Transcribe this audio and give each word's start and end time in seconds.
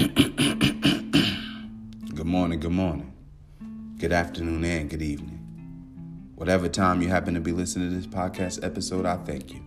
good 2.14 2.24
morning, 2.24 2.58
good 2.58 2.72
morning. 2.72 3.12
Good 3.98 4.12
afternoon 4.12 4.64
and 4.64 4.88
good 4.88 5.02
evening. 5.02 6.32
Whatever 6.36 6.70
time 6.70 7.02
you 7.02 7.08
happen 7.08 7.34
to 7.34 7.40
be 7.40 7.52
listening 7.52 7.90
to 7.90 7.96
this 7.96 8.06
podcast 8.06 8.64
episode, 8.64 9.04
I 9.04 9.16
thank 9.16 9.52
you. 9.52 9.62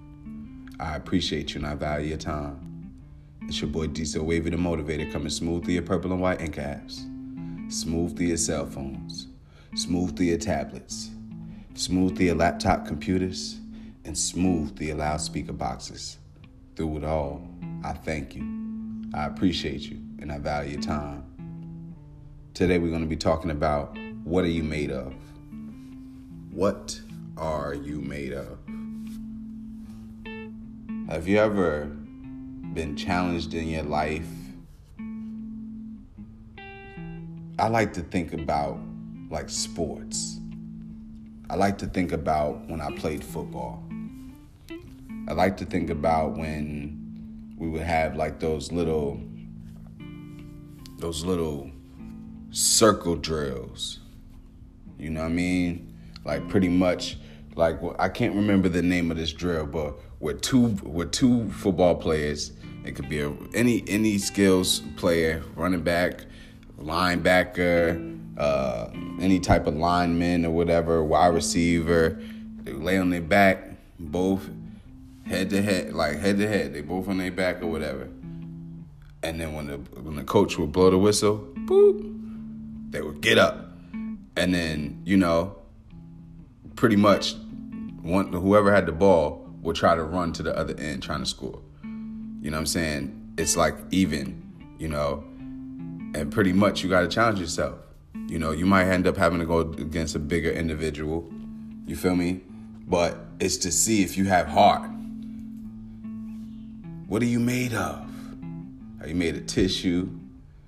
I 0.79 0.95
appreciate 0.95 1.53
you 1.53 1.59
and 1.59 1.67
I 1.67 1.75
value 1.75 2.07
your 2.07 2.17
time. 2.17 2.91
It's 3.43 3.61
your 3.61 3.69
boy 3.69 3.87
Diesel 3.87 4.25
Wavy 4.25 4.49
the 4.49 4.57
Motivator 4.57 5.11
coming 5.11 5.29
smooth 5.29 5.65
through 5.65 5.75
your 5.75 5.83
purple 5.83 6.11
and 6.11 6.19
white 6.19 6.41
ink 6.41 6.55
apps, 6.55 7.01
smooth 7.71 8.17
through 8.17 8.27
your 8.27 8.37
cell 8.37 8.65
phones, 8.65 9.27
smooth 9.75 10.17
through 10.17 10.25
your 10.27 10.39
tablets, 10.39 11.11
smooth 11.75 12.17
through 12.17 12.25
your 12.25 12.35
laptop 12.35 12.87
computers, 12.87 13.59
and 14.03 14.17
smooth 14.17 14.75
through 14.75 14.87
your 14.87 14.97
loudspeaker 14.97 15.53
boxes. 15.53 16.17
Through 16.75 16.97
it 16.97 17.03
all, 17.03 17.47
I 17.83 17.93
thank 17.93 18.35
you. 18.35 18.63
I 19.13 19.27
appreciate 19.27 19.81
you 19.81 19.99
and 20.23 20.31
I 20.31 20.37
value 20.37 20.81
time. 20.81 21.25
Today 22.53 22.79
we're 22.79 22.91
going 22.91 23.01
to 23.01 23.07
be 23.07 23.17
talking 23.17 23.51
about 23.51 23.97
what 24.23 24.45
are 24.45 24.49
you 24.49 24.63
made 24.63 24.89
of? 24.89 25.13
What 26.49 26.97
are 27.35 27.73
you 27.73 27.99
made 27.99 28.31
of? 28.31 28.57
Have 31.09 31.27
you 31.27 31.39
ever 31.39 31.87
been 32.73 32.95
challenged 32.95 33.53
in 33.53 33.67
your 33.67 33.83
life? 33.83 34.29
I 37.59 37.67
like 37.67 37.91
to 37.95 38.01
think 38.01 38.31
about 38.31 38.79
like 39.29 39.49
sports. 39.49 40.39
I 41.49 41.55
like 41.55 41.77
to 41.79 41.85
think 41.85 42.13
about 42.13 42.65
when 42.69 42.79
I 42.79 42.95
played 42.95 43.25
football. 43.25 43.83
I 45.27 45.33
like 45.33 45.57
to 45.57 45.65
think 45.65 45.89
about 45.89 46.37
when 46.37 47.55
we 47.57 47.67
would 47.67 47.81
have 47.81 48.15
like 48.15 48.39
those 48.39 48.71
little 48.71 49.19
those 51.03 51.25
little 51.25 51.69
circle 52.51 53.17
drills. 53.17 53.99
You 54.97 55.09
know 55.09 55.19
what 55.19 55.31
I 55.31 55.33
mean? 55.33 55.99
Like 56.23 56.47
pretty 56.47 56.69
much 56.69 57.17
like 57.55 57.77
I 57.99 58.07
can't 58.07 58.33
remember 58.33 58.69
the 58.69 58.81
name 58.81 59.11
of 59.11 59.17
this 59.17 59.33
drill, 59.33 59.65
but 59.65 59.99
with 60.21 60.41
two 60.41 60.77
with 60.81 61.11
two 61.11 61.51
football 61.51 61.95
players, 61.95 62.53
it 62.85 62.93
could 62.95 63.09
be 63.09 63.19
a, 63.19 63.33
any 63.53 63.83
any 63.89 64.17
skills 64.17 64.79
player, 64.95 65.43
running 65.57 65.81
back, 65.81 66.23
linebacker, 66.79 68.37
uh, 68.37 68.87
any 69.19 69.41
type 69.41 69.67
of 69.67 69.75
lineman 69.75 70.45
or 70.45 70.51
whatever, 70.51 71.03
wide 71.03 71.33
receiver. 71.33 72.17
They 72.63 72.71
lay 72.71 72.97
on 72.97 73.09
their 73.09 73.19
back, 73.19 73.71
both 73.99 74.49
head 75.25 75.49
to 75.49 75.61
head, 75.61 75.91
like 75.91 76.19
head 76.19 76.37
to 76.37 76.47
head. 76.47 76.73
They 76.73 76.79
both 76.79 77.09
on 77.09 77.17
their 77.17 77.29
back 77.29 77.61
or 77.61 77.67
whatever. 77.67 78.07
And 79.23 79.39
then 79.39 79.53
when 79.53 79.67
the 79.67 79.77
when 80.01 80.15
the 80.15 80.23
coach 80.23 80.57
would 80.57 80.71
blow 80.71 80.89
the 80.89 80.97
whistle, 80.97 81.47
boop, 81.65 82.91
they 82.91 83.01
would 83.01 83.21
get 83.21 83.37
up, 83.37 83.69
and 84.35 84.53
then 84.53 85.01
you 85.05 85.17
know, 85.17 85.55
pretty 86.75 86.95
much, 86.97 87.35
one 88.01 88.31
whoever 88.33 88.73
had 88.73 88.85
the 88.85 88.91
ball 88.91 89.49
would 89.61 89.75
try 89.75 89.95
to 89.95 90.03
run 90.03 90.33
to 90.33 90.43
the 90.43 90.55
other 90.57 90.77
end 90.77 91.01
trying 91.03 91.21
to 91.21 91.25
score. 91.25 91.61
You 91.83 92.51
know 92.51 92.57
what 92.57 92.61
I'm 92.61 92.65
saying? 92.65 93.33
It's 93.37 93.55
like 93.55 93.75
even, 93.91 94.75
you 94.77 94.89
know, 94.89 95.23
and 96.13 96.29
pretty 96.31 96.51
much 96.51 96.83
you 96.83 96.89
got 96.89 97.01
to 97.01 97.07
challenge 97.07 97.39
yourself. 97.39 97.79
You 98.27 98.37
know, 98.37 98.51
you 98.51 98.65
might 98.65 98.87
end 98.87 99.07
up 99.07 99.15
having 99.15 99.39
to 99.39 99.45
go 99.45 99.59
against 99.59 100.15
a 100.15 100.19
bigger 100.19 100.51
individual. 100.51 101.31
You 101.85 101.95
feel 101.95 102.15
me? 102.15 102.41
But 102.85 103.17
it's 103.39 103.57
to 103.57 103.71
see 103.71 104.03
if 104.03 104.17
you 104.17 104.25
have 104.25 104.47
heart 104.47 104.89
what 107.13 107.21
are 107.21 107.25
you 107.25 107.39
made 107.39 107.75
of? 107.75 108.12
You 109.05 109.15
made 109.15 109.35
of 109.35 109.45
tissue? 109.45 110.09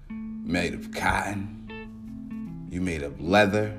Made 0.09 0.73
of 0.73 0.91
cotton? 0.91 2.67
You 2.69 2.81
made 2.81 3.03
of 3.03 3.22
leather? 3.22 3.78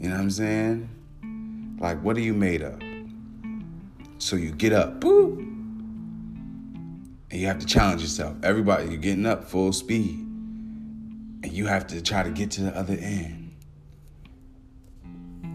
You 0.00 0.08
know 0.08 0.16
what 0.16 0.22
I'm 0.22 0.30
saying? 0.30 0.88
Like, 1.80 2.02
what 2.02 2.16
are 2.16 2.20
you 2.20 2.34
made 2.34 2.62
of? 2.62 2.80
So 4.18 4.36
you 4.36 4.50
get 4.50 4.72
up, 4.72 5.00
boop, 5.00 5.38
and 7.30 7.40
you 7.40 7.46
have 7.46 7.58
to 7.58 7.66
challenge 7.66 8.02
yourself. 8.02 8.36
Everybody, 8.42 8.88
you're 8.88 8.96
getting 8.98 9.26
up 9.26 9.44
full 9.44 9.72
speed, 9.72 10.18
and 10.18 11.52
you 11.52 11.66
have 11.66 11.86
to 11.88 12.02
try 12.02 12.22
to 12.22 12.30
get 12.30 12.50
to 12.52 12.62
the 12.62 12.76
other 12.76 12.94
end. 12.94 13.54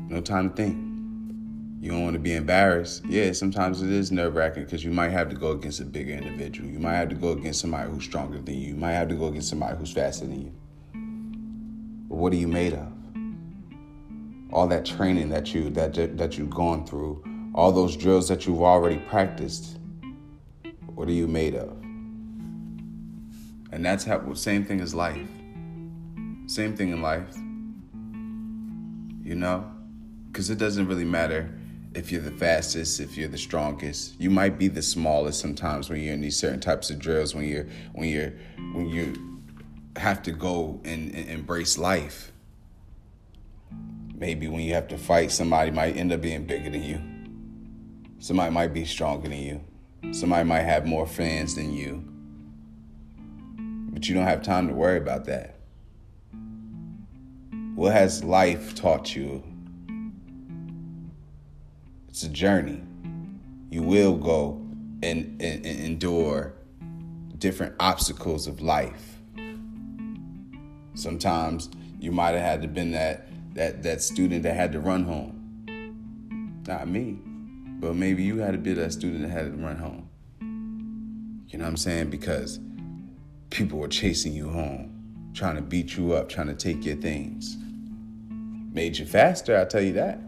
No 0.10 0.22
time 0.22 0.50
to 0.50 0.56
think. 0.56 0.91
You 1.82 1.90
don't 1.90 2.04
want 2.04 2.14
to 2.14 2.20
be 2.20 2.36
embarrassed. 2.36 3.04
Yeah, 3.06 3.32
sometimes 3.32 3.82
it 3.82 3.90
is 3.90 4.12
nerve 4.12 4.36
wracking 4.36 4.66
because 4.66 4.84
you 4.84 4.92
might 4.92 5.10
have 5.10 5.30
to 5.30 5.36
go 5.36 5.50
against 5.50 5.80
a 5.80 5.84
bigger 5.84 6.14
individual. 6.14 6.70
You 6.70 6.78
might 6.78 6.94
have 6.94 7.10
to 7.10 7.16
go 7.16 7.32
against 7.32 7.60
somebody 7.60 7.90
who's 7.90 8.04
stronger 8.04 8.40
than 8.40 8.54
you. 8.54 8.68
You 8.68 8.76
might 8.76 8.92
have 8.92 9.08
to 9.08 9.16
go 9.16 9.26
against 9.30 9.50
somebody 9.50 9.76
who's 9.76 9.92
faster 9.92 10.28
than 10.28 10.42
you. 10.42 10.54
But 12.08 12.18
what 12.18 12.34
are 12.34 12.36
you 12.36 12.48
made 12.48 12.74
of? 12.74 12.88
All 14.54 14.68
that 14.68 14.86
training 14.86 15.30
that 15.30 15.56
you 15.56 15.72
that 15.72 15.96
that 16.20 16.38
you've 16.38 16.52
gone 16.52 16.86
through, 16.86 17.24
all 17.56 17.72
those 17.72 17.98
drills 17.98 18.28
that 18.28 18.46
you've 18.46 18.62
already 18.62 18.98
practiced. 18.98 19.80
What 20.94 21.08
are 21.08 21.14
you 21.14 21.28
made 21.28 21.56
of? 21.56 21.72
And 23.72 23.84
that's 23.84 24.04
how 24.04 24.32
same 24.36 24.66
thing 24.66 24.82
as 24.82 24.94
life. 24.94 25.28
Same 26.46 26.78
thing 26.78 26.92
in 26.92 27.02
life. 27.02 27.36
You 29.24 29.34
know? 29.34 29.66
Because 30.28 30.52
it 30.52 30.60
doesn't 30.60 30.88
really 30.88 31.06
matter 31.06 31.58
if 31.94 32.12
you're 32.12 32.22
the 32.22 32.32
fastest, 32.32 33.00
if 33.00 33.18
you're 33.18 33.28
the 33.28 33.38
strongest. 33.38 34.20
You 34.20 34.30
might 34.30 34.58
be 34.58 34.68
the 34.68 34.82
smallest 34.82 35.40
sometimes 35.40 35.90
when 35.90 36.02
you're 36.02 36.14
in 36.14 36.22
these 36.22 36.38
certain 36.38 36.60
types 36.60 36.90
of 36.90 37.00
drills, 37.00 37.36
when 37.36 37.46
you're 37.46 37.68
when 37.94 38.10
you're 38.10 38.34
when 38.74 38.88
you 38.88 39.42
have 39.98 40.24
to 40.24 40.32
go 40.32 40.80
and, 40.86 41.14
and 41.14 41.30
embrace 41.30 41.78
life. 41.78 42.32
Maybe 44.16 44.48
when 44.48 44.62
you 44.62 44.74
have 44.76 44.88
to 44.90 44.98
fight, 44.98 45.32
somebody 45.32 45.72
might 45.72 45.98
end 45.98 46.14
up 46.14 46.22
being 46.22 46.46
bigger 46.46 46.70
than 46.70 46.84
you. 46.84 47.02
Somebody 48.20 48.52
might 48.52 48.74
be 48.74 48.86
stronger 48.86 49.28
than 49.28 49.40
you. 49.40 49.62
Somebody 50.12 50.48
might 50.48 50.62
have 50.62 50.86
more 50.86 51.08
fans 51.08 51.56
than 51.56 51.74
you. 51.74 52.08
But 53.92 54.08
you 54.08 54.16
don't 54.16 54.28
have 54.28 54.44
time 54.44 54.68
to 54.68 54.74
worry 54.74 54.98
about 54.98 55.26
that. 55.26 55.58
What 57.76 57.94
has 57.94 58.24
life 58.24 58.76
taught 58.76 59.16
you 59.16 59.44
it's 62.12 62.24
a 62.24 62.30
journey. 62.30 62.82
You 63.70 63.84
will 63.84 64.18
go 64.18 64.62
and, 65.02 65.42
and, 65.42 65.66
and 65.66 65.80
endure 65.80 66.54
different 67.38 67.74
obstacles 67.80 68.48
of 68.48 68.60
life. 68.60 69.16
Sometimes 70.94 71.70
you 72.02 72.12
might 72.12 72.32
have 72.32 72.42
had 72.42 72.62
to 72.64 72.68
been 72.68 72.92
that 72.92 73.28
that 73.54 73.82
that 73.84 74.02
student 74.02 74.44
that 74.44 74.56
had 74.56 74.74
to 74.74 74.82
run 74.82 75.06
home. 75.06 75.38
Not 76.68 76.90
me, 76.90 77.18
but 77.80 77.96
maybe 77.96 78.24
you 78.24 78.40
had 78.40 78.52
to 78.52 78.58
be 78.58 78.74
that 78.74 78.92
student 78.92 79.22
that 79.22 79.30
had 79.30 79.46
to 79.46 79.58
run 79.58 79.78
home. 79.78 80.10
You 81.48 81.60
know 81.60 81.64
what 81.64 81.70
I'm 81.70 81.78
saying? 81.78 82.10
Because 82.10 82.60
people 83.52 83.80
were 83.80 83.88
chasing 83.88 84.34
you 84.34 84.50
home, 84.50 85.32
trying 85.34 85.56
to 85.56 85.62
beat 85.62 85.96
you 85.96 86.12
up, 86.12 86.28
trying 86.28 86.48
to 86.48 86.56
take 86.56 86.84
your 86.86 86.98
things. 86.98 87.56
Made 88.74 88.98
you 88.98 89.06
faster, 89.06 89.58
I 89.58 89.64
tell 89.64 89.82
you 89.82 89.94
that. 89.94 90.20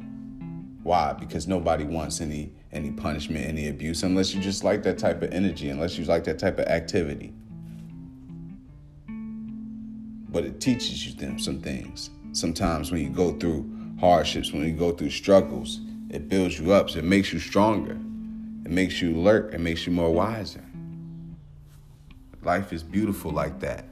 Why? 0.84 1.14
Because 1.14 1.48
nobody 1.48 1.86
wants 1.86 2.20
any 2.20 2.52
any 2.74 2.92
punishment, 2.92 3.46
any 3.46 3.70
abuse, 3.70 4.04
unless 4.04 4.34
you 4.34 4.42
just 4.42 4.64
like 4.64 4.84
that 4.84 4.98
type 4.98 5.22
of 5.22 5.32
energy, 5.32 5.70
unless 5.70 5.98
you 5.98 6.06
like 6.06 6.24
that 6.26 6.40
type 6.40 6.60
of 6.60 6.66
activity. 6.66 7.32
But 10.30 10.44
it 10.44 10.60
teaches 10.60 11.06
you 11.06 11.14
them 11.14 11.40
some 11.40 11.62
things. 11.62 12.10
Sometimes 12.32 12.92
when 12.92 13.02
you 13.02 13.10
go 13.10 13.32
through 13.34 13.72
hardships, 14.00 14.52
when 14.52 14.64
you 14.64 14.74
go 14.74 14.92
through 14.92 15.12
struggles, 15.12 15.82
it 16.10 16.28
builds 16.28 16.60
you 16.60 16.74
up. 16.74 16.90
So 16.90 17.00
it 17.00 17.06
makes 17.06 17.32
you 17.32 17.40
stronger. 17.40 17.94
It 18.66 18.72
makes 18.72 19.02
you 19.02 19.16
alert. 19.16 19.54
It 19.54 19.60
makes 19.60 19.86
you 19.86 19.94
more 19.94 20.12
wiser. 20.12 20.64
Life 22.42 22.74
is 22.74 22.82
beautiful 22.82 23.32
like 23.32 23.60
that. 23.60 23.86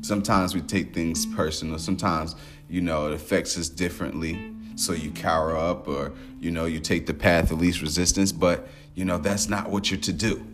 Sometimes 0.00 0.54
we 0.54 0.62
take 0.62 0.94
things 0.94 1.26
personal. 1.26 1.78
Sometimes, 1.78 2.34
you 2.68 2.80
know, 2.80 3.06
it 3.06 3.12
affects 3.12 3.56
us 3.58 3.68
differently 3.68 4.53
so 4.76 4.92
you 4.92 5.10
cower 5.10 5.56
up 5.56 5.88
or 5.88 6.12
you 6.40 6.50
know 6.50 6.64
you 6.64 6.80
take 6.80 7.06
the 7.06 7.14
path 7.14 7.50
of 7.50 7.60
least 7.60 7.80
resistance 7.80 8.32
but 8.32 8.66
you 8.94 9.04
know 9.04 9.18
that's 9.18 9.48
not 9.48 9.70
what 9.70 9.90
you're 9.90 10.00
to 10.00 10.12
do. 10.12 10.44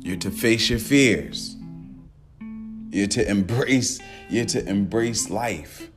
You're 0.00 0.16
to 0.18 0.30
face 0.30 0.70
your 0.70 0.78
fears. 0.78 1.56
You're 2.90 3.08
to 3.08 3.28
embrace 3.28 4.00
you're 4.28 4.46
to 4.46 4.66
embrace 4.68 5.30
life. 5.30 5.90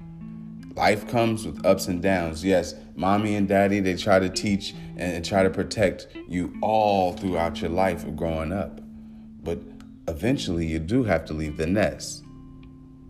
Life 0.75 1.07
comes 1.07 1.45
with 1.45 1.65
ups 1.65 1.87
and 1.87 2.01
downs. 2.01 2.43
Yes 2.43 2.75
mommy 2.95 3.35
and 3.35 3.47
daddy 3.47 3.79
they 3.79 3.95
try 3.95 4.19
to 4.19 4.29
teach 4.29 4.73
and 4.97 5.23
try 5.25 5.43
to 5.43 5.49
protect 5.49 6.07
you 6.27 6.53
all 6.61 7.13
throughout 7.13 7.61
your 7.61 7.71
life 7.71 8.03
of 8.03 8.15
growing 8.15 8.53
up. 8.53 8.79
But 9.43 9.59
eventually 10.07 10.65
you 10.65 10.79
do 10.79 11.03
have 11.03 11.25
to 11.25 11.33
leave 11.33 11.57
the 11.57 11.65
nest. 11.65 12.23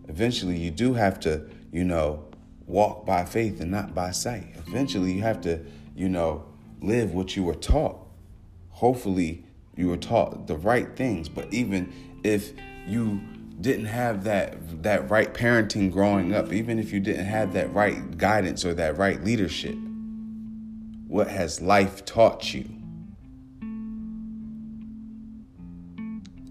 Eventually 0.08 0.56
you 0.56 0.70
do 0.70 0.94
have 0.94 1.20
to 1.20 1.46
you 1.72 1.84
know 1.84 2.24
walk 2.72 3.04
by 3.04 3.24
faith 3.24 3.60
and 3.60 3.70
not 3.70 3.94
by 3.94 4.10
sight. 4.10 4.46
Eventually, 4.66 5.12
you 5.12 5.22
have 5.22 5.40
to, 5.42 5.60
you 5.94 6.08
know, 6.08 6.44
live 6.80 7.12
what 7.12 7.36
you 7.36 7.44
were 7.44 7.54
taught. 7.54 7.98
Hopefully, 8.70 9.44
You 9.76 9.88
were 9.88 9.96
taught 9.96 10.46
the 10.46 10.56
right 10.56 10.94
things, 10.96 11.28
but 11.30 11.52
even 11.52 11.92
if 12.22 12.52
you 12.86 13.20
didn't 13.60 13.86
have 13.86 14.24
that 14.24 14.82
that 14.82 15.08
right 15.08 15.32
parenting 15.32 15.90
growing 15.90 16.34
up, 16.34 16.52
even 16.52 16.78
if 16.78 16.92
you 16.92 17.00
didn't 17.00 17.24
have 17.24 17.54
that 17.54 17.72
right 17.72 18.18
guidance 18.18 18.64
or 18.66 18.74
that 18.74 18.98
right 18.98 19.22
leadership, 19.24 19.76
what 21.08 21.28
has 21.28 21.60
life 21.62 22.04
taught 22.04 22.52
you? 22.52 22.68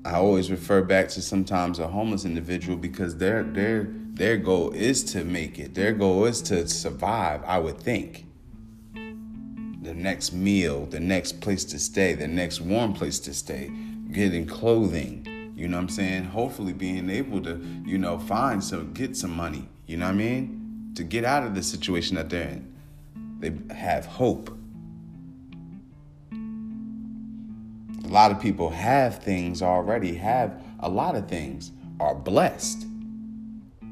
I 0.04 0.16
always 0.16 0.50
refer 0.50 0.82
back 0.82 1.10
to 1.10 1.22
sometimes 1.22 1.78
a 1.78 1.88
homeless 1.88 2.26
individual 2.26 2.76
because 2.78 3.18
their 3.18 3.44
their 3.44 3.84
their 4.22 4.38
goal 4.38 4.72
is 4.74 5.04
to 5.04 5.24
make 5.26 5.58
it. 5.58 5.74
Their 5.74 5.94
goal 5.94 6.26
is 6.26 6.44
to 6.44 6.68
survive, 6.68 7.44
I 7.44 7.58
would 7.58 7.80
think. 7.80 8.28
The 8.94 9.96
next 9.96 10.32
meal, 10.32 10.86
the 10.86 11.00
next 11.00 11.42
place 11.42 11.66
to 11.66 11.80
stay, 11.80 12.14
the 12.14 12.28
next 12.28 12.62
warm 12.62 12.94
place 12.94 13.20
to 13.22 13.34
stay, 13.34 13.72
getting 14.12 14.46
clothing, 14.46 15.26
you 15.56 15.68
know 15.68 15.78
what 15.78 15.82
I'm 15.82 15.90
saying? 15.90 16.26
Hopefully 16.26 16.72
being 16.72 17.10
able 17.10 17.42
to, 17.42 17.60
you 17.84 17.98
know, 17.98 18.20
find 18.20 18.64
some 18.64 18.94
get 18.94 19.18
some 19.18 19.36
money, 19.36 19.68
you 19.88 19.98
know 19.98 20.06
what 20.06 20.14
I 20.14 20.18
mean? 20.18 20.92
To 20.98 21.04
get 21.04 21.26
out 21.26 21.42
of 21.42 21.56
the 21.56 21.64
situation 21.64 22.16
that 22.18 22.30
they're 22.30 22.48
in. 22.48 22.72
They 23.40 23.74
have 23.74 24.06
hope. 24.06 24.56
A 28.06 28.08
lot 28.08 28.30
of 28.30 28.40
people 28.40 28.70
have 28.70 29.18
things 29.18 29.64
already, 29.64 30.14
have 30.14 30.64
a 30.80 30.90
lot 30.90 31.16
of 31.16 31.28
things, 31.28 31.72
are 32.00 32.14
blessed 32.14 32.86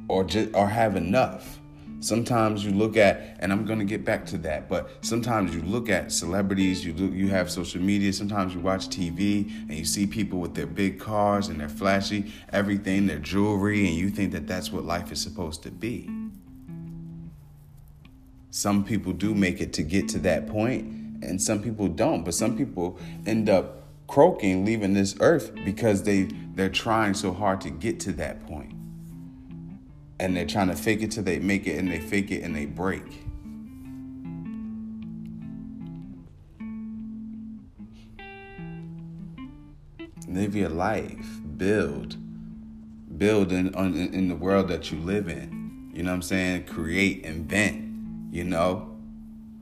or 0.09 0.25
just 0.25 0.53
or 0.53 0.67
have 0.67 0.97
enough. 0.97 1.59
Sometimes 2.01 2.63
you 2.63 2.71
look 2.71 2.95
at, 2.95 3.37
and 3.39 3.51
I'm 3.51 3.65
gonna 3.65 3.83
get 3.83 4.05
back 4.05 4.25
to 4.27 4.37
that, 4.39 4.69
but 4.69 4.89
sometimes 5.01 5.53
you 5.53 5.61
look 5.61 5.89
at 5.89 6.13
celebrities, 6.13 6.85
you 6.85 6.93
look, 6.93 7.11
you 7.11 7.27
have 7.27 7.51
social 7.51 7.81
media, 7.81 8.13
sometimes 8.13 8.53
you 8.53 8.61
watch 8.61 8.87
TV 8.87 9.49
and 9.67 9.73
you 9.73 9.83
see 9.83 10.07
people 10.07 10.39
with 10.39 10.55
their 10.55 10.65
big 10.65 10.97
cars 10.97 11.49
and 11.49 11.59
their 11.59 11.69
flashy 11.69 12.31
everything, 12.53 13.05
their 13.05 13.19
jewelry, 13.19 13.85
and 13.85 13.95
you 13.95 14.09
think 14.09 14.31
that 14.31 14.47
that's 14.47 14.71
what 14.71 14.85
life 14.85 15.11
is 15.11 15.21
supposed 15.21 15.61
to 15.63 15.71
be. 15.71 16.09
Some 18.51 18.83
people 18.83 19.11
do 19.11 19.35
make 19.35 19.61
it 19.61 19.73
to 19.73 19.83
get 19.83 20.07
to 20.09 20.19
that 20.19 20.47
point, 20.47 20.85
and 21.21 21.41
some 21.41 21.61
people 21.61 21.89
don't, 21.89 22.23
but 22.23 22.33
some 22.33 22.57
people 22.57 22.97
end 23.25 23.49
up 23.49 23.83
croaking 24.07 24.65
leaving 24.65 24.93
this 24.93 25.15
earth 25.19 25.53
because 25.65 26.03
they 26.03 26.23
they're 26.55 26.69
trying 26.69 27.13
so 27.13 27.31
hard 27.31 27.61
to 27.61 27.69
get 27.69 27.99
to 27.99 28.11
that 28.13 28.43
point 28.47 28.78
and 30.19 30.35
they're 30.35 30.45
trying 30.45 30.67
to 30.67 30.75
fake 30.75 31.01
it 31.01 31.11
till 31.11 31.23
they 31.23 31.39
make 31.39 31.67
it 31.67 31.77
and 31.77 31.89
they 31.89 31.99
fake 31.99 32.31
it 32.31 32.43
and 32.43 32.55
they 32.55 32.65
break. 32.65 33.03
Live 40.27 40.55
your 40.55 40.69
life. 40.69 41.41
Build. 41.57 42.17
Build 43.17 43.51
in, 43.51 43.73
in 43.75 44.27
the 44.29 44.35
world 44.35 44.67
that 44.69 44.91
you 44.91 44.99
live 44.99 45.27
in. 45.27 45.91
You 45.93 46.03
know 46.03 46.11
what 46.11 46.15
i'm 46.15 46.21
saying? 46.21 46.65
Create 46.65 47.23
invent 47.25 47.89
you 48.31 48.43
know? 48.43 48.85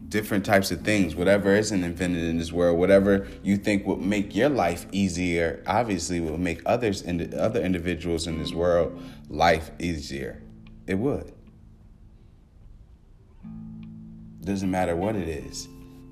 Different 0.10 0.46
types 0.46 0.72
of 0.72 0.82
things, 0.82 1.16
whatever 1.16 1.54
isn't 1.54 1.84
invented 1.84 2.24
in 2.24 2.38
this 2.38 2.54
world, 2.54 2.80
whatever 2.80 3.28
you 3.44 3.58
think 3.58 3.86
would 3.86 4.00
make 4.00 4.34
your 4.34 4.48
life 4.48 4.86
easier, 4.94 5.62
obviously 5.68 6.22
will 6.22 6.38
make 6.38 6.62
others 6.66 7.02
and 7.02 7.34
other 7.34 7.62
individuals 7.62 8.26
in 8.26 8.40
this 8.40 8.54
world 8.54 9.02
life 9.28 9.72
easier. 9.80 10.42
It 10.88 10.96
would. 10.96 11.32
Doesn't 14.42 14.72
matter 14.72 14.96
what 14.96 15.16
it 15.16 15.28
is. 15.28 15.68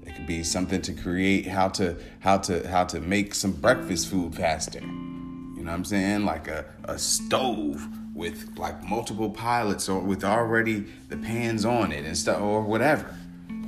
It 0.05 0.15
could 0.15 0.27
be 0.27 0.43
something 0.43 0.81
to 0.83 0.93
create 0.93 1.47
how 1.47 1.69
to 1.69 1.97
how 2.19 2.37
to 2.39 2.67
how 2.67 2.83
to 2.85 2.99
make 2.99 3.33
some 3.33 3.53
breakfast 3.53 4.09
food 4.09 4.35
faster. 4.35 4.81
You 4.81 5.63
know 5.63 5.71
what 5.71 5.77
I'm 5.77 5.85
saying? 5.85 6.25
Like 6.25 6.47
a, 6.47 6.65
a 6.83 6.99
stove 6.99 7.87
with 8.13 8.57
like 8.57 8.83
multiple 8.83 9.29
pilots 9.29 9.89
or 9.89 9.99
with 9.99 10.23
already 10.23 10.85
the 11.09 11.17
pans 11.17 11.65
on 11.65 11.91
it 11.91 12.05
and 12.05 12.17
stuff 12.17 12.41
or 12.41 12.61
whatever 12.61 13.15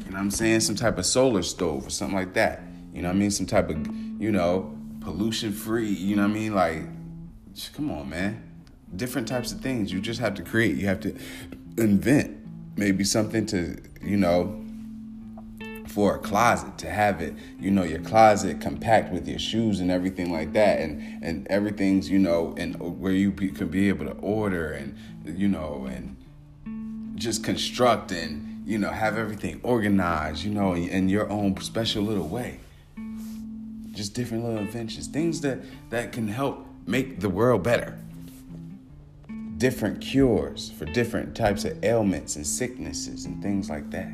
you 0.08 0.14
know 0.14 0.20
what 0.20 0.24
I'm 0.24 0.32
saying? 0.32 0.62
Some 0.62 0.76
type 0.76 0.98
of 0.98 1.06
solar 1.06 1.44
stove 1.44 1.86
or 1.86 1.90
something 1.90 2.16
like 2.16 2.34
that. 2.36 2.62
You 2.94 3.02
know 3.02 3.10
what 3.10 3.16
I 3.16 3.20
mean? 3.20 3.30
Some 3.30 3.46
type 3.46 3.70
of, 3.70 3.86
you 4.22 4.32
know, 4.32 4.74
pollution 5.02 5.52
free, 5.52 5.90
you 5.90 6.16
know 6.16 6.22
what 6.22 6.32
I 6.32 6.34
mean? 6.34 6.56
Like, 6.56 6.84
come 7.74 7.92
on, 7.92 8.10
man. 8.10 8.47
Different 8.96 9.28
types 9.28 9.52
of 9.52 9.62
things 9.62 9.92
you 9.92 10.02
just 10.02 10.20
have 10.20 10.34
to 10.36 10.44
create. 10.44 10.76
You 10.78 10.88
have 10.88 11.00
to 11.02 11.16
invent 11.78 12.38
maybe 12.78 13.04
something 13.04 13.46
to, 13.48 13.78
you 14.02 14.18
know, 14.18 14.64
for 15.88 16.16
a 16.16 16.20
closet 16.20 16.78
to 16.78 16.90
have 16.90 17.22
it, 17.22 17.34
you 17.60 17.72
know, 17.72 17.84
your 17.84 18.00
closet 18.02 18.62
compact 18.62 19.12
with 19.12 19.28
your 19.28 19.40
shoes 19.40 19.80
and 19.80 19.90
everything 19.90 20.32
like 20.32 20.54
that, 20.54 20.80
and 20.80 21.24
and 21.24 21.48
everything's 21.48 22.10
you 22.10 22.20
know, 22.20 22.54
and 22.58 22.76
where 23.00 23.14
you 23.14 23.32
be, 23.32 23.50
could 23.50 23.72
be 23.72 23.90
able 23.90 24.06
to 24.06 24.12
order 24.14 24.72
and 24.74 24.96
you 25.26 25.48
know, 25.48 25.88
and 25.90 26.16
just 27.16 27.44
construct 27.44 28.12
and 28.12 28.64
you 28.68 28.78
know, 28.78 28.90
have 28.90 29.18
everything 29.18 29.62
organized, 29.64 30.44
you 30.44 30.52
know, 30.52 30.76
in 30.76 31.08
your 31.08 31.30
own 31.30 31.60
special 31.62 32.04
little 32.04 32.28
way. 32.28 32.60
Just 33.94 34.14
different 34.14 34.44
little 34.44 34.60
inventions, 34.60 35.08
things 35.08 35.42
that 35.42 35.60
that 35.90 36.12
can 36.12 36.28
help 36.28 36.68
make 36.86 37.22
the 37.22 37.30
world 37.30 37.64
better. 37.64 37.98
Different 39.58 40.02
cures 40.02 40.70
for 40.70 40.86
different 40.86 41.36
types 41.36 41.66
of 41.66 41.84
ailments 41.84 42.36
and 42.36 42.46
sicknesses 42.46 43.26
and 43.26 43.42
things 43.42 43.70
like 43.70 43.90
that. 43.90 44.12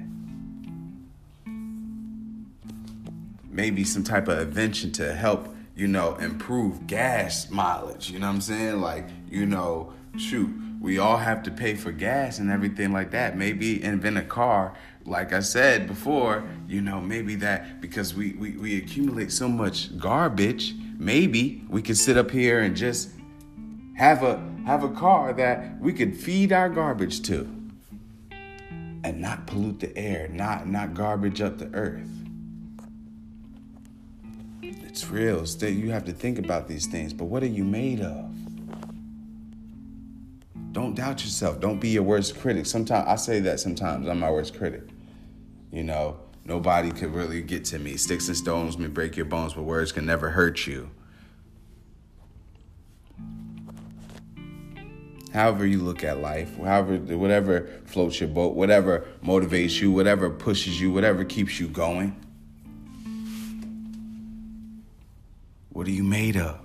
Maybe 3.50 3.84
some 3.84 4.04
type 4.04 4.30
of 4.30 4.40
invention 4.40 4.92
to 4.94 5.14
help, 5.14 5.54
you 5.76 5.88
know, 5.88 6.16
improve 6.16 6.88
gas 6.88 7.50
mileage, 7.50 8.10
you 8.10 8.20
know 8.20 8.28
what 8.28 8.36
I'm 8.36 8.42
saying? 8.42 8.82
Like, 8.82 9.10
you 9.30 9.46
know, 9.46 9.94
shoot, 10.18 10.50
we 10.80 10.98
all 10.98 11.18
have 11.18 11.44
to 11.44 11.52
pay 11.52 11.76
for 11.76 11.92
gas 11.92 12.40
and 12.40 12.50
everything 12.50 12.94
like 12.94 13.12
that. 13.12 13.38
Maybe 13.38 13.84
invent 13.84 14.18
a 14.18 14.24
car, 14.24 14.74
like 15.06 15.34
I 15.34 15.42
said 15.42 15.88
before, 15.88 16.44
you 16.68 16.82
know, 16.82 17.02
maybe 17.02 17.36
that 17.36 17.82
because 17.82 18.14
we, 18.14 18.34
we, 18.34 18.58
we 18.58 18.78
accumulate 18.78 19.32
so 19.32 19.50
much 19.50 19.98
garbage, 19.98 20.74
maybe 20.98 21.64
we 21.70 21.82
could 21.82 21.98
sit 21.98 22.18
up 22.18 22.32
here 22.32 22.62
and 22.62 22.76
just 22.76 23.10
have 23.96 24.24
a 24.24 24.53
have 24.66 24.84
a 24.84 24.90
car 24.90 25.34
that 25.34 25.80
we 25.80 25.94
could 25.94 26.16
feed 26.16 26.52
our 26.52 26.70
garbage 26.70 27.22
to 27.24 27.42
and 29.04 29.20
not 29.20 29.48
pollute 29.48 29.80
the 29.80 29.98
air, 29.98 30.28
not 30.30 30.68
not 30.68 30.94
garbage 30.94 31.42
up 31.42 31.58
the 31.58 31.70
earth. 31.74 32.10
It's 34.62 35.10
real. 35.10 35.46
You 35.46 35.92
have 35.92 36.06
to 36.06 36.14
think 36.14 36.40
about 36.40 36.68
these 36.68 36.86
things, 36.86 37.14
but 37.14 37.26
what 37.26 37.44
are 37.44 37.48
you 37.48 37.64
made 37.64 38.02
of? 38.02 38.34
don't 40.74 40.96
doubt 40.96 41.24
yourself. 41.24 41.60
Don't 41.60 41.80
be 41.80 41.90
your 41.90 42.04
worst 42.04 42.40
critic. 42.40 42.66
Sometimes 42.66 43.08
I 43.08 43.16
say 43.16 43.40
that 43.42 43.60
sometimes 43.60 44.08
I'm 44.08 44.20
my 44.20 44.32
worst 44.32 44.58
critic. 44.58 44.84
You 45.72 45.84
know, 45.84 46.18
nobody 46.46 46.92
could 46.92 47.14
really 47.14 47.42
get 47.42 47.64
to 47.66 47.80
me. 47.80 47.96
Sticks 47.96 48.28
and 48.28 48.36
stones 48.36 48.78
may 48.78 48.88
break 48.88 49.16
your 49.16 49.28
bones, 49.28 49.54
but 49.54 49.64
words 49.64 49.92
can 49.92 50.06
never 50.06 50.32
hurt 50.32 50.66
you. 50.68 50.90
However 55.34 55.66
you 55.66 55.80
look 55.80 56.04
at 56.04 56.20
life, 56.20 56.56
however 56.58 56.98
whatever 57.18 57.68
floats 57.86 58.20
your 58.20 58.30
boat, 58.30 58.54
whatever 58.54 59.08
motivates 59.24 59.82
you, 59.82 59.92
whatever 59.92 60.30
pushes 60.30 60.80
you, 60.80 60.92
whatever 60.92 61.26
keeps 61.26 61.60
you 61.60 61.68
going. 61.68 62.16
What 65.72 65.88
are 65.88 65.92
you 65.92 66.04
made 66.04 66.38
of? 66.38 66.60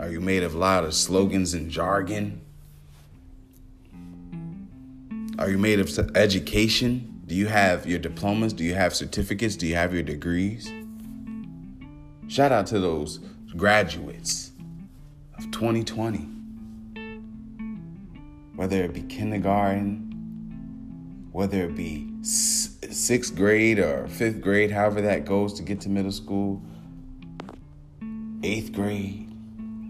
Are 0.00 0.10
you 0.10 0.20
made 0.20 0.42
of 0.42 0.56
a 0.56 0.58
lot 0.58 0.82
of 0.82 0.92
slogans 0.92 1.54
and 1.54 1.70
jargon? 1.70 2.40
Are 5.38 5.48
you 5.48 5.58
made 5.58 5.78
of 5.78 6.16
education? 6.16 7.22
Do 7.26 7.36
you 7.36 7.46
have 7.46 7.86
your 7.86 8.00
diplomas? 8.00 8.52
Do 8.52 8.64
you 8.64 8.74
have 8.74 8.92
certificates? 8.94 9.54
Do 9.54 9.68
you 9.68 9.76
have 9.76 9.94
your 9.94 10.02
degrees? 10.02 10.68
Shout 12.26 12.50
out 12.50 12.66
to 12.68 12.80
those 12.80 13.20
graduates 13.56 14.50
of 15.38 15.48
2020. 15.52 16.33
Whether 18.56 18.84
it 18.84 18.94
be 18.94 19.02
kindergarten, 19.02 21.28
whether 21.32 21.64
it 21.64 21.74
be 21.74 22.08
sixth 22.22 23.34
grade 23.34 23.80
or 23.80 24.06
fifth 24.06 24.40
grade, 24.40 24.70
however 24.70 25.00
that 25.02 25.24
goes 25.24 25.54
to 25.54 25.62
get 25.62 25.80
to 25.82 25.88
middle 25.88 26.12
school, 26.12 26.62
eighth 28.44 28.72
grade, 28.72 29.28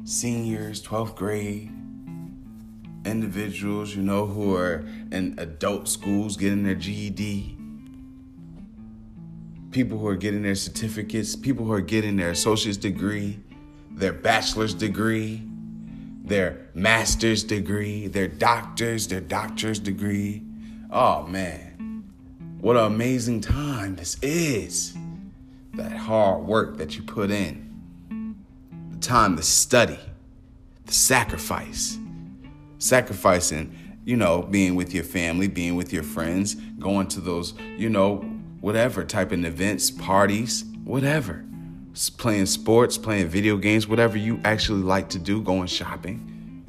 seniors, 0.04 0.82
12th 0.82 1.16
grade, 1.16 1.70
individuals, 3.04 3.94
you 3.94 4.02
know, 4.02 4.26
who 4.26 4.54
are 4.54 4.86
in 5.12 5.34
adult 5.38 5.88
schools 5.88 6.36
getting 6.36 6.62
their 6.62 6.74
GED, 6.74 7.56
people 9.70 9.98
who 9.98 10.06
are 10.06 10.16
getting 10.16 10.42
their 10.42 10.54
certificates, 10.54 11.36
people 11.36 11.66
who 11.66 11.72
are 11.72 11.80
getting 11.80 12.16
their 12.16 12.30
associate's 12.30 12.78
degree, 12.78 13.38
their 13.90 14.12
bachelor's 14.12 14.72
degree, 14.72 15.42
their 16.24 16.66
master's 16.72 17.44
degree, 17.44 18.08
their 18.08 18.26
doctors, 18.26 19.06
their 19.08 19.20
doctor's 19.20 19.78
degree. 19.78 20.42
Oh 20.90 21.26
man, 21.26 22.04
what 22.60 22.76
an 22.76 22.84
amazing 22.84 23.42
time 23.42 23.96
this 23.96 24.16
is. 24.22 24.94
that 25.76 25.92
hard 25.96 26.44
work 26.44 26.76
that 26.78 26.96
you 26.96 27.02
put 27.02 27.30
in, 27.30 28.36
the 28.90 28.98
time 28.98 29.36
to 29.36 29.42
study, 29.42 29.98
the 30.86 30.92
sacrifice, 30.92 31.98
sacrificing, 32.78 33.76
you 34.04 34.16
know, 34.16 34.42
being 34.42 34.74
with 34.74 34.94
your 34.94 35.04
family, 35.04 35.48
being 35.48 35.74
with 35.76 35.92
your 35.92 36.02
friends, 36.02 36.54
going 36.78 37.08
to 37.08 37.20
those, 37.20 37.54
you 37.76 37.88
know, 37.88 38.16
whatever 38.60 39.04
type 39.04 39.32
of 39.32 39.44
events, 39.44 39.90
parties, 39.90 40.64
whatever. 40.84 41.44
Playing 41.94 42.46
sports, 42.46 42.98
playing 42.98 43.28
video 43.28 43.56
games, 43.56 43.86
whatever 43.86 44.18
you 44.18 44.40
actually 44.44 44.82
like 44.82 45.10
to 45.10 45.18
do, 45.20 45.40
going 45.40 45.68
shopping, 45.68 46.64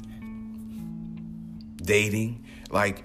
dating. 1.82 2.44
Like, 2.70 3.02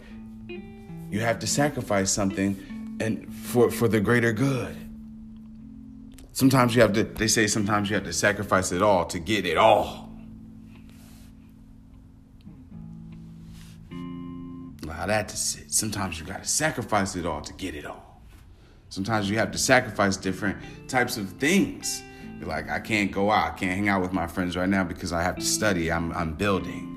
you 0.47 1.19
have 1.21 1.39
to 1.39 1.47
sacrifice 1.47 2.11
something 2.11 2.97
and 3.01 3.33
for, 3.33 3.71
for 3.71 3.87
the 3.87 3.99
greater 3.99 4.33
good. 4.33 4.75
Sometimes 6.33 6.75
you 6.75 6.81
have 6.81 6.93
to, 6.93 7.03
they 7.03 7.27
say 7.27 7.47
sometimes 7.47 7.89
you 7.89 7.95
have 7.95 8.05
to 8.05 8.13
sacrifice 8.13 8.71
it 8.71 8.83
all 8.83 9.05
to 9.05 9.17
get 9.19 9.47
it 9.47 9.57
all. 9.57 10.09
Allow 14.83 15.07
that 15.07 15.27
to 15.29 15.37
sit. 15.37 15.71
Sometimes 15.71 16.19
you 16.19 16.25
got 16.25 16.43
to 16.43 16.49
sacrifice 16.49 17.15
it 17.15 17.25
all 17.25 17.41
to 17.41 17.53
get 17.53 17.73
it 17.73 17.85
all. 17.85 18.21
Sometimes 18.89 19.27
you 19.29 19.37
have 19.37 19.51
to 19.51 19.57
sacrifice 19.57 20.17
different 20.17 20.57
types 20.87 21.17
of 21.17 21.29
things. 21.31 22.03
Like, 22.41 22.69
I 22.69 22.79
can't 22.79 23.11
go 23.11 23.31
out, 23.31 23.53
I 23.53 23.57
can't 23.57 23.71
hang 23.71 23.89
out 23.89 24.01
with 24.01 24.13
my 24.13 24.27
friends 24.27 24.57
right 24.57 24.69
now 24.69 24.83
because 24.83 25.13
I 25.13 25.21
have 25.23 25.35
to 25.35 25.41
study. 25.41 25.91
I'm, 25.91 26.11
I'm 26.13 26.33
building. 26.33 26.87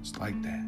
It's 0.00 0.16
like 0.18 0.40
that. 0.42 0.64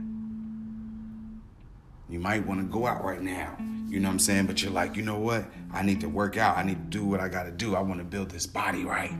You 2.09 2.21
might 2.21 2.47
want 2.47 2.61
to 2.61 2.66
go 2.66 2.87
out 2.87 3.04
right 3.04 3.23
now. 3.23 3.56
You 3.88 4.00
know 4.00 4.09
what 4.09 4.14
I'm 4.14 4.18
saying? 4.18 4.47
But 4.47 4.62
you're 4.62 4.73
like, 4.73 4.97
you 4.97 5.02
know 5.02 5.18
what? 5.18 5.44
I 5.73 5.83
need 5.83 6.00
to 6.00 6.09
work 6.09 6.37
out. 6.37 6.56
I 6.56 6.62
need 6.62 6.90
to 6.90 6.99
do 6.99 7.04
what 7.04 7.21
I 7.21 7.28
got 7.28 7.44
to 7.44 7.50
do. 7.50 7.76
I 7.76 7.80
want 7.80 8.00
to 8.00 8.04
build 8.04 8.30
this 8.30 8.47
body 8.47 8.85
right. 8.85 9.14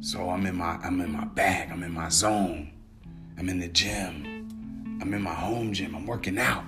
So 0.00 0.28
I'm 0.28 0.44
in 0.46 0.56
my 0.56 0.76
I'm 0.84 1.00
in 1.00 1.12
my 1.12 1.24
bag. 1.24 1.70
I'm 1.70 1.82
in 1.82 1.92
my 1.92 2.08
zone. 2.08 2.70
I'm 3.38 3.48
in 3.48 3.58
the 3.58 3.68
gym. 3.68 4.98
I'm 5.00 5.12
in 5.14 5.22
my 5.22 5.34
home 5.34 5.72
gym. 5.72 5.94
I'm 5.94 6.06
working 6.06 6.38
out. 6.38 6.64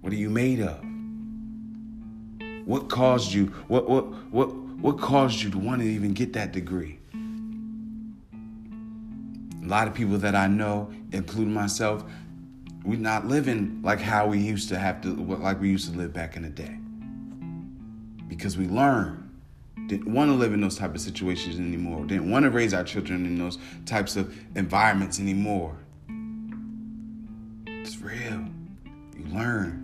What 0.00 0.12
are 0.12 0.16
you 0.16 0.30
made 0.30 0.60
of? 0.60 0.84
What 2.70 2.88
caused 2.88 3.32
you 3.32 3.46
what 3.66 3.90
what 3.90 4.06
what 4.30 4.54
what 4.54 5.00
caused 5.00 5.42
you 5.42 5.50
to 5.50 5.58
want 5.58 5.82
to 5.82 5.88
even 5.88 6.12
get 6.14 6.34
that 6.34 6.52
degree? 6.52 7.00
A 9.64 9.66
lot 9.66 9.88
of 9.88 9.94
people 9.94 10.18
that 10.18 10.36
I 10.36 10.46
know, 10.46 10.92
including 11.10 11.52
myself, 11.52 12.04
we're 12.84 13.00
not 13.00 13.26
living 13.26 13.80
like 13.82 13.98
how 13.98 14.28
we 14.28 14.38
used 14.38 14.68
to 14.68 14.78
have 14.78 15.00
to, 15.00 15.08
like 15.08 15.60
we 15.60 15.68
used 15.68 15.90
to 15.90 15.98
live 15.98 16.12
back 16.12 16.36
in 16.36 16.44
the 16.44 16.48
day. 16.48 16.78
Because 18.28 18.56
we 18.56 18.68
learned, 18.68 19.28
didn't 19.88 20.12
want 20.12 20.30
to 20.30 20.34
live 20.36 20.52
in 20.52 20.60
those 20.60 20.78
type 20.78 20.94
of 20.94 21.00
situations 21.00 21.58
anymore, 21.58 22.04
didn't 22.04 22.30
want 22.30 22.44
to 22.44 22.50
raise 22.50 22.72
our 22.72 22.84
children 22.84 23.26
in 23.26 23.36
those 23.36 23.58
types 23.84 24.14
of 24.14 24.32
environments 24.54 25.18
anymore. 25.18 25.76
It's 27.66 27.98
real. 28.00 28.44
You 29.16 29.24
learn 29.34 29.79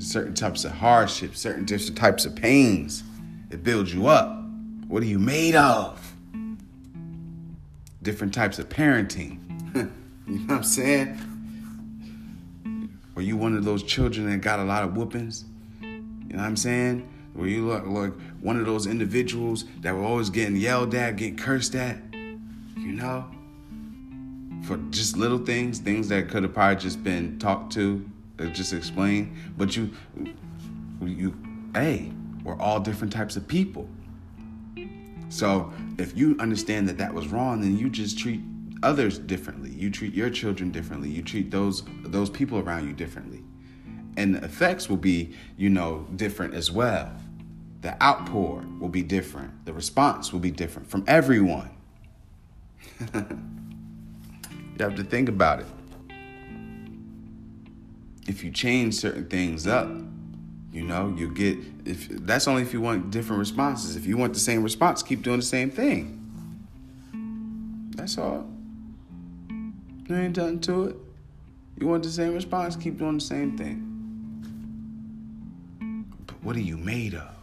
certain 0.00 0.34
types 0.34 0.64
of 0.64 0.72
hardships, 0.72 1.40
certain 1.40 1.64
different 1.64 1.96
types 1.96 2.24
of 2.24 2.34
pains. 2.34 3.02
It 3.50 3.62
builds 3.62 3.92
you 3.92 4.06
up. 4.06 4.42
What 4.88 5.02
are 5.02 5.06
you 5.06 5.18
made 5.18 5.54
of? 5.54 6.14
Different 8.02 8.32
types 8.32 8.58
of 8.58 8.68
parenting. 8.68 9.38
you 9.74 9.82
know 10.26 10.46
what 10.46 10.56
I'm 10.56 10.62
saying? 10.64 11.18
Were 13.14 13.22
you 13.22 13.36
one 13.36 13.56
of 13.56 13.64
those 13.64 13.82
children 13.82 14.30
that 14.30 14.40
got 14.40 14.58
a 14.58 14.64
lot 14.64 14.82
of 14.82 14.96
whoopings? 14.96 15.44
You 15.80 15.88
know 15.88 16.38
what 16.38 16.44
I'm 16.44 16.56
saying? 16.56 17.08
Were 17.34 17.46
you 17.46 17.68
like, 17.68 17.86
like 17.86 18.12
one 18.40 18.58
of 18.58 18.66
those 18.66 18.86
individuals 18.86 19.64
that 19.80 19.94
were 19.94 20.02
always 20.02 20.30
getting 20.30 20.56
yelled 20.56 20.94
at, 20.94 21.16
getting 21.16 21.36
cursed 21.36 21.74
at? 21.74 21.98
You 22.12 22.92
know? 22.92 23.26
For 24.64 24.78
just 24.90 25.16
little 25.16 25.38
things, 25.38 25.78
things 25.78 26.08
that 26.08 26.28
could 26.28 26.42
have 26.42 26.54
probably 26.54 26.76
just 26.76 27.02
been 27.04 27.38
talked 27.38 27.72
to, 27.74 28.09
Uh, 28.40 28.46
just 28.46 28.72
explained. 28.72 29.36
But 29.56 29.76
you, 29.76 29.90
you, 31.02 31.36
hey, 31.74 32.12
we're 32.42 32.58
all 32.58 32.80
different 32.80 33.12
types 33.12 33.36
of 33.36 33.46
people. 33.46 33.88
So 35.28 35.72
if 35.98 36.16
you 36.16 36.36
understand 36.40 36.88
that 36.88 36.98
that 36.98 37.12
was 37.12 37.28
wrong, 37.28 37.60
then 37.60 37.76
you 37.78 37.90
just 37.90 38.18
treat 38.18 38.40
others 38.82 39.18
differently. 39.18 39.70
You 39.70 39.90
treat 39.90 40.14
your 40.14 40.30
children 40.30 40.70
differently. 40.70 41.10
You 41.10 41.22
treat 41.22 41.50
those 41.50 41.84
those 42.02 42.30
people 42.30 42.58
around 42.58 42.86
you 42.86 42.92
differently. 42.92 43.42
And 44.16 44.34
the 44.34 44.44
effects 44.44 44.88
will 44.88 44.96
be, 44.96 45.34
you 45.56 45.70
know, 45.70 46.06
different 46.16 46.54
as 46.54 46.70
well. 46.70 47.12
The 47.82 48.02
outpour 48.02 48.64
will 48.80 48.88
be 48.88 49.02
different. 49.02 49.64
The 49.64 49.72
response 49.72 50.32
will 50.32 50.40
be 50.40 50.50
different 50.50 50.90
from 50.90 51.04
everyone. 51.06 51.70
you 53.14 53.26
have 54.80 54.96
to 54.96 55.04
think 55.04 55.28
about 55.28 55.60
it. 55.60 55.66
If 58.30 58.44
you 58.44 58.52
change 58.52 58.94
certain 58.94 59.26
things 59.26 59.66
up, 59.66 59.88
you 60.72 60.84
know, 60.84 61.12
you 61.16 61.34
get 61.34 61.58
if 61.84 62.08
that's 62.08 62.46
only 62.46 62.62
if 62.62 62.72
you 62.72 62.80
want 62.80 63.10
different 63.10 63.40
responses. 63.40 63.96
If 63.96 64.06
you 64.06 64.16
want 64.16 64.34
the 64.34 64.40
same 64.40 64.62
response, 64.62 65.02
keep 65.02 65.22
doing 65.22 65.40
the 65.40 65.46
same 65.46 65.68
thing. 65.68 66.16
That's 67.96 68.16
all. 68.16 68.48
There 70.08 70.22
ain't 70.22 70.36
nothing 70.36 70.60
to 70.60 70.84
it. 70.84 70.96
You 71.80 71.88
want 71.88 72.04
the 72.04 72.10
same 72.10 72.34
response, 72.34 72.76
keep 72.76 72.98
doing 72.98 73.14
the 73.14 73.24
same 73.24 73.58
thing. 73.58 73.86
But 76.26 76.36
what 76.44 76.54
are 76.54 76.60
you 76.60 76.76
made 76.76 77.14
of? 77.14 77.34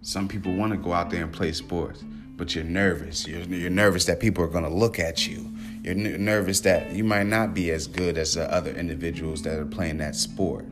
Some 0.00 0.26
people 0.26 0.54
want 0.54 0.72
to 0.72 0.78
go 0.78 0.94
out 0.94 1.10
there 1.10 1.22
and 1.22 1.30
play 1.30 1.52
sports, 1.52 2.02
but 2.02 2.54
you're 2.54 2.64
nervous. 2.64 3.26
You're, 3.26 3.42
you're 3.42 3.68
nervous 3.68 4.06
that 4.06 4.20
people 4.20 4.42
are 4.42 4.48
going 4.48 4.64
to 4.64 4.70
look 4.70 4.98
at 4.98 5.28
you. 5.28 5.52
You're 5.86 5.94
n- 5.94 6.24
nervous 6.24 6.60
that 6.60 6.92
you 6.92 7.04
might 7.04 7.26
not 7.26 7.54
be 7.54 7.70
as 7.70 7.86
good 7.86 8.18
as 8.18 8.34
the 8.34 8.52
other 8.52 8.72
individuals 8.72 9.42
that 9.42 9.56
are 9.56 9.64
playing 9.64 9.98
that 9.98 10.16
sport. 10.16 10.66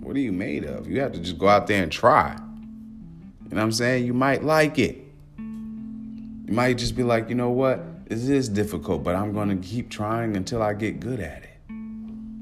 What 0.00 0.16
are 0.16 0.20
you 0.20 0.32
made 0.32 0.64
of? 0.64 0.88
You 0.88 1.00
have 1.00 1.12
to 1.12 1.18
just 1.20 1.36
go 1.38 1.48
out 1.48 1.66
there 1.66 1.82
and 1.82 1.92
try. 1.92 2.36
You 2.36 3.50
know 3.50 3.56
what 3.56 3.62
I'm 3.62 3.72
saying? 3.72 4.06
You 4.06 4.14
might 4.14 4.42
like 4.44 4.78
it. 4.78 5.04
You 5.36 6.52
might 6.52 6.78
just 6.78 6.96
be 6.96 7.02
like, 7.02 7.28
you 7.28 7.34
know 7.34 7.50
what? 7.50 8.08
This 8.08 8.28
is 8.30 8.48
difficult, 8.48 9.04
but 9.04 9.14
I'm 9.14 9.34
going 9.34 9.48
to 9.50 9.56
keep 9.56 9.90
trying 9.90 10.36
until 10.36 10.62
I 10.62 10.72
get 10.72 11.00
good 11.00 11.20
at 11.20 11.42
it. 11.42 11.50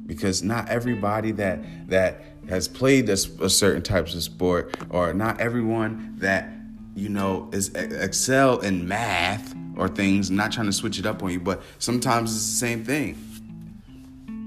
Because 0.07 0.43
not 0.43 0.69
everybody 0.69 1.33
that 1.33 1.89
that 1.89 2.23
has 2.49 2.69
played 2.69 3.09
a, 3.09 3.13
a 3.13 3.51
certain 3.51 3.83
types 3.83 4.15
of 4.15 4.23
sport, 4.23 4.77
or 4.91 5.15
not 5.15 5.41
everyone 5.41 6.15
that 6.19 6.49
you 6.95 7.09
know 7.09 7.49
is 7.53 7.71
excel 7.75 8.61
in 8.61 8.87
math 8.87 9.55
or 9.77 9.89
things. 9.89 10.31
Not 10.31 10.53
trying 10.53 10.67
to 10.67 10.73
switch 10.73 10.99
it 10.99 11.07
up 11.07 11.23
on 11.23 11.31
you, 11.31 11.41
but 11.41 11.63
sometimes 11.79 12.35
it's 12.35 12.47
the 12.47 12.67
same 12.67 12.85
thing. 12.85 13.19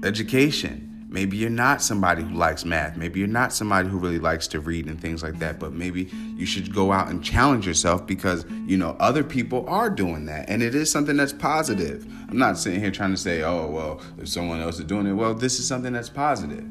Education 0.04 0.86
Maybe 1.16 1.38
you're 1.38 1.48
not 1.48 1.80
somebody 1.80 2.22
who 2.22 2.34
likes 2.34 2.66
math. 2.66 2.96
Maybe 2.96 3.20
you're 3.20 3.26
not 3.26 3.52
somebody 3.52 3.88
who 3.88 3.96
really 3.96 4.18
likes 4.18 4.46
to 4.48 4.60
read 4.60 4.86
and 4.86 5.00
things 5.00 5.22
like 5.22 5.38
that. 5.38 5.58
But 5.58 5.72
maybe 5.72 6.10
you 6.36 6.44
should 6.44 6.74
go 6.74 6.92
out 6.92 7.08
and 7.08 7.24
challenge 7.24 7.66
yourself 7.66 8.06
because, 8.06 8.44
you 8.66 8.76
know, 8.76 8.96
other 9.00 9.24
people 9.24 9.66
are 9.66 9.88
doing 9.88 10.26
that. 10.26 10.50
And 10.50 10.62
it 10.62 10.74
is 10.74 10.90
something 10.90 11.16
that's 11.16 11.32
positive. 11.32 12.04
I'm 12.28 12.36
not 12.36 12.58
sitting 12.58 12.80
here 12.80 12.90
trying 12.90 13.12
to 13.12 13.16
say, 13.16 13.42
oh, 13.42 13.66
well, 13.70 14.02
if 14.18 14.28
someone 14.28 14.60
else 14.60 14.78
is 14.78 14.84
doing 14.84 15.06
it, 15.06 15.12
well, 15.12 15.32
this 15.32 15.58
is 15.58 15.66
something 15.66 15.94
that's 15.94 16.10
positive. 16.10 16.66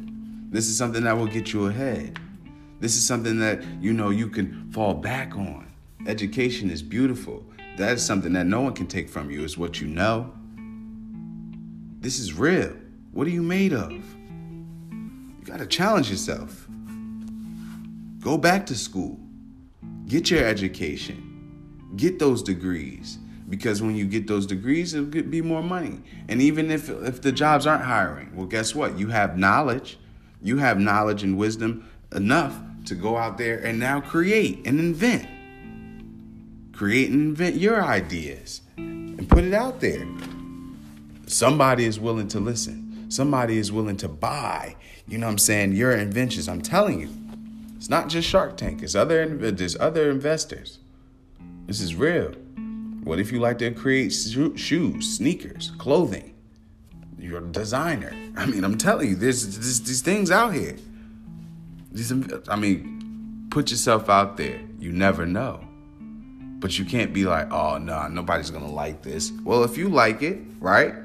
This 0.51 0.67
is 0.67 0.77
something 0.77 1.03
that 1.05 1.17
will 1.17 1.25
get 1.25 1.51
you 1.51 1.65
ahead. 1.65 2.19
This 2.81 2.97
is 2.97 3.03
something 3.03 3.39
that, 3.39 3.63
you 3.81 3.93
know, 3.93 4.11
you 4.11 4.27
can 4.27 4.69
fall 4.71 4.93
back 4.93 5.35
on. 5.35 5.73
Education 6.07 6.69
is 6.69 6.83
beautiful. 6.83 7.43
That 7.77 7.93
is 7.93 8.05
something 8.05 8.33
that 8.33 8.45
no 8.45 8.61
one 8.61 8.73
can 8.73 8.87
take 8.87 9.09
from 9.09 9.29
you, 9.29 9.43
is 9.43 9.57
what 9.57 9.81
you 9.81 9.87
know. 9.87 10.33
This 11.99 12.19
is 12.19 12.33
real. 12.33 12.73
What 13.11 13.27
are 13.27 13.31
you 13.31 13.41
made 13.41 13.73
of? 13.73 13.91
You 13.91 15.43
got 15.43 15.59
to 15.59 15.65
challenge 15.65 16.09
yourself. 16.09 16.67
Go 18.19 18.37
back 18.37 18.65
to 18.67 18.75
school. 18.75 19.19
Get 20.07 20.29
your 20.31 20.45
education. 20.45 21.91
Get 21.95 22.19
those 22.19 22.43
degrees. 22.43 23.19
Because 23.49 23.81
when 23.81 23.95
you 23.95 24.05
get 24.05 24.27
those 24.27 24.45
degrees, 24.45 24.93
it'll 24.93 25.05
be 25.05 25.41
more 25.41 25.61
money. 25.61 26.01
And 26.27 26.41
even 26.41 26.71
if, 26.71 26.89
if 26.89 27.21
the 27.21 27.31
jobs 27.31 27.67
aren't 27.67 27.83
hiring, 27.83 28.35
well, 28.35 28.47
guess 28.47 28.73
what? 28.73 28.97
You 28.97 29.09
have 29.09 29.37
knowledge. 29.37 29.99
You 30.41 30.57
have 30.57 30.79
knowledge 30.79 31.23
and 31.23 31.37
wisdom 31.37 31.87
enough 32.15 32.57
to 32.85 32.95
go 32.95 33.17
out 33.17 33.37
there 33.37 33.59
and 33.59 33.79
now 33.79 33.99
create 33.99 34.65
and 34.65 34.79
invent. 34.79 35.27
Create 36.75 37.09
and 37.09 37.21
invent 37.21 37.55
your 37.55 37.83
ideas 37.83 38.61
and 38.77 39.27
put 39.29 39.43
it 39.43 39.53
out 39.53 39.79
there. 39.79 40.05
Somebody 41.27 41.85
is 41.85 41.99
willing 41.99 42.27
to 42.29 42.39
listen. 42.39 43.09
Somebody 43.09 43.57
is 43.57 43.71
willing 43.71 43.97
to 43.97 44.07
buy 44.07 44.75
you 45.07 45.19
know 45.19 45.27
what 45.27 45.33
I'm 45.33 45.37
saying, 45.37 45.73
your 45.73 45.91
inventions. 45.91 46.49
I'm 46.49 46.61
telling 46.61 46.99
you. 46.99 47.09
It's 47.77 47.89
not 47.89 48.09
just 48.09 48.27
Shark 48.27 48.57
Tank. 48.57 48.81
It's 48.81 48.95
other 48.95 49.27
there's 49.51 49.77
other 49.77 50.09
investors. 50.09 50.79
This 51.67 51.79
is 51.79 51.95
real. 51.95 52.31
What 53.03 53.19
if 53.19 53.31
you 53.31 53.39
like 53.39 53.59
to 53.59 53.71
create 53.71 54.09
shoes, 54.09 55.17
sneakers, 55.17 55.71
clothing? 55.77 56.33
You're 57.19 57.37
a 57.37 57.47
designer. 57.47 58.13
I 58.35 58.47
mean, 58.47 58.63
I'm 58.63 58.77
telling 58.77 59.09
you, 59.09 59.15
there's, 59.15 59.57
there's 59.57 59.81
these 59.81 60.01
things 60.01 60.31
out 60.31 60.53
here. 60.53 60.75
These, 61.91 62.11
I 62.49 62.55
mean, 62.55 63.47
put 63.51 63.69
yourself 63.69 64.09
out 64.09 64.37
there. 64.37 64.59
You 64.79 64.91
never 64.91 65.25
know. 65.25 65.67
But 66.65 66.79
you 66.79 66.85
can't 66.85 67.13
be 67.13 67.25
like, 67.25 67.53
oh, 67.53 67.77
no, 67.77 67.93
nah, 67.93 68.07
nobody's 68.07 68.49
going 68.49 68.65
to 68.65 68.71
like 68.71 69.03
this. 69.03 69.31
Well, 69.43 69.63
if 69.63 69.77
you 69.77 69.87
like 69.87 70.23
it, 70.23 70.39
right? 70.59 70.95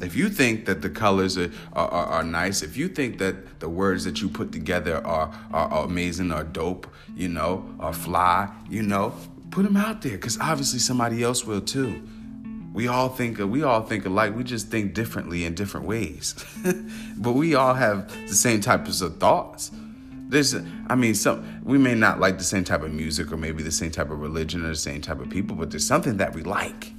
If 0.00 0.14
you 0.14 0.28
think 0.28 0.66
that 0.66 0.82
the 0.82 0.88
colors 0.88 1.36
are, 1.36 1.50
are, 1.72 1.88
are, 1.90 2.22
nice, 2.22 2.62
if 2.62 2.76
you 2.76 2.86
think 2.86 3.18
that 3.18 3.58
the 3.58 3.68
words 3.68 4.04
that 4.04 4.22
you 4.22 4.28
put 4.28 4.52
together 4.52 5.04
are, 5.04 5.36
are, 5.52 5.68
are 5.68 5.84
amazing, 5.84 6.30
are 6.30 6.44
dope, 6.44 6.86
you 7.16 7.26
know, 7.26 7.68
are 7.80 7.92
fly, 7.92 8.50
you 8.68 8.82
know, 8.82 9.12
put 9.50 9.64
them 9.64 9.76
out 9.76 10.00
there 10.02 10.12
because 10.12 10.38
obviously 10.38 10.78
somebody 10.78 11.24
else 11.24 11.44
will 11.44 11.60
too. 11.60 12.00
We 12.72 12.86
all 12.86 13.08
think 13.08 13.38
we 13.38 13.64
all 13.64 13.82
think 13.82 14.06
alike. 14.06 14.36
We 14.36 14.44
just 14.44 14.68
think 14.68 14.94
differently 14.94 15.44
in 15.44 15.56
different 15.56 15.86
ways, 15.86 16.36
but 17.16 17.32
we 17.32 17.56
all 17.56 17.74
have 17.74 18.08
the 18.28 18.34
same 18.36 18.60
types 18.60 19.00
of 19.00 19.18
thoughts. 19.18 19.72
There's, 20.30 20.54
I 20.88 20.94
mean, 20.94 21.14
some 21.14 21.60
we 21.64 21.76
may 21.76 21.94
not 21.94 22.20
like 22.20 22.38
the 22.38 22.44
same 22.44 22.62
type 22.62 22.82
of 22.82 22.92
music 22.92 23.32
or 23.32 23.36
maybe 23.36 23.62
the 23.62 23.72
same 23.72 23.90
type 23.90 24.10
of 24.10 24.20
religion 24.20 24.64
or 24.64 24.68
the 24.68 24.76
same 24.76 25.00
type 25.00 25.20
of 25.20 25.28
people, 25.28 25.56
but 25.56 25.70
there's 25.70 25.86
something 25.86 26.18
that 26.18 26.34
we 26.34 26.42
like. 26.42 26.92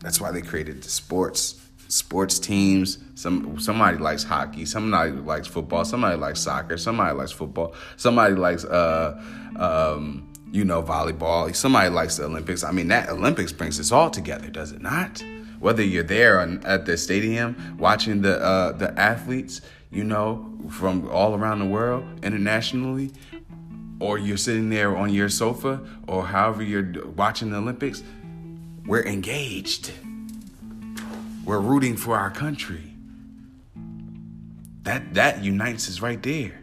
That's 0.00 0.20
why 0.20 0.32
they 0.32 0.42
created 0.42 0.82
the 0.82 0.90
sports 0.90 1.60
sports 1.88 2.38
teams. 2.38 2.98
Some 3.14 3.60
somebody 3.60 3.98
likes 3.98 4.24
hockey, 4.24 4.64
somebody 4.64 5.12
likes 5.12 5.46
football, 5.46 5.84
somebody 5.84 6.16
likes 6.16 6.40
soccer, 6.40 6.76
somebody 6.76 7.14
likes 7.14 7.32
football, 7.32 7.74
somebody 7.96 8.34
likes 8.34 8.64
uh 8.64 9.22
um, 9.56 10.28
you 10.50 10.64
know 10.64 10.82
volleyball, 10.82 11.54
somebody 11.54 11.90
likes 11.90 12.16
the 12.16 12.24
Olympics. 12.24 12.64
I 12.64 12.72
mean 12.72 12.88
that 12.88 13.08
Olympics 13.08 13.52
brings 13.52 13.78
us 13.78 13.92
all 13.92 14.10
together, 14.10 14.48
does 14.48 14.72
it 14.72 14.82
not? 14.82 15.22
Whether 15.60 15.84
you're 15.84 16.02
there 16.02 16.40
at 16.40 16.86
the 16.86 16.96
stadium 16.96 17.76
watching 17.78 18.22
the 18.22 18.40
uh, 18.42 18.72
the 18.72 18.98
athletes, 18.98 19.60
you 19.90 20.04
know, 20.04 20.49
from 20.68 21.08
all 21.08 21.34
around 21.34 21.60
the 21.60 21.66
world 21.66 22.04
internationally, 22.22 23.12
or 23.98 24.18
you're 24.18 24.36
sitting 24.36 24.70
there 24.70 24.96
on 24.96 25.10
your 25.10 25.28
sofa, 25.28 25.80
or 26.06 26.26
however 26.26 26.62
you're 26.62 27.06
watching 27.16 27.50
the 27.50 27.58
Olympics, 27.58 28.02
we're 28.86 29.04
engaged. 29.04 29.92
We're 31.44 31.60
rooting 31.60 31.96
for 31.96 32.16
our 32.16 32.30
country. 32.30 32.92
That 34.82 35.14
that 35.14 35.42
unites 35.44 35.88
us 35.88 36.00
right 36.00 36.22
there. 36.22 36.60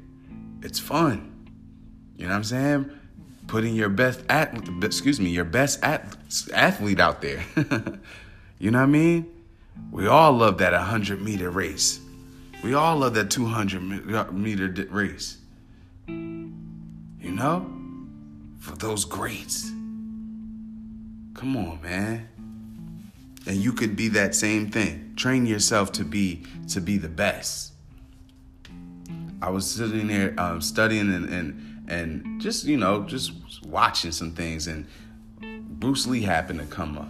It's 0.61 0.79
fun. 0.79 1.33
You 2.17 2.25
know 2.25 2.31
what 2.31 2.37
I'm 2.37 2.43
saying? 2.43 2.91
Putting 3.47 3.75
your 3.75 3.89
best 3.89 4.23
at 4.27 4.57
excuse 4.81 5.19
me, 5.19 5.29
your 5.29 5.45
best 5.45 5.83
at, 5.83 6.17
athlete 6.53 6.99
out 6.99 7.21
there. 7.21 7.43
you 8.59 8.71
know 8.71 8.79
what 8.79 8.83
I 8.83 8.87
mean? 8.87 9.31
We 9.91 10.07
all 10.07 10.33
love 10.33 10.57
that 10.57 10.73
100 10.73 11.21
meter 11.21 11.49
race. 11.49 11.99
We 12.63 12.73
all 12.73 12.97
love 12.97 13.13
that 13.15 13.29
200 13.29 14.31
meter 14.33 14.87
race. 14.89 15.37
You 16.07 17.31
know? 17.31 17.73
For 18.59 18.75
those 18.75 19.05
greats. 19.05 19.69
Come 21.33 21.55
on, 21.55 21.79
man 21.81 22.27
and 23.47 23.55
you 23.55 23.71
could 23.71 23.95
be 23.95 24.09
that 24.09 24.35
same 24.35 24.69
thing. 24.69 25.13
Train 25.15 25.45
yourself 25.45 25.91
to 25.93 26.03
be 26.03 26.43
to 26.69 26.81
be 26.81 26.97
the 26.97 27.09
best. 27.09 27.73
I 29.41 29.49
was 29.49 29.69
sitting 29.69 30.07
there 30.07 30.33
um, 30.37 30.61
studying 30.61 31.13
and, 31.13 31.29
and 31.29 31.83
and 31.87 32.41
just 32.41 32.65
you 32.65 32.77
know 32.77 33.03
just 33.03 33.31
watching 33.65 34.11
some 34.11 34.31
things, 34.31 34.67
and 34.67 34.85
Bruce 35.79 36.05
Lee 36.05 36.21
happened 36.21 36.59
to 36.59 36.65
come 36.65 36.97
up, 36.97 37.07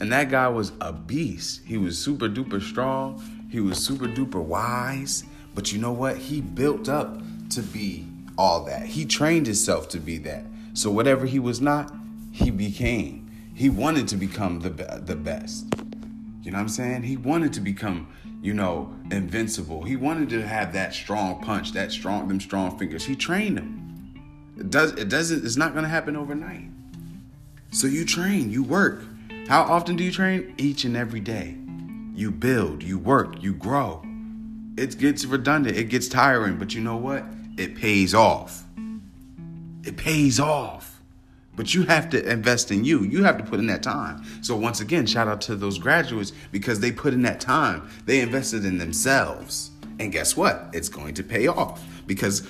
and 0.00 0.12
that 0.12 0.30
guy 0.30 0.48
was 0.48 0.72
a 0.80 0.92
beast. 0.92 1.62
He 1.64 1.78
was 1.78 1.96
super 1.96 2.28
duper 2.28 2.60
strong. 2.60 3.22
He 3.50 3.60
was 3.60 3.84
super 3.84 4.06
duper 4.06 4.42
wise. 4.42 5.24
But 5.54 5.72
you 5.72 5.78
know 5.78 5.92
what? 5.92 6.16
He 6.16 6.40
built 6.40 6.88
up 6.88 7.20
to 7.50 7.62
be 7.62 8.06
all 8.36 8.64
that. 8.64 8.86
He 8.86 9.04
trained 9.04 9.46
himself 9.46 9.88
to 9.90 9.98
be 9.98 10.18
that. 10.18 10.44
So 10.74 10.90
whatever 10.90 11.26
he 11.26 11.38
was 11.38 11.60
not, 11.60 11.92
he 12.30 12.50
became. 12.50 13.28
He 13.54 13.68
wanted 13.68 14.06
to 14.08 14.16
become 14.16 14.60
the 14.60 14.70
the 14.70 15.16
best. 15.16 15.66
You 16.42 16.52
know 16.52 16.58
what 16.58 16.62
I'm 16.62 16.68
saying? 16.68 17.02
He 17.02 17.16
wanted 17.16 17.52
to 17.54 17.60
become, 17.60 18.08
you 18.40 18.54
know, 18.54 18.94
invincible. 19.10 19.82
He 19.82 19.96
wanted 19.96 20.28
to 20.30 20.46
have 20.46 20.72
that 20.74 20.94
strong 20.94 21.42
punch, 21.42 21.72
that 21.72 21.90
strong 21.90 22.28
them 22.28 22.40
strong 22.40 22.78
fingers. 22.78 23.04
He 23.04 23.16
trained 23.16 23.58
them. 23.58 24.54
It 24.56 24.70
does 24.70 24.92
it 24.92 25.08
doesn't 25.08 25.44
it's 25.44 25.56
not 25.56 25.72
going 25.72 25.82
to 25.82 25.90
happen 25.90 26.16
overnight. 26.16 26.70
So 27.70 27.86
you 27.86 28.04
train, 28.04 28.50
you 28.50 28.62
work. 28.62 29.02
How 29.48 29.62
often 29.62 29.96
do 29.96 30.04
you 30.04 30.12
train? 30.12 30.54
Each 30.56 30.84
and 30.84 30.96
every 30.96 31.20
day. 31.20 31.57
You 32.18 32.32
build, 32.32 32.82
you 32.82 32.98
work, 32.98 33.44
you 33.44 33.54
grow. 33.54 34.02
It 34.76 34.98
gets 34.98 35.24
redundant, 35.24 35.76
it 35.76 35.84
gets 35.84 36.08
tiring, 36.08 36.56
but 36.56 36.74
you 36.74 36.80
know 36.80 36.96
what? 36.96 37.24
It 37.56 37.76
pays 37.76 38.12
off. 38.12 38.64
It 39.84 39.96
pays 39.96 40.40
off. 40.40 41.00
But 41.54 41.74
you 41.74 41.84
have 41.84 42.10
to 42.10 42.28
invest 42.28 42.72
in 42.72 42.84
you. 42.84 43.04
You 43.04 43.22
have 43.22 43.38
to 43.38 43.44
put 43.44 43.60
in 43.60 43.68
that 43.68 43.84
time. 43.84 44.24
So 44.42 44.56
once 44.56 44.80
again, 44.80 45.06
shout 45.06 45.28
out 45.28 45.40
to 45.42 45.54
those 45.54 45.78
graduates 45.78 46.32
because 46.50 46.80
they 46.80 46.90
put 46.90 47.14
in 47.14 47.22
that 47.22 47.40
time. 47.40 47.88
They 48.04 48.18
invested 48.18 48.64
in 48.64 48.78
themselves. 48.78 49.70
And 50.00 50.10
guess 50.10 50.36
what? 50.36 50.70
It's 50.72 50.88
going 50.88 51.14
to 51.14 51.22
pay 51.22 51.46
off 51.46 51.84
because 52.08 52.48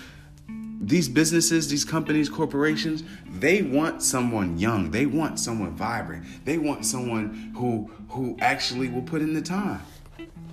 these 0.81 1.09
businesses, 1.09 1.69
these 1.69 1.85
companies, 1.85 2.29
corporations, 2.29 3.03
they 3.27 3.63
want 3.63 4.03
someone 4.03 4.59
young. 4.59 4.91
They 4.91 5.07
want 5.07 5.41
someone 5.41 5.73
vibrant. 5.73 6.25
They 6.45 6.59
want 6.59 6.85
someone 6.85 7.53
who 7.57 7.91
who 8.09 8.37
actually 8.41 8.89
will 8.89 9.03
put 9.03 9.21
in 9.21 9.35
the 9.35 9.43
time. 9.43 9.83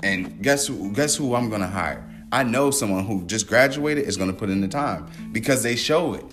And 0.03 0.41
guess 0.41 0.67
who, 0.67 0.91
guess 0.93 1.15
who 1.15 1.35
I'm 1.35 1.49
to 1.61 1.67
hire? 1.67 2.03
I 2.31 2.43
know 2.43 2.71
someone 2.71 3.05
who 3.05 3.23
just 3.25 3.47
graduated 3.47 4.05
is 4.05 4.17
to 4.31 4.37
put 4.37 4.49
in 4.49 4.61
the 4.61 4.67
time 4.67 5.07
because 5.31 5.63
they 5.63 5.75
show 5.75 6.15
it. 6.15 6.25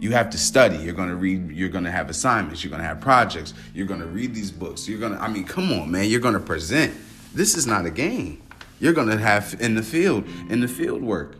You 0.00 0.10
have 0.12 0.30
to 0.30 0.38
study. 0.38 0.76
You're 0.76 0.94
to 1.08 1.16
read 1.16 1.50
you're 1.50 1.70
to 1.84 1.90
have 1.90 2.10
assignments. 2.10 2.62
You're 2.62 2.70
to 2.82 2.88
have 2.88 3.00
projects. 3.00 3.54
You're 3.74 3.86
to 4.00 4.06
read 4.06 4.34
these 4.34 4.50
books. 4.50 4.88
You're 4.88 4.98
to 5.08 5.22
i 5.22 5.28
mean 5.28 5.44
come 5.44 5.72
on 5.72 5.90
man. 5.90 6.08
You're 6.08 6.20
to 6.34 6.40
present. 6.40 6.94
This 7.34 7.56
is 7.56 7.66
not 7.66 7.86
a 7.86 7.90
game. 7.90 8.42
You're 8.80 8.92
to 8.92 9.16
have 9.16 9.56
in 9.60 9.74
the 9.74 9.82
field 9.82 10.24
in 10.50 10.60
the 10.60 10.68
field 10.68 11.02
work 11.02 11.36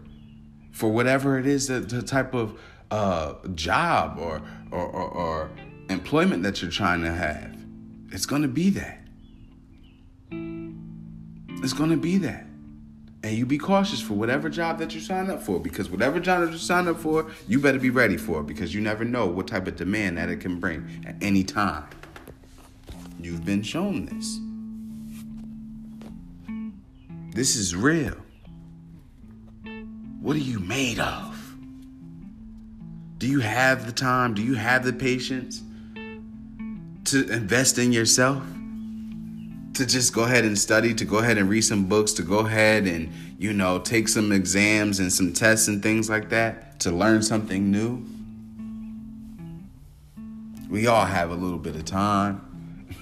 for 0.72 0.90
whatever 0.90 1.38
it 1.38 1.46
is 1.46 1.68
that 1.68 1.88
the 1.88 2.02
type 2.02 2.34
of 2.34 2.58
uh, 2.90 3.34
job 3.54 4.18
or, 4.18 4.42
or, 4.70 4.86
or, 4.86 5.08
or 5.10 5.50
employment 5.88 6.42
that 6.42 6.60
you're 6.60 6.70
trying 6.70 7.02
to 7.02 7.12
have 7.12 7.52
it's 8.12 8.26
going 8.26 8.42
to 8.42 8.48
be 8.48 8.70
that. 8.70 8.98
It's 11.62 11.72
going 11.72 11.90
to 11.90 11.96
be 11.96 12.18
that. 12.18 12.44
And 13.24 13.36
you 13.36 13.46
be 13.46 13.56
cautious 13.56 14.00
for 14.00 14.14
whatever 14.14 14.50
job 14.50 14.78
that 14.80 14.94
you 14.94 15.00
sign 15.00 15.30
up 15.30 15.42
for 15.42 15.60
because 15.60 15.88
whatever 15.88 16.20
job 16.20 16.44
that 16.44 16.52
you 16.52 16.58
sign 16.58 16.88
up 16.88 16.98
for 16.98 17.30
you 17.48 17.60
better 17.60 17.78
be 17.78 17.90
ready 17.90 18.16
for 18.16 18.40
it 18.40 18.46
because 18.46 18.74
you 18.74 18.80
never 18.80 19.04
know 19.04 19.26
what 19.26 19.46
type 19.46 19.66
of 19.66 19.76
demand 19.76 20.18
that 20.18 20.28
it 20.28 20.40
can 20.40 20.58
bring 20.60 21.02
at 21.06 21.14
any 21.22 21.44
time. 21.44 21.84
You've 23.18 23.44
been 23.44 23.62
shown 23.62 24.06
this. 24.06 24.40
This 27.34 27.56
is 27.56 27.74
real 27.74 28.16
what 30.22 30.34
are 30.36 30.40
you 30.40 30.60
made 30.60 30.98
of 30.98 31.54
do 33.18 33.26
you 33.26 33.40
have 33.40 33.84
the 33.84 33.92
time 33.92 34.32
do 34.32 34.42
you 34.42 34.54
have 34.54 34.84
the 34.84 34.92
patience 34.92 35.62
to 37.04 37.28
invest 37.30 37.78
in 37.78 37.92
yourself 37.92 38.42
to 39.74 39.86
just 39.86 40.12
go 40.12 40.24
ahead 40.24 40.44
and 40.44 40.58
study, 40.58 40.94
to 40.94 41.04
go 41.04 41.18
ahead 41.18 41.38
and 41.38 41.48
read 41.48 41.62
some 41.62 41.84
books, 41.86 42.12
to 42.12 42.22
go 42.22 42.40
ahead 42.40 42.86
and, 42.86 43.10
you 43.38 43.52
know, 43.52 43.78
take 43.78 44.08
some 44.08 44.30
exams 44.32 45.00
and 45.00 45.12
some 45.12 45.32
tests 45.32 45.68
and 45.68 45.82
things 45.82 46.10
like 46.10 46.28
that, 46.28 46.78
to 46.80 46.90
learn 46.90 47.22
something 47.22 47.70
new. 47.70 48.04
We 50.68 50.86
all 50.86 51.04
have 51.04 51.30
a 51.30 51.34
little 51.34 51.58
bit 51.58 51.76
of 51.76 51.84
time. 51.84 52.40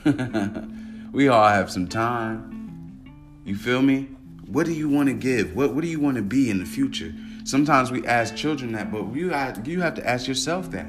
we 1.12 1.28
all 1.28 1.48
have 1.48 1.70
some 1.70 1.88
time. 1.88 3.42
You 3.44 3.56
feel 3.56 3.82
me? 3.82 4.08
What 4.50 4.66
do 4.66 4.72
you 4.72 4.88
want 4.88 5.08
to 5.08 5.14
give? 5.14 5.54
What 5.54 5.74
what 5.74 5.82
do 5.82 5.88
you 5.88 6.00
want 6.00 6.16
to 6.16 6.22
be 6.22 6.50
in 6.50 6.58
the 6.58 6.66
future? 6.66 7.14
Sometimes 7.44 7.90
we 7.90 8.06
ask 8.06 8.36
children 8.36 8.72
that, 8.72 8.92
but 8.92 9.12
you 9.14 9.30
have, 9.30 9.66
you 9.66 9.80
have 9.80 9.94
to 9.94 10.08
ask 10.08 10.28
yourself 10.28 10.70
that 10.72 10.86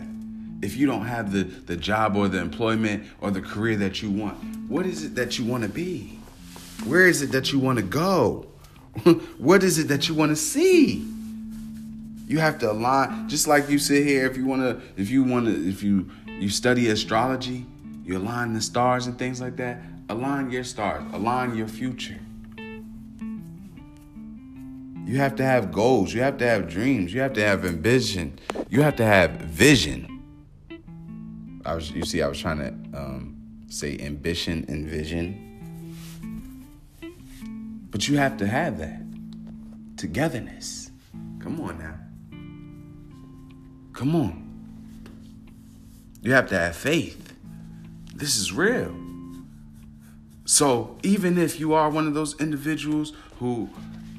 if 0.62 0.76
you 0.76 0.86
don't 0.86 1.06
have 1.06 1.32
the, 1.32 1.43
the 1.43 1.76
job 1.76 2.15
or 2.15 2.28
the 2.28 2.39
employment 2.39 3.08
or 3.19 3.32
the 3.32 3.41
career 3.41 3.78
that 3.78 4.02
you 4.02 4.12
want, 4.12 4.38
what 4.69 4.86
is 4.86 5.04
it 5.04 5.15
that 5.15 5.39
you 5.39 5.45
want 5.45 5.63
to 5.63 5.69
be? 5.69 6.19
Where 6.86 7.08
is 7.08 7.21
it 7.21 7.32
that 7.32 7.52
you 7.52 7.60
want 7.60 7.78
to 7.80 7.84
go? 7.84 8.47
what 9.38 9.63
is 9.63 9.80
it 9.80 9.88
that 9.88 10.08
you 10.08 10.15
want 10.15 10.32
to 10.32 10.36
see? 10.36 11.08
You 12.28 12.39
have 12.39 12.60
to 12.60 12.71
align, 12.71 13.28
just 13.28 13.47
like 13.47 13.69
you 13.69 13.80
sit 13.80 14.06
here. 14.06 14.26
If 14.26 14.38
you 14.38 14.45
want 14.45 14.62
to, 14.62 14.82
if 15.02 15.10
you 15.10 15.24
want 15.24 15.47
to, 15.47 15.69
if 15.69 15.84
you 15.84 16.10
you 16.28 16.50
study 16.50 16.89
astrology, 16.89 17.65
you 18.06 18.17
align 18.17 18.54
the 18.54 18.62
stars 18.62 19.08
and 19.08 19.17
things 19.17 19.41
like 19.41 19.58
that. 19.58 19.82
Align 20.10 20.52
your 20.52 20.63
stars. 20.63 21.04
Align 21.13 21.56
your 21.56 21.67
future. 21.67 22.19
You 25.06 25.18
have 25.18 25.36
to 25.36 25.44
have 25.44 25.72
goals. 25.72 26.14
You 26.14 26.22
have 26.22 26.38
to 26.38 26.48
have 26.48 26.70
dreams. 26.70 27.14
You 27.14 27.22
have 27.22 27.34
to 27.34 27.44
have 27.44 27.66
ambition. 27.66 28.40
You 28.70 28.82
have 28.82 28.96
to 28.98 29.06
have 29.06 29.32
vision. 29.32 30.08
I 31.66 31.76
was, 31.76 31.92
you 31.92 32.04
see, 32.06 32.22
I 32.22 32.28
was 32.28 32.40
trying 32.40 32.60
to 32.60 32.98
um, 32.98 33.36
say 33.68 33.98
ambition 34.00 34.66
and 34.68 34.88
vision. 34.88 35.48
But 37.92 38.08
you 38.08 38.18
have 38.18 38.38
to 38.38 38.48
have 38.48 38.78
that 38.80 39.02
togetherness. 39.98 40.92
Come 41.40 41.60
on 41.62 41.78
now. 41.78 41.96
Come 43.94 44.16
on. 44.16 44.48
You 46.22 46.34
have 46.34 46.48
to 46.50 46.58
have 46.58 46.76
faith. 46.76 47.34
This 48.16 48.38
is 48.38 48.54
real. 48.54 48.96
So 50.46 50.98
even 51.04 51.38
if 51.38 51.60
you 51.60 51.74
are 51.74 51.90
one 51.90 52.08
of 52.08 52.14
those 52.14 52.40
individuals 52.40 53.14
who 53.40 53.70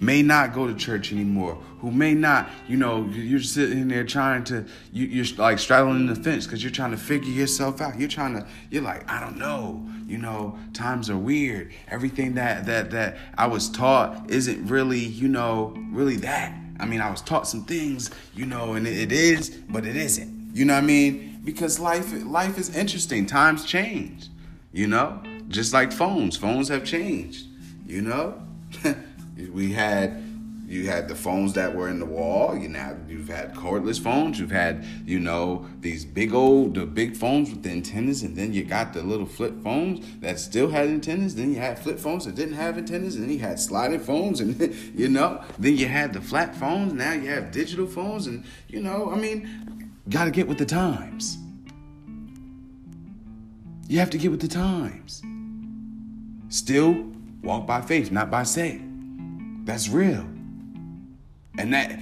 may 0.03 0.21
not 0.21 0.53
go 0.53 0.67
to 0.67 0.75
church 0.75 1.13
anymore, 1.13 1.55
who 1.81 1.91
may 1.91 2.13
not, 2.13 2.51
you 2.69 2.77
know, 2.77 3.05
you're 3.13 3.41
sitting 3.41 3.87
there 3.89 4.05
trying 4.05 4.43
to, 4.45 4.67
you, 4.93 5.23
are 5.23 5.27
like 5.37 5.59
straddling 5.61 6.07
the 6.07 6.17
fence 6.17 6.45
because 6.45 6.63
you're 6.63 6.73
trying 6.73 6.91
to 6.91 6.97
figure 6.97 7.31
yourself 7.31 7.81
out. 7.81 7.99
You're 7.99 8.09
trying 8.09 8.35
to, 8.35 8.47
you're 8.71 8.83
like, 8.83 9.09
I 9.11 9.21
don't 9.21 9.39
know, 9.39 9.87
you 10.07 10.19
know, 10.19 10.59
times 10.75 11.09
are 11.09 11.17
weird. 11.17 11.73
Everything 11.89 12.35
that 12.35 12.67
that 12.67 12.91
that 12.91 13.17
I 13.39 13.47
was 13.47 13.71
taught 13.71 14.29
isn't 14.29 14.67
really, 14.67 14.99
you 14.99 15.29
know, 15.29 15.75
really 15.91 16.17
that. 16.17 16.59
I 16.81 16.85
mean, 16.85 17.01
I 17.01 17.11
was 17.11 17.23
taught 17.23 17.47
some 17.47 17.65
things, 17.65 18.11
you 18.35 18.45
know, 18.45 18.75
and 18.75 18.87
it, 18.87 18.97
it 18.97 19.13
is, 19.13 19.51
but 19.51 19.87
it 19.87 19.95
isn't. 19.95 20.51
You 20.55 20.65
know 20.65 20.75
what 20.75 20.83
I 20.83 20.87
mean? 20.87 21.41
Because 21.45 21.79
life 21.79 22.13
life 22.25 22.59
is 22.59 22.75
interesting. 22.77 23.25
Times 23.27 23.65
change, 23.65 24.29
you 24.73 24.89
know, 24.89 25.23
just 25.49 25.73
like 25.73 25.93
phones. 25.93 26.37
Phones 26.37 26.69
have 26.69 26.85
changed, 26.85 27.47
you 27.87 28.03
know. 28.03 28.43
we 29.53 29.73
had 29.73 30.23
you 30.73 30.87
had 30.87 31.07
the 31.07 31.15
phones 31.15 31.53
that 31.53 31.75
were 31.75 31.91
in 31.91 31.99
the 31.99 32.07
wall. 32.07 32.57
You 32.57 32.69
now 32.69 32.97
you've 33.07 33.29
had 33.29 33.55
cordless 33.55 34.01
phones. 34.01 34.41
You've 34.41 34.51
had 34.51 34.85
you 35.05 35.21
know 35.21 35.67
these 35.81 36.05
big 36.05 36.33
old 36.33 36.75
the 36.75 36.87
big 36.87 37.15
phones 37.15 37.51
with 37.51 37.63
the 37.63 37.71
antennas, 37.71 38.23
and 38.23 38.35
then 38.35 38.55
you 38.55 38.65
got 38.65 38.95
the 38.95 39.03
little 39.03 39.27
flip 39.27 39.63
phones 39.63 40.07
that 40.21 40.39
still 40.39 40.71
had 40.71 40.89
antennas. 40.89 41.35
Then 41.35 41.53
you 41.53 41.59
had 41.59 41.79
flip 41.79 41.99
phones 41.99 42.25
that 42.25 42.35
didn't 42.35 42.55
have 42.55 42.79
antennas, 42.79 43.17
and 43.17 43.25
then 43.25 43.33
you 43.33 43.41
had 43.41 43.61
sliding 43.61 44.01
phones, 44.01 44.41
and 44.41 44.59
you 44.95 45.09
know 45.09 45.45
then 45.59 45.77
you 45.77 45.89
had 45.89 46.15
the 46.15 46.23
flat 46.23 46.57
phones. 46.57 46.95
Now 46.95 47.13
you 47.13 47.29
have 47.29 47.53
digital 47.53 47.87
phones, 47.87 48.27
and 48.27 48.43
you 48.69 48.81
know 48.81 49.11
I 49.13 49.17
mean, 49.17 49.91
got 50.09 50.25
to 50.25 50.31
get 50.31 50.49
with 50.49 50.59
the 50.59 50.67
times. 50.67 51.37
You 53.89 53.99
have 53.99 54.09
to 54.11 54.19
get 54.19 54.31
with 54.31 54.41
the 54.41 54.49
times. 54.49 55.23
Still 56.49 57.13
walk 57.43 57.67
by 57.67 57.83
faith, 57.83 58.11
not 58.11 58.31
by 58.31 58.45
sight. 58.45 58.81
That's 59.65 59.89
real. 59.89 60.27
And 61.59 61.73
that 61.73 61.99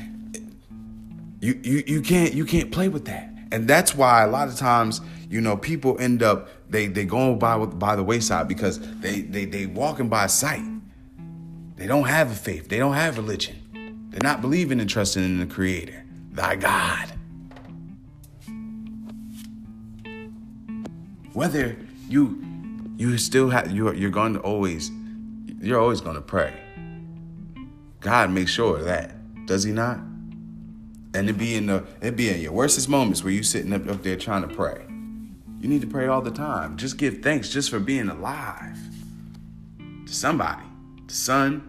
you 1.41 1.59
you 1.63 1.83
you 1.87 2.03
can't 2.03 2.35
you 2.35 2.45
can't 2.45 2.71
play 2.71 2.89
with 2.89 3.07
that. 3.07 3.29
And 3.53 3.67
that's 3.67 3.95
why 3.95 4.23
a 4.23 4.29
lot 4.29 4.49
of 4.49 4.57
times, 4.57 5.01
you 5.29 5.41
know, 5.41 5.57
people 5.57 5.99
end 5.99 6.23
up 6.23 6.49
they 6.71 6.87
they 6.87 7.05
going 7.05 7.39
by 7.39 7.59
by 7.59 7.97
the 7.97 8.05
wayside 8.05 8.49
because 8.49 8.79
they 9.01 9.23
they 9.23 9.45
they 9.45 9.67
walking 9.67 10.09
by 10.09 10.27
sight. 10.27 10.63
They 11.77 11.87
don't 11.87 12.05
have 12.05 12.31
a 12.31 12.35
faith. 12.35 12.69
They 12.69 12.79
don't 12.79 12.95
have 12.95 13.17
religion. 13.17 13.57
They're 14.11 14.21
not 14.23 14.41
believing 14.41 14.81
and 14.81 14.91
trusting 14.91 15.23
in 15.23 15.39
the 15.39 15.47
Creator, 15.47 16.05
thy 16.33 16.57
God. 16.57 17.13
Whether 21.33 21.77
you 22.09 22.45
you 22.97 23.17
still 23.19 23.49
have 23.51 23.71
you're 23.71 23.95
you're 23.95 24.11
going 24.11 24.35
to 24.35 24.41
always 24.41 24.91
you're 25.61 25.81
always 25.81 26.01
going 26.01 26.17
to 26.17 26.23
pray. 26.23 26.53
God 28.01 28.31
makes 28.31 28.51
sure 28.51 28.79
of 28.79 28.85
that, 28.87 29.47
does 29.47 29.63
He 29.63 29.73
not? 29.73 29.99
And 31.13 31.29
it 31.29 31.37
be 31.37 31.55
in 31.55 31.67
the 31.67 31.85
it 32.01 32.17
be 32.17 32.31
in 32.31 32.41
your 32.41 32.53
worstest 32.53 32.89
moments 32.89 33.23
where 33.23 33.33
you 33.33 33.43
sitting 33.43 33.73
up, 33.73 33.89
up 33.89 34.03
there 34.03 34.17
trying 34.17 34.49
to 34.49 34.55
pray. 34.55 34.87
You 35.61 35.69
need 35.69 35.83
to 35.83 35.87
pray 35.87 36.07
all 36.07 36.23
the 36.23 36.31
time. 36.31 36.79
Just 36.79 36.97
give 36.97 37.23
thanks 37.23 37.51
just 37.51 37.69
for 37.69 37.79
being 37.79 38.09
alive. 38.09 38.79
To 40.07 40.13
somebody, 40.13 40.63
the 41.07 41.13
sun, 41.13 41.69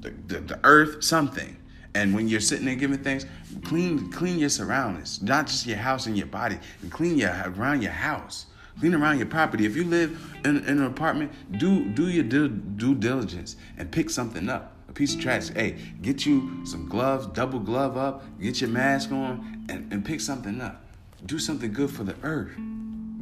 the, 0.00 0.10
the, 0.26 0.40
the 0.40 0.60
earth, 0.64 1.04
something. 1.04 1.56
And 1.94 2.14
when 2.14 2.26
you're 2.26 2.40
sitting 2.40 2.64
there 2.64 2.74
giving 2.74 2.98
thanks, 2.98 3.26
clean 3.64 4.10
clean 4.10 4.38
your 4.38 4.48
surroundings, 4.48 5.20
not 5.20 5.46
just 5.48 5.66
your 5.66 5.76
house 5.76 6.06
and 6.06 6.16
your 6.16 6.28
body, 6.28 6.58
and 6.80 6.90
clean 6.90 7.18
your 7.18 7.30
around 7.44 7.82
your 7.82 7.92
house. 7.92 8.46
Clean 8.80 8.94
around 8.94 9.18
your 9.18 9.26
property. 9.26 9.66
If 9.66 9.76
you 9.76 9.84
live 9.84 10.18
in, 10.46 10.56
in 10.64 10.78
an 10.78 10.84
apartment, 10.84 11.30
do 11.58 11.84
do 11.90 12.08
your 12.08 12.24
due, 12.24 12.48
due 12.48 12.94
diligence 12.94 13.56
and 13.76 13.90
pick 13.90 14.08
something 14.08 14.48
up 14.48 14.71
a 14.92 14.94
piece 14.94 15.14
of 15.14 15.20
trash. 15.20 15.48
Hey, 15.48 15.76
get 16.02 16.26
you 16.26 16.66
some 16.66 16.86
gloves, 16.86 17.26
double 17.28 17.58
glove 17.58 17.96
up, 17.96 18.22
get 18.40 18.60
your 18.60 18.68
mask 18.68 19.10
on, 19.10 19.64
and, 19.70 19.90
and 19.90 20.04
pick 20.04 20.20
something 20.20 20.60
up. 20.60 20.84
Do 21.24 21.38
something 21.38 21.72
good 21.72 21.90
for 21.90 22.04
the 22.04 22.14
earth. 22.22 22.52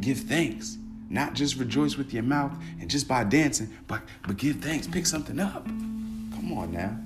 Give 0.01 0.19
thanks. 0.19 0.79
Not 1.09 1.35
just 1.35 1.57
rejoice 1.57 1.97
with 1.97 2.13
your 2.13 2.23
mouth 2.25 2.53
and 2.81 2.91
just 2.91 3.07
by 3.07 3.25
dancing, 3.25 3.77
but 3.87 4.03
but 4.27 4.37
give 4.37 4.57
thanks. 4.57 4.87
Pick 4.87 5.07
something 5.07 5.39
up. 5.39 5.65
Come 5.65 6.53
on 6.57 6.73
now. 6.73 6.97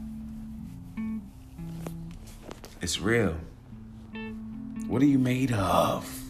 It's 2.81 3.01
real. 3.01 3.37
What 4.87 5.03
are 5.03 5.07
you 5.07 5.19
made 5.19 5.53
of? 5.53 6.23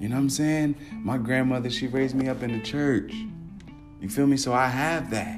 You 0.00 0.08
know 0.08 0.16
what 0.16 0.22
I'm 0.22 0.30
saying? 0.30 0.76
My 0.92 1.18
grandmother, 1.18 1.70
she 1.70 1.86
raised 1.86 2.14
me 2.14 2.28
up 2.28 2.42
in 2.42 2.52
the 2.52 2.60
church. 2.64 3.12
You 4.00 4.08
feel 4.08 4.26
me? 4.26 4.36
So 4.36 4.52
I 4.52 4.68
have 4.68 5.10
that 5.10 5.37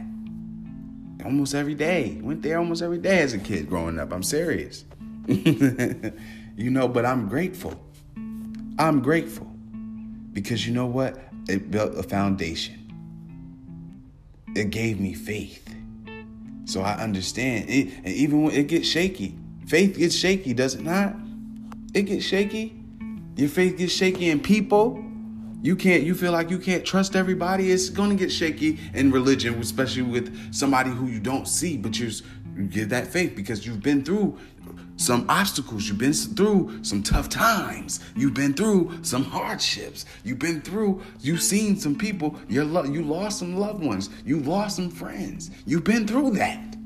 almost 1.24 1.54
every 1.54 1.74
day. 1.74 2.18
Went 2.22 2.42
there 2.42 2.58
almost 2.58 2.82
every 2.82 2.98
day 2.98 3.20
as 3.20 3.32
a 3.32 3.38
kid 3.38 3.68
growing 3.68 3.98
up. 3.98 4.12
I'm 4.12 4.22
serious. 4.22 4.84
you 5.26 6.70
know, 6.70 6.88
but 6.88 7.04
I'm 7.04 7.28
grateful. 7.28 7.80
I'm 8.78 9.00
grateful 9.00 9.46
because 10.32 10.66
you 10.66 10.72
know 10.72 10.86
what? 10.86 11.18
It 11.48 11.70
built 11.70 11.96
a 11.96 12.02
foundation. 12.02 12.76
It 14.54 14.70
gave 14.70 15.00
me 15.00 15.14
faith. 15.14 15.66
So 16.64 16.82
I 16.82 16.94
understand. 16.94 17.68
It, 17.68 17.92
and 18.04 18.08
even 18.08 18.44
when 18.44 18.54
it 18.54 18.68
gets 18.68 18.88
shaky, 18.88 19.36
faith 19.66 19.98
gets 19.98 20.14
shaky, 20.14 20.54
does 20.54 20.74
it 20.74 20.82
not? 20.82 21.14
It 21.94 22.02
gets 22.02 22.24
shaky. 22.24 22.76
Your 23.36 23.48
faith 23.48 23.78
gets 23.78 23.92
shaky 23.92 24.30
in 24.30 24.40
people 24.40 25.04
you 25.62 25.76
can't 25.76 26.02
you 26.02 26.14
feel 26.14 26.32
like 26.32 26.50
you 26.50 26.58
can't 26.58 26.84
trust 26.84 27.14
everybody. 27.14 27.70
It's 27.70 27.88
going 27.88 28.10
to 28.10 28.16
get 28.16 28.32
shaky 28.32 28.78
in 28.94 29.10
religion 29.10 29.54
especially 29.60 30.02
with 30.02 30.54
somebody 30.54 30.90
who 30.90 31.06
you 31.06 31.20
don't 31.20 31.46
see 31.46 31.76
but 31.76 31.98
you 31.98 32.10
give 32.68 32.88
that 32.90 33.06
faith 33.06 33.36
because 33.36 33.66
you've 33.66 33.82
been 33.82 34.04
through 34.04 34.38
some 34.96 35.24
obstacles. 35.30 35.88
You've 35.88 35.98
been 35.98 36.12
through 36.12 36.84
some 36.84 37.02
tough 37.02 37.30
times. 37.30 38.00
You've 38.14 38.34
been 38.34 38.52
through 38.52 38.98
some 39.02 39.24
hardships. 39.24 40.04
You've 40.24 40.38
been 40.38 40.60
through 40.60 41.02
you've 41.20 41.42
seen 41.42 41.76
some 41.76 41.96
people. 41.96 42.36
You 42.48 42.64
lo- 42.64 42.84
you 42.84 43.02
lost 43.02 43.38
some 43.38 43.56
loved 43.56 43.82
ones. 43.82 44.10
You 44.24 44.40
lost 44.40 44.76
some 44.76 44.90
friends. 44.90 45.50
You've 45.66 45.84
been 45.84 46.06
through 46.06 46.32
that 46.32 46.76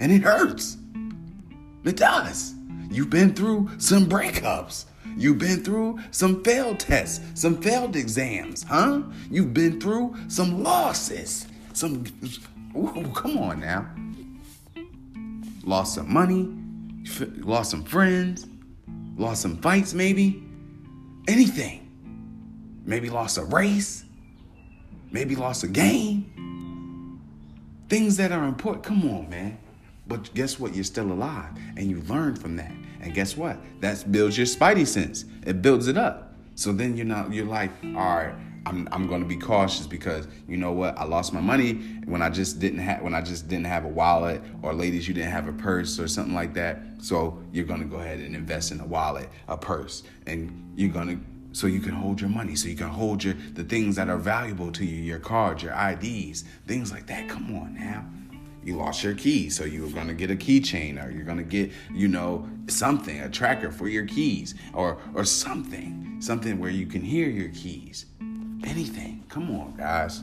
and 0.00 0.12
it 0.12 0.22
hurts. 0.22 0.76
It 1.84 1.96
does. 1.96 2.54
You've 2.90 3.10
been 3.10 3.34
through 3.34 3.70
some 3.78 4.06
breakups 4.06 4.86
You've 5.18 5.38
been 5.38 5.64
through 5.64 5.98
some 6.12 6.44
failed 6.44 6.78
tests, 6.78 7.20
some 7.34 7.60
failed 7.60 7.96
exams, 7.96 8.62
huh? 8.62 9.02
You've 9.28 9.52
been 9.52 9.80
through 9.80 10.14
some 10.28 10.62
losses. 10.62 11.48
Some 11.72 12.04
ooh, 12.76 13.10
come 13.14 13.36
on 13.36 13.58
now. 13.58 13.88
Lost 15.64 15.96
some 15.96 16.12
money, 16.12 16.48
lost 17.38 17.72
some 17.72 17.82
friends, 17.82 18.46
lost 19.16 19.42
some 19.42 19.56
fights 19.58 19.92
maybe. 19.92 20.44
Anything. 21.26 21.84
Maybe 22.84 23.10
lost 23.10 23.38
a 23.38 23.44
race, 23.44 24.04
maybe 25.10 25.34
lost 25.36 25.64
a 25.64 25.68
game. 25.68 27.20
Things 27.88 28.16
that 28.18 28.30
are 28.30 28.44
important. 28.44 28.84
Come 28.84 29.02
on, 29.10 29.28
man. 29.28 29.58
But 30.06 30.32
guess 30.32 30.60
what? 30.60 30.74
You're 30.74 30.84
still 30.84 31.10
alive 31.12 31.50
and 31.76 31.90
you 31.90 32.02
learned 32.02 32.40
from 32.40 32.56
that. 32.56 32.72
And 33.00 33.14
guess 33.14 33.36
what? 33.36 33.58
That 33.80 34.10
builds 34.10 34.36
your 34.36 34.46
spidey 34.46 34.86
sense. 34.86 35.24
It 35.46 35.62
builds 35.62 35.88
it 35.88 35.96
up. 35.96 36.34
So 36.54 36.72
then 36.72 36.96
you're 36.96 37.06
not 37.06 37.32
you're 37.32 37.46
like, 37.46 37.70
all 37.84 37.92
right, 37.92 38.34
I'm 38.66 38.88
I'm 38.90 39.06
gonna 39.06 39.24
be 39.24 39.36
cautious 39.36 39.86
because 39.86 40.26
you 40.48 40.56
know 40.56 40.72
what? 40.72 40.98
I 40.98 41.04
lost 41.04 41.32
my 41.32 41.40
money 41.40 41.74
when 42.04 42.20
I 42.20 42.30
just 42.30 42.58
didn't 42.58 42.80
have 42.80 43.02
when 43.02 43.14
I 43.14 43.22
just 43.22 43.48
didn't 43.48 43.66
have 43.66 43.84
a 43.84 43.88
wallet 43.88 44.42
or 44.62 44.74
ladies 44.74 45.06
you 45.06 45.14
didn't 45.14 45.30
have 45.30 45.48
a 45.48 45.52
purse 45.52 46.00
or 46.00 46.08
something 46.08 46.34
like 46.34 46.54
that. 46.54 46.80
So 47.00 47.40
you're 47.52 47.64
gonna 47.64 47.84
go 47.84 47.98
ahead 47.98 48.18
and 48.18 48.34
invest 48.34 48.72
in 48.72 48.80
a 48.80 48.86
wallet, 48.86 49.28
a 49.46 49.56
purse, 49.56 50.02
and 50.26 50.72
you're 50.76 50.92
gonna 50.92 51.20
so 51.52 51.66
you 51.66 51.80
can 51.80 51.94
hold 51.94 52.20
your 52.20 52.30
money, 52.30 52.56
so 52.56 52.68
you 52.68 52.76
can 52.76 52.88
hold 52.88 53.22
your 53.22 53.34
the 53.54 53.64
things 53.64 53.94
that 53.96 54.08
are 54.08 54.18
valuable 54.18 54.72
to 54.72 54.84
you, 54.84 54.96
your 54.96 55.20
cards, 55.20 55.62
your 55.62 55.72
IDs, 55.72 56.44
things 56.66 56.90
like 56.90 57.06
that. 57.06 57.28
Come 57.28 57.54
on 57.56 57.74
now 57.74 58.04
you 58.68 58.76
lost 58.76 59.02
your 59.02 59.14
keys 59.14 59.56
so 59.56 59.64
you're 59.64 59.88
going 59.90 60.06
to 60.06 60.14
get 60.14 60.30
a 60.30 60.36
keychain 60.36 61.02
or 61.02 61.10
you're 61.10 61.24
going 61.24 61.38
to 61.38 61.42
get 61.42 61.72
you 61.92 62.06
know 62.06 62.46
something 62.68 63.20
a 63.20 63.28
tracker 63.28 63.72
for 63.72 63.88
your 63.88 64.06
keys 64.06 64.54
or 64.74 64.98
or 65.14 65.24
something 65.24 66.16
something 66.20 66.58
where 66.58 66.70
you 66.70 66.86
can 66.86 67.00
hear 67.00 67.28
your 67.28 67.48
keys 67.48 68.06
anything 68.64 69.24
come 69.30 69.50
on 69.50 69.74
guys 69.76 70.22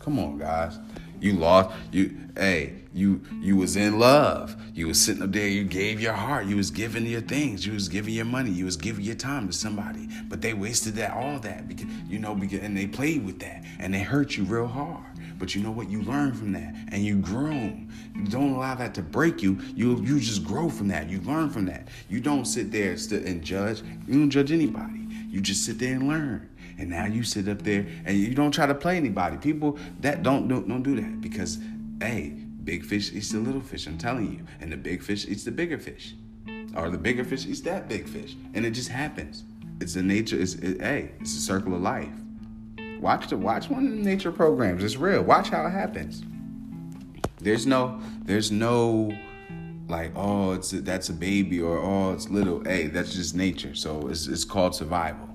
come 0.00 0.18
on 0.18 0.36
guys 0.38 0.78
You 1.20 1.32
lost. 1.32 1.74
You 1.92 2.16
hey, 2.36 2.74
you 2.92 3.22
you 3.40 3.56
was 3.56 3.76
in 3.76 3.98
love. 3.98 4.56
You 4.74 4.88
was 4.88 5.00
sitting 5.00 5.22
up 5.22 5.32
there. 5.32 5.48
You 5.48 5.64
gave 5.64 6.00
your 6.00 6.12
heart. 6.12 6.46
You 6.46 6.56
was 6.56 6.70
giving 6.70 7.06
your 7.06 7.22
things. 7.22 7.66
You 7.66 7.72
was 7.72 7.88
giving 7.88 8.14
your 8.14 8.26
money. 8.26 8.50
You 8.50 8.66
was 8.66 8.76
giving 8.76 9.04
your 9.04 9.14
time 9.14 9.46
to 9.48 9.52
somebody. 9.52 10.08
But 10.28 10.42
they 10.42 10.52
wasted 10.52 10.94
that 10.96 11.12
all 11.12 11.38
that 11.40 11.68
because 11.68 11.86
you 12.08 12.18
know 12.18 12.34
because 12.34 12.60
and 12.60 12.76
they 12.76 12.86
played 12.86 13.24
with 13.24 13.38
that 13.40 13.64
and 13.78 13.94
they 13.94 14.00
hurt 14.00 14.36
you 14.36 14.44
real 14.44 14.66
hard. 14.66 15.04
But 15.38 15.54
you 15.54 15.62
know 15.62 15.70
what? 15.70 15.90
You 15.90 16.02
learn 16.02 16.32
from 16.32 16.52
that 16.52 16.74
and 16.90 17.04
you 17.04 17.16
grow. 17.16 17.76
Don't 18.30 18.52
allow 18.52 18.74
that 18.74 18.94
to 18.94 19.02
break 19.02 19.42
you. 19.42 19.58
You 19.74 20.00
you 20.00 20.18
just 20.18 20.44
grow 20.44 20.68
from 20.68 20.88
that. 20.88 21.08
You 21.10 21.20
learn 21.20 21.50
from 21.50 21.66
that. 21.66 21.88
You 22.08 22.20
don't 22.20 22.44
sit 22.44 22.72
there 22.72 22.96
and 23.10 23.42
judge. 23.42 23.82
You 24.06 24.14
don't 24.14 24.30
judge 24.30 24.52
anybody. 24.52 25.06
You 25.28 25.40
just 25.40 25.64
sit 25.64 25.78
there 25.78 25.94
and 25.94 26.08
learn. 26.08 26.48
And 26.78 26.90
now 26.90 27.06
you 27.06 27.22
sit 27.22 27.48
up 27.48 27.62
there 27.62 27.86
and 28.04 28.16
you 28.16 28.34
don't 28.34 28.52
try 28.52 28.66
to 28.66 28.74
play 28.74 28.96
anybody. 28.96 29.36
People 29.36 29.78
that 30.00 30.22
don't 30.22 30.48
don't, 30.48 30.68
don't 30.68 30.82
do 30.82 30.96
that 30.96 31.20
because 31.20 31.58
hey, 32.00 32.30
big 32.64 32.84
fish 32.84 33.12
eats 33.12 33.30
the 33.30 33.38
little 33.38 33.60
fish. 33.60 33.86
I'm 33.86 33.98
telling 33.98 34.32
you, 34.32 34.46
and 34.60 34.72
the 34.72 34.76
big 34.76 35.02
fish 35.02 35.26
eats 35.26 35.44
the 35.44 35.50
bigger 35.50 35.78
fish, 35.78 36.14
or 36.76 36.90
the 36.90 36.98
bigger 36.98 37.24
fish 37.24 37.46
eats 37.46 37.60
that 37.62 37.88
big 37.88 38.08
fish, 38.08 38.36
and 38.54 38.66
it 38.66 38.72
just 38.72 38.88
happens. 38.88 39.44
It's 39.80 39.94
the 39.94 40.02
nature. 40.02 40.40
It's 40.40 40.54
it, 40.54 40.80
hey, 40.80 41.12
it's 41.20 41.36
a 41.36 41.40
circle 41.40 41.74
of 41.74 41.82
life. 41.82 42.12
Watch 43.00 43.28
the 43.28 43.36
watch 43.36 43.68
one 43.68 43.86
of 43.86 43.92
the 43.92 43.98
nature 43.98 44.32
programs. 44.32 44.82
It's 44.82 44.96
real. 44.96 45.22
Watch 45.22 45.50
how 45.50 45.66
it 45.66 45.70
happens. 45.70 46.22
There's 47.38 47.66
no 47.66 48.00
there's 48.24 48.50
no 48.50 49.12
like 49.88 50.12
oh 50.16 50.52
it's 50.52 50.72
a, 50.72 50.80
that's 50.80 51.08
a 51.08 51.12
baby 51.12 51.60
or 51.60 51.78
oh 51.78 52.12
it's 52.12 52.28
little. 52.28 52.64
Hey, 52.64 52.86
that's 52.86 53.14
just 53.14 53.34
nature. 53.34 53.74
So 53.74 54.08
it's 54.08 54.26
it's 54.26 54.44
called 54.44 54.74
survival. 54.74 55.28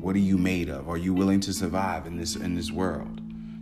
What 0.00 0.16
are 0.16 0.20
you 0.20 0.38
made 0.38 0.68
of? 0.68 0.88
Are 0.88 0.96
you 0.96 1.14
willing 1.14 1.40
to 1.40 1.52
survive 1.52 2.06
in 2.06 2.16
this 2.16 2.36
in 2.36 2.54
this 2.54 2.70
world? 2.70 3.19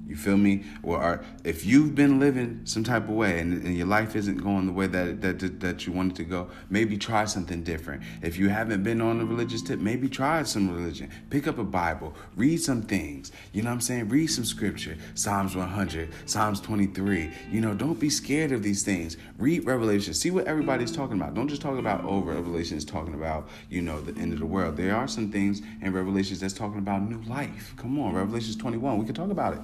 You 0.08 0.16
feel 0.16 0.38
me? 0.38 0.64
Or 0.82 1.22
if 1.44 1.66
you've 1.66 1.94
been 1.94 2.18
living 2.18 2.62
some 2.64 2.82
type 2.82 3.04
of 3.04 3.10
way 3.10 3.38
and, 3.40 3.62
and, 3.64 3.76
your 3.76 3.86
life 3.86 4.16
isn't 4.16 4.38
going 4.38 4.64
the 4.64 4.72
way 4.72 4.86
that, 4.86 5.20
that 5.20 5.60
that 5.60 5.86
you 5.86 5.92
want 5.92 6.12
it 6.12 6.16
to 6.16 6.24
go, 6.24 6.48
maybe 6.70 6.96
try 6.96 7.26
something 7.26 7.62
different. 7.62 8.02
If 8.22 8.38
you 8.38 8.48
haven't 8.48 8.82
been 8.82 9.02
on 9.02 9.20
a 9.20 9.26
religious 9.26 9.60
tip, 9.60 9.80
maybe 9.80 10.08
try 10.08 10.42
some 10.44 10.74
religion. 10.74 11.10
Pick 11.28 11.46
up 11.46 11.58
a 11.58 11.64
Bible, 11.64 12.14
read 12.36 12.56
some 12.56 12.82
things. 12.82 13.32
You 13.52 13.62
know 13.62 13.68
what 13.68 13.74
I'm 13.74 13.80
saying? 13.82 14.08
Read 14.08 14.28
some 14.28 14.46
scripture. 14.46 14.96
Psalms 15.14 15.54
100, 15.54 16.08
Psalms 16.24 16.60
23. 16.60 17.30
You 17.50 17.60
know, 17.60 17.74
don't 17.74 18.00
be 18.00 18.08
scared 18.08 18.52
of 18.52 18.62
these 18.62 18.82
things. 18.82 19.18
Read 19.36 19.66
Revelation. 19.66 20.14
See 20.14 20.30
what 20.30 20.46
everybody's 20.46 20.90
talking 20.90 21.20
about. 21.20 21.34
Don't 21.34 21.48
just 21.48 21.60
talk 21.60 21.78
about 21.78 22.04
oh, 22.04 22.20
Revelation 22.22 22.78
is 22.78 22.84
talking 22.84 23.12
about, 23.12 23.48
you 23.68 23.82
know, 23.82 24.00
the 24.00 24.18
end 24.18 24.32
of 24.32 24.38
the 24.38 24.46
world. 24.46 24.78
There 24.78 24.96
are 24.96 25.06
some 25.06 25.30
things 25.30 25.60
in 25.82 25.92
Revelations 25.92 26.40
that's 26.40 26.54
talking 26.54 26.78
about 26.78 27.02
new 27.02 27.20
life. 27.28 27.74
Come 27.76 27.98
on, 27.98 28.14
Revelations 28.14 28.56
21. 28.56 28.98
We 28.98 29.04
can 29.04 29.14
talk 29.14 29.30
about 29.30 29.52
it. 29.54 29.60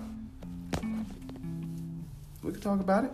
We 2.44 2.52
can 2.52 2.60
talk 2.60 2.80
about 2.80 3.04
it. 3.04 3.12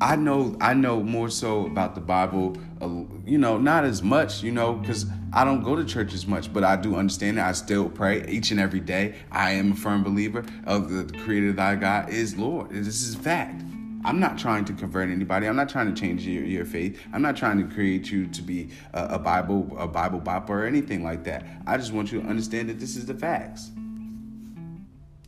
I 0.00 0.16
know 0.16 0.56
I 0.60 0.72
know 0.72 1.02
more 1.02 1.28
so 1.28 1.66
about 1.66 1.94
the 1.94 2.00
Bible, 2.00 2.56
uh, 2.80 2.88
you 3.26 3.36
know, 3.36 3.58
not 3.58 3.84
as 3.84 4.02
much, 4.02 4.42
you 4.42 4.50
know, 4.50 4.74
because 4.74 5.06
I 5.32 5.44
don't 5.44 5.62
go 5.62 5.76
to 5.76 5.84
church 5.84 6.14
as 6.14 6.26
much, 6.26 6.52
but 6.52 6.64
I 6.64 6.76
do 6.76 6.96
understand 6.96 7.38
it. 7.38 7.42
I 7.42 7.52
still 7.52 7.90
pray 7.90 8.26
each 8.28 8.50
and 8.50 8.58
every 8.58 8.80
day. 8.80 9.14
I 9.30 9.52
am 9.52 9.72
a 9.72 9.76
firm 9.76 10.02
believer 10.02 10.44
of 10.66 10.90
the 10.90 11.04
creator 11.20 11.52
thy 11.52 11.76
God 11.76 12.08
is 12.08 12.38
Lord. 12.38 12.70
This 12.70 13.02
is 13.02 13.14
a 13.14 13.18
fact. 13.18 13.62
I'm 14.04 14.20
not 14.20 14.38
trying 14.38 14.64
to 14.66 14.72
convert 14.72 15.10
anybody. 15.10 15.48
I'm 15.48 15.56
not 15.56 15.68
trying 15.68 15.92
to 15.92 15.98
change 15.98 16.26
your, 16.26 16.44
your 16.44 16.64
faith. 16.64 16.98
I'm 17.12 17.22
not 17.22 17.36
trying 17.36 17.58
to 17.66 17.74
create 17.74 18.10
you 18.10 18.26
to 18.28 18.42
be 18.42 18.70
a, 18.94 19.04
a 19.04 19.18
Bible 19.18 19.76
a 19.78 19.86
Bible 19.86 20.20
bopper 20.20 20.50
or 20.50 20.66
anything 20.66 21.04
like 21.04 21.24
that. 21.24 21.44
I 21.66 21.76
just 21.76 21.92
want 21.92 22.10
you 22.10 22.22
to 22.22 22.26
understand 22.26 22.70
that 22.70 22.78
this 22.80 22.96
is 22.96 23.04
the 23.04 23.14
facts 23.14 23.70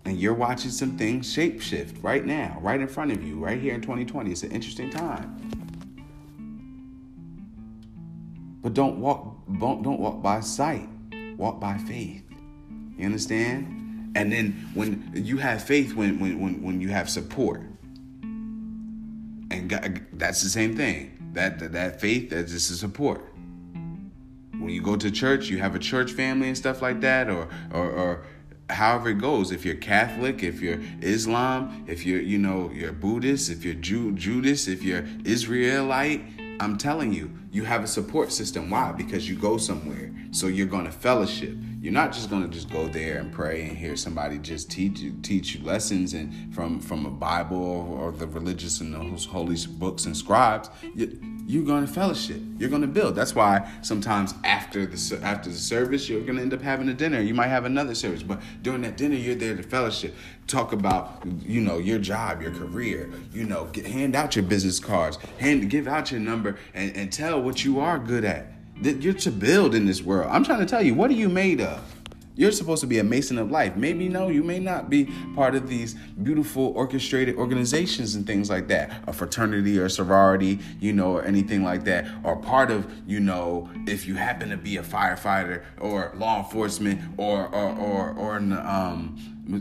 and 0.08 0.18
you're 0.18 0.32
watching 0.32 0.70
some 0.70 0.96
things 0.96 1.30
shapeshift 1.34 2.02
right 2.02 2.24
now, 2.24 2.58
right 2.62 2.80
in 2.80 2.88
front 2.88 3.12
of 3.12 3.22
you, 3.22 3.38
right 3.38 3.60
here 3.60 3.74
in 3.74 3.82
2020. 3.82 4.30
It's 4.30 4.42
an 4.42 4.50
interesting 4.50 4.88
time. 4.88 5.36
But 8.62 8.72
don't 8.72 8.98
walk 9.00 9.36
don't, 9.60 9.82
don't 9.82 10.00
walk 10.00 10.22
by 10.22 10.40
sight. 10.40 10.88
Walk 11.36 11.60
by 11.60 11.76
faith. 11.76 12.24
You 12.96 13.04
understand? 13.04 14.12
And 14.16 14.32
then 14.32 14.70
when 14.72 15.10
you 15.14 15.36
have 15.36 15.62
faith 15.62 15.94
when 15.94 16.18
when 16.18 16.40
when, 16.40 16.62
when 16.62 16.80
you 16.80 16.88
have 16.88 17.10
support. 17.10 17.60
And 19.50 19.68
God, 19.68 20.06
that's 20.14 20.42
the 20.42 20.48
same 20.48 20.74
thing. 20.74 21.32
That, 21.34 21.58
that 21.58 21.72
that 21.72 22.00
faith 22.00 22.30
that's 22.30 22.50
just 22.50 22.70
a 22.70 22.74
support. 22.74 23.20
When 24.52 24.70
you 24.70 24.80
go 24.80 24.96
to 24.96 25.10
church, 25.10 25.50
you 25.50 25.58
have 25.58 25.74
a 25.74 25.78
church 25.78 26.12
family 26.12 26.48
and 26.48 26.56
stuff 26.56 26.80
like 26.80 27.02
that, 27.02 27.28
or 27.28 27.48
or, 27.72 27.90
or 27.90 28.24
however 28.70 29.10
it 29.10 29.18
goes 29.18 29.50
if 29.50 29.64
you're 29.64 29.74
catholic 29.74 30.42
if 30.42 30.60
you're 30.60 30.80
islam 31.00 31.84
if 31.86 32.04
you're 32.04 32.20
you 32.20 32.38
know 32.38 32.70
you're 32.72 32.92
buddhist 32.92 33.50
if 33.50 33.64
you're 33.64 33.74
Jew, 33.74 34.12
judas 34.12 34.68
if 34.68 34.82
you're 34.82 35.06
israelite 35.24 36.22
i'm 36.60 36.76
telling 36.76 37.12
you 37.12 37.30
you 37.50 37.64
have 37.64 37.82
a 37.82 37.86
support 37.86 38.32
system. 38.32 38.70
Why? 38.70 38.92
Because 38.92 39.28
you 39.28 39.36
go 39.36 39.56
somewhere. 39.56 40.12
So 40.30 40.46
you're 40.46 40.66
going 40.66 40.84
to 40.84 40.92
fellowship 40.92 41.56
you're 41.80 41.92
not 41.92 42.12
just 42.12 42.28
going 42.28 42.42
to 42.42 42.48
just 42.48 42.70
go 42.70 42.88
there 42.88 43.18
and 43.18 43.32
pray 43.32 43.62
and 43.62 43.76
hear 43.76 43.96
somebody 43.96 44.38
just 44.38 44.70
teach 44.70 44.98
you 45.00 45.12
teach 45.22 45.54
you 45.54 45.64
lessons 45.64 46.14
and 46.14 46.54
from 46.54 46.80
from 46.80 47.06
a 47.06 47.10
bible 47.10 47.56
or, 48.00 48.12
the 48.12 48.26
religious 48.26 48.80
and 48.80 48.94
those 48.94 49.24
holy 49.24 49.56
books 49.78 50.06
and 50.06 50.16
scribes 50.16 50.70
you, 50.94 51.20
you're 51.48 51.64
going 51.64 51.86
to 51.86 51.90
fellowship. 51.90 52.42
You're 52.58 52.68
going 52.68 52.82
to 52.82 52.88
build. 52.88 53.14
That's 53.14 53.34
why 53.34 53.72
sometimes 53.80 54.34
after 54.44 54.84
the 54.84 55.20
after 55.22 55.48
the 55.48 55.56
service, 55.56 56.06
you're 56.06 56.20
going 56.20 56.36
to 56.36 56.42
end 56.42 56.52
up 56.52 56.60
having 56.60 56.90
a 56.90 56.94
dinner. 56.94 57.22
You 57.22 57.32
might 57.32 57.46
have 57.46 57.64
another 57.64 57.94
service, 57.94 58.22
but 58.22 58.42
during 58.60 58.82
that 58.82 58.98
dinner, 58.98 59.14
you're 59.14 59.34
there 59.34 59.56
to 59.56 59.62
fellowship, 59.62 60.14
talk 60.46 60.74
about 60.74 61.22
you 61.40 61.62
know 61.62 61.78
your 61.78 61.98
job, 61.98 62.42
your 62.42 62.50
career. 62.50 63.10
You 63.32 63.44
know, 63.44 63.64
get, 63.72 63.86
hand 63.86 64.14
out 64.14 64.36
your 64.36 64.44
business 64.44 64.78
cards, 64.78 65.16
hand 65.38 65.70
give 65.70 65.88
out 65.88 66.10
your 66.10 66.20
number, 66.20 66.58
and, 66.74 66.94
and 66.94 67.10
tell 67.10 67.40
what 67.40 67.64
you 67.64 67.80
are 67.80 67.98
good 67.98 68.26
at. 68.26 68.57
You're 68.82 69.14
to 69.14 69.30
build 69.30 69.74
in 69.74 69.86
this 69.86 70.02
world. 70.02 70.30
I'm 70.30 70.44
trying 70.44 70.60
to 70.60 70.66
tell 70.66 70.82
you, 70.82 70.94
what 70.94 71.10
are 71.10 71.14
you 71.14 71.28
made 71.28 71.60
of? 71.60 71.80
You're 72.38 72.52
supposed 72.52 72.80
to 72.82 72.86
be 72.86 73.00
a 73.00 73.04
mason 73.04 73.36
of 73.36 73.50
life. 73.50 73.74
Maybe 73.74 74.08
no, 74.08 74.28
you 74.28 74.44
may 74.44 74.60
not 74.60 74.88
be 74.88 75.06
part 75.34 75.56
of 75.56 75.68
these 75.68 75.94
beautiful 76.22 76.66
orchestrated 76.76 77.34
organizations 77.34 78.14
and 78.14 78.24
things 78.24 78.48
like 78.48 78.68
that, 78.68 79.02
a 79.08 79.12
fraternity 79.12 79.76
or 79.76 79.88
sorority, 79.88 80.60
you 80.78 80.92
know, 80.92 81.16
or 81.16 81.24
anything 81.24 81.64
like 81.64 81.82
that, 81.84 82.06
or 82.22 82.36
part 82.36 82.70
of, 82.70 82.88
you 83.08 83.18
know, 83.18 83.68
if 83.88 84.06
you 84.06 84.14
happen 84.14 84.50
to 84.50 84.56
be 84.56 84.76
a 84.76 84.84
firefighter 84.84 85.64
or 85.80 86.12
law 86.14 86.38
enforcement 86.38 87.00
or 87.16 87.48
or 87.48 87.76
or 87.76 88.10
or 88.12 88.36
um, 88.36 89.16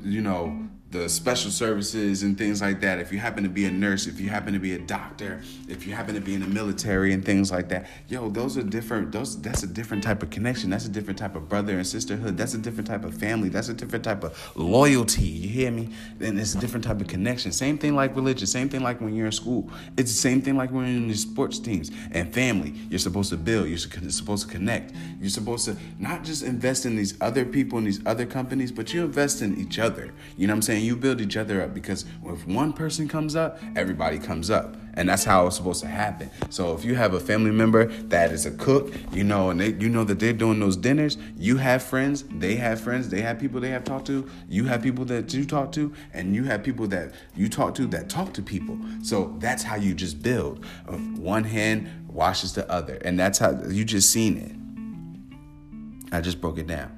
you 0.05 0.21
know 0.21 0.66
the 0.89 1.09
special 1.09 1.51
services 1.51 2.23
and 2.23 2.37
things 2.37 2.61
like 2.61 2.79
that. 2.79 2.99
If 2.99 3.11
you 3.11 3.19
happen 3.19 3.43
to 3.43 3.49
be 3.49 3.65
a 3.65 3.71
nurse, 3.71 4.07
if 4.07 4.21
you 4.21 4.29
happen 4.29 4.53
to 4.53 4.59
be 4.59 4.73
a 4.73 4.79
doctor, 4.79 5.41
if 5.67 5.85
you 5.85 5.93
happen 5.93 6.15
to 6.15 6.21
be 6.21 6.33
in 6.33 6.39
the 6.39 6.47
military 6.47 7.11
and 7.11 7.25
things 7.25 7.51
like 7.51 7.67
that, 7.69 7.87
yo, 8.07 8.29
those 8.29 8.57
are 8.57 8.63
different. 8.63 9.11
Those 9.11 9.41
that's 9.41 9.63
a 9.63 9.67
different 9.67 10.01
type 10.01 10.23
of 10.23 10.29
connection. 10.29 10.69
That's 10.69 10.85
a 10.85 10.89
different 10.89 11.19
type 11.19 11.35
of 11.35 11.49
brother 11.49 11.75
and 11.75 11.85
sisterhood. 11.85 12.37
That's 12.37 12.53
a 12.53 12.57
different 12.57 12.87
type 12.87 13.03
of 13.03 13.13
family. 13.13 13.49
That's 13.49 13.67
a 13.67 13.73
different 13.73 14.05
type 14.05 14.23
of 14.23 14.51
loyalty. 14.55 15.23
You 15.23 15.49
hear 15.49 15.71
me? 15.71 15.89
And 16.21 16.39
it's 16.39 16.55
a 16.55 16.59
different 16.59 16.85
type 16.85 17.01
of 17.01 17.07
connection. 17.07 17.51
Same 17.51 17.77
thing 17.77 17.93
like 17.93 18.15
religion. 18.15 18.47
Same 18.47 18.69
thing 18.69 18.81
like 18.81 19.01
when 19.01 19.13
you're 19.13 19.25
in 19.25 19.33
school. 19.33 19.69
It's 19.97 20.11
the 20.11 20.17
same 20.17 20.41
thing 20.41 20.55
like 20.55 20.71
when 20.71 20.87
you're 20.87 20.97
in 20.97 21.07
the 21.09 21.15
sports 21.15 21.59
teams 21.59 21.91
and 22.11 22.33
family. 22.33 22.73
You're 22.89 22.99
supposed 22.99 23.31
to 23.31 23.37
build. 23.37 23.67
You're 23.67 23.77
supposed 23.77 24.47
to 24.47 24.53
connect. 24.53 24.93
You're 25.19 25.29
supposed 25.29 25.65
to 25.65 25.75
not 25.99 26.23
just 26.23 26.43
invest 26.43 26.85
in 26.85 26.95
these 26.95 27.19
other 27.19 27.43
people 27.43 27.77
and 27.77 27.87
these 27.87 27.99
other 28.05 28.25
companies, 28.25 28.71
but 28.71 28.93
you 28.93 29.03
invest 29.03 29.41
in 29.41 29.59
each 29.59 29.79
other. 29.79 30.13
You 30.37 30.47
know 30.47 30.53
what 30.53 30.57
I'm 30.57 30.61
saying? 30.61 30.76
Saying? 30.77 30.87
You 30.87 30.95
build 30.95 31.21
each 31.21 31.37
other 31.37 31.61
up 31.61 31.73
because 31.73 32.05
if 32.25 32.47
one 32.47 32.73
person 32.73 33.07
comes 33.07 33.35
up, 33.35 33.59
everybody 33.75 34.19
comes 34.19 34.49
up. 34.49 34.75
And 34.93 35.07
that's 35.07 35.23
how 35.23 35.45
it's 35.45 35.55
supposed 35.55 35.81
to 35.81 35.87
happen. 35.87 36.31
So 36.49 36.73
if 36.73 36.83
you 36.83 36.95
have 36.95 37.13
a 37.13 37.19
family 37.19 37.51
member 37.51 37.85
that 37.85 38.31
is 38.31 38.47
a 38.47 38.51
cook, 38.51 38.91
you 39.11 39.23
know, 39.23 39.51
and 39.51 39.59
they, 39.59 39.73
you 39.73 39.89
know 39.89 40.03
that 40.03 40.19
they're 40.19 40.33
doing 40.33 40.59
those 40.59 40.75
dinners, 40.75 41.19
you 41.37 41.57
have 41.57 41.83
friends, 41.83 42.23
they 42.23 42.55
have 42.55 42.81
friends, 42.81 43.09
they 43.09 43.21
have 43.21 43.39
people 43.39 43.61
they 43.61 43.69
have 43.69 43.83
talked 43.83 44.07
to, 44.07 44.27
you 44.49 44.65
have 44.65 44.81
people 44.81 45.05
that 45.05 45.31
you 45.35 45.45
talk 45.45 45.71
to, 45.73 45.93
and 46.13 46.33
you 46.33 46.45
have 46.45 46.63
people 46.63 46.87
that 46.87 47.13
you 47.35 47.47
talk 47.47 47.75
to 47.75 47.85
that 47.87 48.09
talk 48.09 48.33
to 48.33 48.41
people. 48.41 48.79
So 49.03 49.35
that's 49.37 49.61
how 49.61 49.75
you 49.75 49.93
just 49.93 50.23
build. 50.23 50.65
Um, 50.87 51.15
one 51.21 51.43
hand 51.43 52.07
washes 52.07 52.53
the 52.53 52.69
other. 52.71 52.95
And 53.05 53.19
that's 53.19 53.37
how 53.37 53.51
you 53.69 53.85
just 53.85 54.11
seen 54.11 54.37
it. 54.37 56.11
I 56.11 56.21
just 56.21 56.41
broke 56.41 56.57
it 56.57 56.65
down. 56.65 56.91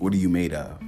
What 0.00 0.12
are 0.12 0.16
you 0.16 0.28
made 0.28 0.54
of? 0.54 0.80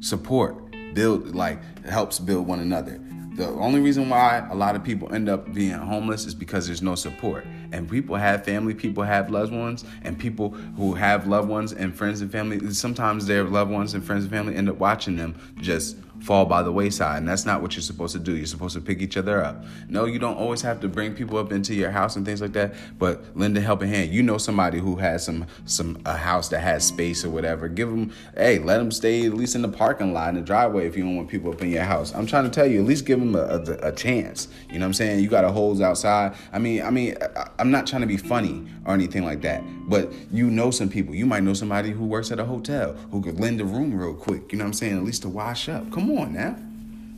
Support 0.00 0.63
build 0.94 1.34
like 1.34 1.58
helps 1.84 2.18
build 2.18 2.46
one 2.46 2.60
another. 2.60 3.00
The 3.36 3.48
only 3.48 3.80
reason 3.80 4.08
why 4.08 4.46
a 4.48 4.54
lot 4.54 4.76
of 4.76 4.84
people 4.84 5.12
end 5.12 5.28
up 5.28 5.52
being 5.52 5.72
homeless 5.72 6.24
is 6.24 6.36
because 6.36 6.68
there's 6.68 6.82
no 6.82 6.94
support. 6.94 7.44
And 7.72 7.90
people 7.90 8.14
have 8.14 8.44
family, 8.44 8.74
people 8.74 9.02
have 9.02 9.28
loved 9.28 9.52
ones, 9.52 9.84
and 10.02 10.16
people 10.16 10.50
who 10.50 10.94
have 10.94 11.26
loved 11.26 11.48
ones 11.48 11.72
and 11.72 11.92
friends 11.92 12.20
and 12.20 12.30
family, 12.30 12.72
sometimes 12.72 13.26
their 13.26 13.42
loved 13.42 13.72
ones 13.72 13.94
and 13.94 14.04
friends 14.04 14.22
and 14.22 14.32
family 14.32 14.54
end 14.54 14.68
up 14.68 14.76
watching 14.76 15.16
them 15.16 15.34
just 15.60 15.96
fall 16.24 16.46
by 16.46 16.62
the 16.62 16.72
wayside. 16.72 17.18
And 17.18 17.28
that's 17.28 17.44
not 17.44 17.60
what 17.60 17.74
you're 17.74 17.82
supposed 17.82 18.14
to 18.14 18.18
do. 18.18 18.34
You're 18.34 18.46
supposed 18.46 18.74
to 18.74 18.80
pick 18.80 19.02
each 19.02 19.18
other 19.18 19.44
up. 19.44 19.62
No, 19.88 20.06
you 20.06 20.18
don't 20.18 20.36
always 20.36 20.62
have 20.62 20.80
to 20.80 20.88
bring 20.88 21.14
people 21.14 21.36
up 21.36 21.52
into 21.52 21.74
your 21.74 21.90
house 21.90 22.16
and 22.16 22.24
things 22.24 22.40
like 22.40 22.54
that, 22.54 22.74
but 22.98 23.36
lend 23.36 23.58
a 23.58 23.60
helping 23.60 23.90
hand. 23.90 24.10
You 24.10 24.22
know 24.22 24.38
somebody 24.38 24.78
who 24.78 24.96
has 24.96 25.22
some 25.22 25.46
some 25.66 25.98
a 26.06 26.16
house 26.16 26.48
that 26.48 26.60
has 26.60 26.86
space 26.86 27.24
or 27.24 27.30
whatever. 27.30 27.68
Give 27.68 27.90
them, 27.90 28.10
hey, 28.36 28.58
let 28.58 28.78
them 28.78 28.90
stay 28.90 29.26
at 29.26 29.34
least 29.34 29.54
in 29.54 29.60
the 29.60 29.68
parking 29.68 30.14
lot 30.14 30.30
in 30.30 30.36
the 30.36 30.40
driveway 30.40 30.86
if 30.86 30.96
you 30.96 31.04
don't 31.04 31.16
want 31.16 31.28
people 31.28 31.52
up 31.52 31.60
in 31.60 31.70
your 31.70 31.84
house. 31.84 32.14
I'm 32.14 32.26
trying 32.26 32.44
to 32.44 32.50
tell 32.50 32.66
you, 32.66 32.80
at 32.80 32.86
least 32.86 33.04
give 33.04 33.20
them 33.20 33.34
a, 33.34 33.40
a, 33.40 33.88
a 33.88 33.92
chance. 33.92 34.48
You 34.68 34.78
know 34.78 34.80
what 34.80 34.88
I'm 34.88 34.94
saying? 34.94 35.22
You 35.22 35.28
got 35.28 35.44
a 35.44 35.52
hose 35.52 35.82
outside. 35.82 36.34
I 36.52 36.58
mean, 36.58 36.82
I 36.82 36.90
mean, 36.90 37.16
I, 37.36 37.50
I'm 37.58 37.70
not 37.70 37.86
trying 37.86 38.02
to 38.02 38.08
be 38.08 38.16
funny 38.16 38.66
or 38.86 38.94
anything 38.94 39.24
like 39.24 39.42
that, 39.42 39.62
but 39.90 40.10
you 40.32 40.50
know 40.50 40.70
some 40.70 40.88
people. 40.88 41.14
You 41.14 41.26
might 41.26 41.42
know 41.42 41.52
somebody 41.54 41.90
who 41.90 42.06
works 42.06 42.32
at 42.32 42.38
a 42.38 42.44
hotel 42.46 42.94
who 43.10 43.20
could 43.20 43.38
lend 43.38 43.60
a 43.60 43.64
room 43.64 43.94
real 43.94 44.14
quick. 44.14 44.52
You 44.52 44.58
know 44.58 44.64
what 44.64 44.68
I'm 44.68 44.74
saying? 44.74 44.96
At 44.96 45.04
least 45.04 45.22
to 45.22 45.28
wash 45.28 45.68
up. 45.68 45.92
Come 45.92 46.10
on 46.10 46.13
now. 46.22 46.56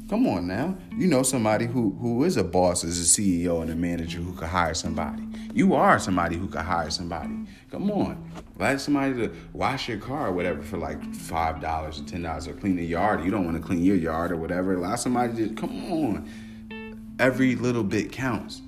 Come 0.09 0.29
on 0.29 0.47
now. 0.47 0.77
You 0.97 1.09
know 1.09 1.25
somebody 1.25 1.67
who 1.67 1.91
who 2.01 2.23
is 2.23 2.37
a 2.37 2.45
boss, 2.45 2.85
is 2.85 3.01
a 3.01 3.21
CEO 3.21 3.61
and 3.61 3.71
a 3.71 3.75
manager 3.75 4.19
who 4.19 4.33
could 4.35 4.49
hire 4.49 4.75
somebody. 4.75 5.27
You 5.53 5.75
are 5.75 5.99
somebody 5.99 6.37
who 6.37 6.47
could 6.47 6.61
hire 6.61 6.91
somebody. 6.91 7.35
Come 7.71 7.91
on. 7.91 8.31
Like 8.57 8.79
somebody 8.79 9.15
to 9.15 9.35
wash 9.53 9.89
your 9.89 9.99
car 9.99 10.29
or 10.29 10.33
whatever 10.33 10.63
for 10.63 10.77
like 10.77 11.03
five 11.13 11.61
dollars 11.61 12.01
or 12.01 12.05
ten 12.05 12.23
dollars 12.23 12.47
or 12.47 12.53
clean 12.53 12.77
the 12.77 12.85
yard. 12.85 13.25
You 13.25 13.33
don't 13.33 13.45
want 13.45 13.57
to 13.57 13.63
clean 13.63 13.83
your 13.83 13.97
yard 13.97 14.31
or 14.31 14.37
whatever. 14.37 14.75
Allow 14.75 14.95
somebody 14.95 15.49
to 15.49 15.55
come 15.55 15.93
on. 15.93 17.17
Every 17.19 17.57
little 17.57 17.85
bit 17.85 18.13
counts. 18.13 18.61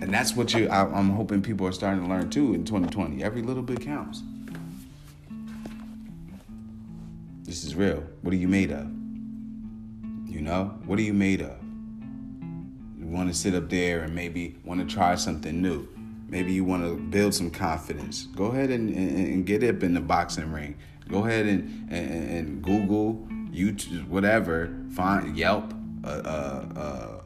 And 0.00 0.12
that's 0.12 0.36
what 0.36 0.52
you 0.52 0.68
I, 0.68 0.82
I'm 0.82 1.10
hoping 1.10 1.40
people 1.40 1.66
are 1.66 1.72
starting 1.72 2.02
to 2.02 2.08
learn 2.08 2.28
too 2.28 2.52
in 2.52 2.64
2020. 2.64 3.24
Every 3.24 3.40
little 3.40 3.62
bit 3.62 3.80
counts. 3.80 4.22
This 7.44 7.64
is 7.64 7.74
real. 7.74 8.04
What 8.20 8.34
are 8.34 8.36
you 8.36 8.48
made 8.48 8.72
of? 8.72 8.95
You 10.36 10.42
know, 10.42 10.64
what 10.84 10.98
are 10.98 11.02
you 11.02 11.14
made 11.14 11.40
of? 11.40 11.56
You 12.98 13.06
want 13.06 13.30
to 13.30 13.34
sit 13.34 13.54
up 13.54 13.70
there 13.70 14.02
and 14.02 14.14
maybe 14.14 14.58
want 14.66 14.86
to 14.86 14.94
try 14.94 15.14
something 15.14 15.62
new. 15.62 15.88
Maybe 16.28 16.52
you 16.52 16.62
want 16.62 16.84
to 16.84 16.94
build 16.94 17.34
some 17.34 17.50
confidence. 17.50 18.24
Go 18.36 18.48
ahead 18.48 18.68
and, 18.68 18.94
and, 18.94 19.16
and 19.16 19.46
get 19.46 19.64
up 19.64 19.82
in 19.82 19.94
the 19.94 20.00
boxing 20.02 20.52
ring. 20.52 20.76
Go 21.08 21.24
ahead 21.24 21.46
and, 21.46 21.90
and, 21.90 22.30
and 22.30 22.62
Google, 22.62 23.26
YouTube, 23.50 24.08
whatever. 24.08 24.76
Find 24.90 25.34
Yelp. 25.38 25.72
Uh, 26.04 26.08
uh, 26.08 26.78
uh, 26.78 27.22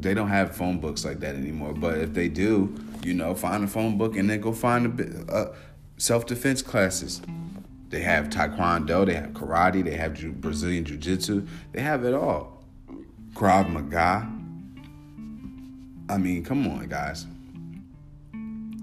they 0.00 0.12
don't 0.12 0.26
have 0.26 0.56
phone 0.56 0.80
books 0.80 1.04
like 1.04 1.20
that 1.20 1.36
anymore. 1.36 1.72
But 1.72 1.98
if 1.98 2.14
they 2.14 2.28
do, 2.28 2.74
you 3.04 3.14
know, 3.14 3.36
find 3.36 3.62
a 3.62 3.68
phone 3.68 3.96
book 3.96 4.16
and 4.16 4.28
then 4.28 4.40
go 4.40 4.52
find 4.52 4.98
a 4.98 5.32
uh, 5.32 5.54
self 5.98 6.26
defense 6.26 6.62
classes. 6.62 7.22
They 7.94 8.00
have 8.00 8.28
taekwondo, 8.28 9.06
they 9.06 9.14
have 9.14 9.30
karate, 9.30 9.84
they 9.84 9.94
have 9.94 10.20
Brazilian 10.40 10.84
jiu 10.84 10.96
jitsu, 10.96 11.46
they 11.70 11.80
have 11.80 12.04
it 12.04 12.12
all. 12.12 12.64
Krav 13.34 13.70
Maga. 13.70 14.28
I 16.12 16.18
mean, 16.18 16.42
come 16.42 16.66
on, 16.66 16.88
guys. 16.88 17.24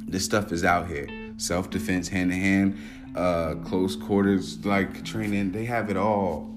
This 0.08 0.24
stuff 0.24 0.54
is 0.54 0.64
out 0.64 0.88
here. 0.88 1.10
Self 1.36 1.70
defense, 1.70 2.08
hand 2.08 2.32
to 2.32 2.38
hand, 2.38 2.78
uh, 3.14 3.56
close 3.66 3.98
quarters, 3.98 4.66
like 4.66 5.04
training, 5.04 5.52
they 5.52 5.66
have 5.66 5.90
it 5.90 5.98
all. 5.98 6.50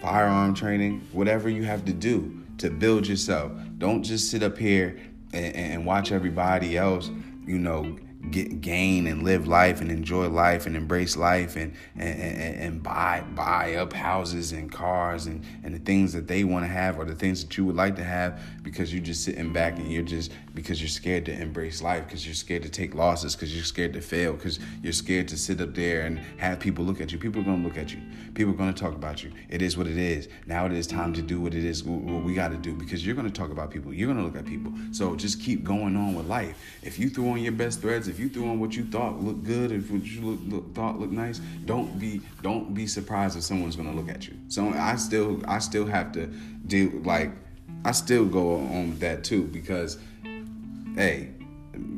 Firearm 0.00 0.54
training, 0.54 1.00
whatever 1.10 1.48
you 1.48 1.64
have 1.64 1.84
to 1.86 1.92
do 1.92 2.40
to 2.58 2.70
build 2.70 3.08
yourself. 3.08 3.50
Don't 3.78 4.04
just 4.04 4.30
sit 4.30 4.44
up 4.44 4.56
here 4.56 4.96
and, 5.32 5.56
and 5.56 5.86
watch 5.86 6.12
everybody 6.12 6.76
else, 6.76 7.10
you 7.44 7.58
know, 7.58 7.98
get 8.32 8.60
gain 8.60 9.06
and 9.06 9.22
live 9.22 9.46
life 9.46 9.80
and 9.80 9.90
enjoy 9.90 10.28
life 10.28 10.66
and 10.66 10.76
embrace 10.76 11.16
life 11.16 11.56
and 11.56 11.74
and, 11.96 12.20
and, 12.20 12.56
and 12.56 12.82
buy 12.82 13.22
buy 13.34 13.74
up 13.74 13.92
houses 13.92 14.52
and 14.52 14.72
cars 14.72 15.26
and, 15.26 15.44
and 15.62 15.74
the 15.74 15.78
things 15.78 16.12
that 16.12 16.26
they 16.26 16.42
want 16.42 16.64
to 16.64 16.68
have 16.68 16.98
or 16.98 17.04
the 17.04 17.14
things 17.14 17.44
that 17.44 17.56
you 17.56 17.64
would 17.64 17.76
like 17.76 17.94
to 17.96 18.04
have 18.04 18.42
because 18.62 18.92
you're 18.92 19.02
just 19.02 19.22
sitting 19.24 19.52
back 19.52 19.78
and 19.78 19.92
you're 19.92 20.02
just 20.02 20.32
because 20.54 20.80
you're 20.80 20.88
scared 20.88 21.24
to 21.26 21.32
embrace 21.32 21.82
life 21.82 22.04
because 22.06 22.26
you're 22.26 22.34
scared 22.34 22.62
to 22.62 22.68
take 22.68 22.94
losses 22.94 23.34
because 23.34 23.54
you're 23.54 23.64
scared 23.64 23.92
to 23.92 24.00
fail 24.00 24.34
because 24.34 24.58
you're 24.82 24.92
scared 24.92 25.28
to 25.28 25.36
sit 25.36 25.60
up 25.60 25.74
there 25.74 26.02
and 26.02 26.18
have 26.36 26.60
people 26.60 26.84
look 26.84 27.00
at 27.00 27.10
you. 27.12 27.18
People 27.18 27.40
are 27.40 27.44
going 27.44 27.62
to 27.62 27.68
look 27.68 27.78
at 27.78 27.92
you. 27.92 28.00
People 28.34 28.52
are 28.52 28.56
going 28.56 28.72
to 28.72 28.80
talk 28.80 28.94
about 28.94 29.22
you. 29.22 29.32
It 29.48 29.62
is 29.62 29.76
what 29.76 29.86
it 29.86 29.96
is. 29.96 30.28
Now 30.46 30.66
it 30.66 30.72
is 30.72 30.86
time 30.86 31.12
to 31.14 31.22
do 31.22 31.40
what 31.40 31.54
it 31.54 31.64
is 31.64 31.82
what 31.84 32.22
we 32.22 32.34
got 32.34 32.48
to 32.48 32.56
do 32.56 32.74
because 32.74 33.04
you're 33.04 33.14
going 33.14 33.30
to 33.30 33.32
talk 33.32 33.50
about 33.50 33.70
people. 33.70 33.92
You're 33.92 34.12
going 34.12 34.18
to 34.18 34.24
look 34.24 34.36
at 34.36 34.44
people. 34.44 34.72
So 34.92 35.16
just 35.16 35.40
keep 35.40 35.64
going 35.64 35.96
on 35.96 36.14
with 36.14 36.26
life. 36.26 36.58
If 36.82 36.98
you 36.98 37.08
throw 37.08 37.30
on 37.30 37.38
your 37.38 37.52
best 37.52 37.80
threads 37.80 38.08
if 38.08 38.18
you 38.18 38.28
threw 38.28 38.48
on 38.48 38.60
what 38.60 38.76
you 38.76 38.84
thought 38.84 39.22
looked 39.22 39.44
good, 39.44 39.72
if 39.72 39.90
what 39.90 40.04
you 40.04 40.20
look, 40.20 40.40
look, 40.46 40.74
thought 40.74 40.98
looked 40.98 41.12
nice, 41.12 41.40
don't 41.64 41.98
be 41.98 42.20
don't 42.42 42.74
be 42.74 42.86
surprised 42.86 43.36
if 43.36 43.42
someone's 43.42 43.76
gonna 43.76 43.92
look 43.92 44.08
at 44.08 44.26
you. 44.26 44.34
So 44.48 44.68
I 44.68 44.96
still 44.96 45.40
I 45.46 45.58
still 45.58 45.86
have 45.86 46.12
to 46.12 46.26
do 46.66 47.00
like 47.04 47.32
I 47.84 47.92
still 47.92 48.24
go 48.24 48.56
on 48.56 48.90
with 48.90 49.00
that 49.00 49.24
too 49.24 49.44
because 49.44 49.98
hey, 50.94 51.30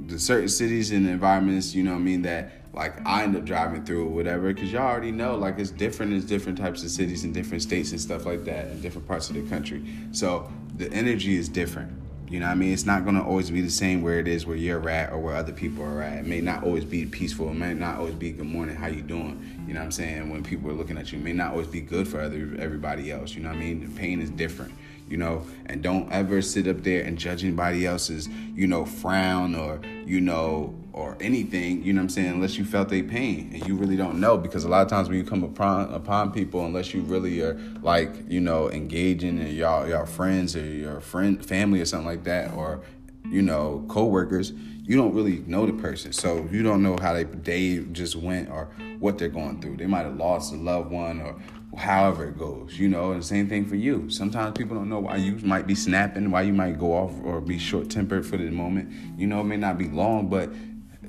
the 0.07 0.19
certain 0.19 0.49
cities 0.49 0.91
and 0.91 1.09
environments, 1.09 1.75
you 1.75 1.83
know 1.83 1.95
I 1.95 1.99
mean, 1.99 2.23
that 2.23 2.53
like 2.73 3.07
I 3.07 3.23
end 3.23 3.37
up 3.37 3.45
driving 3.45 3.85
through 3.85 4.07
or 4.07 4.11
whatever, 4.11 4.53
because 4.53 4.73
y'all 4.73 4.83
already 4.83 5.13
know 5.13 5.37
like 5.37 5.59
it's 5.59 5.71
different 5.71 6.13
in 6.13 6.27
different 6.27 6.59
types 6.59 6.83
of 6.83 6.91
cities 6.91 7.25
and 7.25 7.33
different 7.33 7.63
states 7.63 7.93
and 7.93 8.01
stuff 8.01 8.27
like 8.27 8.45
that 8.45 8.69
in 8.69 8.81
different 8.81 9.07
parts 9.07 9.31
of 9.31 9.37
the 9.37 9.43
country. 9.43 9.85
So 10.13 10.51
the 10.77 10.93
energy 10.93 11.37
is 11.37 11.49
different. 11.49 12.01
You 12.29 12.41
know 12.41 12.47
I 12.47 12.55
mean? 12.55 12.73
It's 12.73 12.87
not 12.87 13.05
to 13.05 13.23
always 13.23 13.51
be 13.51 13.61
the 13.61 13.71
same 13.71 14.03
where 14.03 14.19
it 14.19 14.27
is 14.27 14.45
where 14.45 14.57
you're 14.57 14.89
at 14.89 15.13
or 15.13 15.19
where 15.19 15.37
other 15.37 15.53
people 15.53 15.85
are 15.85 16.03
at. 16.03 16.19
It 16.19 16.27
may 16.27 16.41
not 16.41 16.65
always 16.65 16.85
be 16.85 17.07
peaceful. 17.07 17.49
It 17.51 17.55
may 17.55 17.75
not 17.75 17.99
always 17.99 18.15
be 18.15 18.33
good 18.33 18.47
morning, 18.47 18.75
how 18.75 18.89
you 18.89 19.03
doing? 19.03 19.41
You 19.69 19.75
know 19.75 19.81
what 19.81 19.87
I'm 19.87 19.93
saying? 19.93 20.31
When 20.31 20.43
people 20.43 20.71
are 20.71 20.75
looking 20.75 20.99
at 20.99 21.13
you, 21.13 21.19
it 21.19 21.25
may 21.25 21.33
not 21.33 21.53
always 21.53 21.69
be 21.69 21.81
good 21.81 22.09
for 22.09 22.21
other 22.21 22.57
everybody 22.59 23.13
else. 23.13 23.35
You 23.35 23.43
know 23.43 23.51
what 23.51 23.59
I 23.59 23.61
mean? 23.61 23.81
The 23.81 24.01
pain 24.01 24.21
is 24.21 24.31
different 24.31 24.73
you 25.09 25.17
know, 25.17 25.45
and 25.67 25.83
don't 25.83 26.11
ever 26.11 26.41
sit 26.41 26.67
up 26.67 26.83
there 26.83 27.03
and 27.03 27.19
judge 27.19 27.45
anybody 27.45 27.87
else's, 27.87 28.29
you 28.55 28.67
know, 28.67 28.85
frown 28.85 29.55
or, 29.55 29.81
you 30.07 30.21
know, 30.21 30.75
or 30.93 31.17
anything, 31.21 31.83
you 31.83 31.93
know 31.93 31.99
what 31.99 32.05
I'm 32.05 32.09
saying, 32.09 32.29
unless 32.29 32.57
you 32.57 32.65
felt 32.65 32.89
their 32.89 33.03
pain. 33.03 33.51
And 33.53 33.67
you 33.67 33.75
really 33.75 33.97
don't 33.97 34.21
know 34.21 34.39
because 34.39 34.65
a 34.65 34.69
lot 34.69 34.83
of 34.83 34.89
times 34.89 35.09
when 35.09 35.19
you 35.19 35.25
come 35.25 35.43
upon 35.43 35.93
upon 35.93 36.33
people, 36.33 36.65
unless 36.65 36.95
you 36.95 37.03
really 37.03 37.41
are 37.41 37.55
like, 37.83 38.15
you 38.29 38.41
know, 38.41 38.71
engaging 38.71 39.41
and 39.41 39.53
y'all 39.53 39.89
y'all 39.89 40.07
friends 40.07 40.55
or 40.55 40.65
your 40.65 41.01
friend 41.01 41.45
family 41.45 41.81
or 41.81 41.85
something 41.85 42.07
like 42.07 42.25
that, 42.25 42.53
or, 42.55 42.81
you 43.25 43.43
know, 43.43 43.85
co-workers, 43.89 44.53
you 44.87 44.97
don't 44.97 45.15
really 45.15 45.39
know 45.47 45.67
the 45.67 45.73
person. 45.73 46.13
So 46.13 46.47
you 46.51 46.63
don't 46.63 46.83
know 46.83 46.97
how 47.01 47.15
they 47.15 47.25
day 47.25 47.79
just 47.79 48.17
went 48.17 48.51
or 48.51 48.69
what 48.99 49.19
they're 49.19 49.29
going 49.29 49.61
through. 49.61 49.79
They 49.79 49.87
might 49.87 50.05
have 50.05 50.17
lost 50.17 50.53
a 50.53 50.57
loved 50.57 50.91
one 50.91 51.21
or 51.21 51.37
however 51.77 52.29
it 52.29 52.39
goes, 52.39 52.79
you 52.79 52.89
know, 52.89 53.13
and 53.13 53.21
the 53.23 53.27
same 53.27 53.49
thing 53.49 53.65
for 53.67 53.77
you. 53.77 54.09
Sometimes 54.11 54.57
people 54.57 54.77
don't 54.77 54.89
know 54.89 55.01
why 55.01 55.17
you 55.17 55.37
might 55.43 55.67
be 55.67 55.75
snapping, 55.75 56.31
why 56.31 56.43
you 56.43 56.53
might 56.53 56.79
go 56.79 56.93
off 56.93 57.13
or 57.25 57.41
be 57.41 57.59
short 57.59 57.91
tempered 57.91 58.27
for 58.27 58.37
the 58.37 58.51
moment. 58.51 58.93
You 59.19 59.27
know, 59.27 59.41
it 59.41 59.45
may 59.45 59.57
not 59.57 59.79
be 59.79 59.89
long, 59.89 60.29
but 60.29 60.51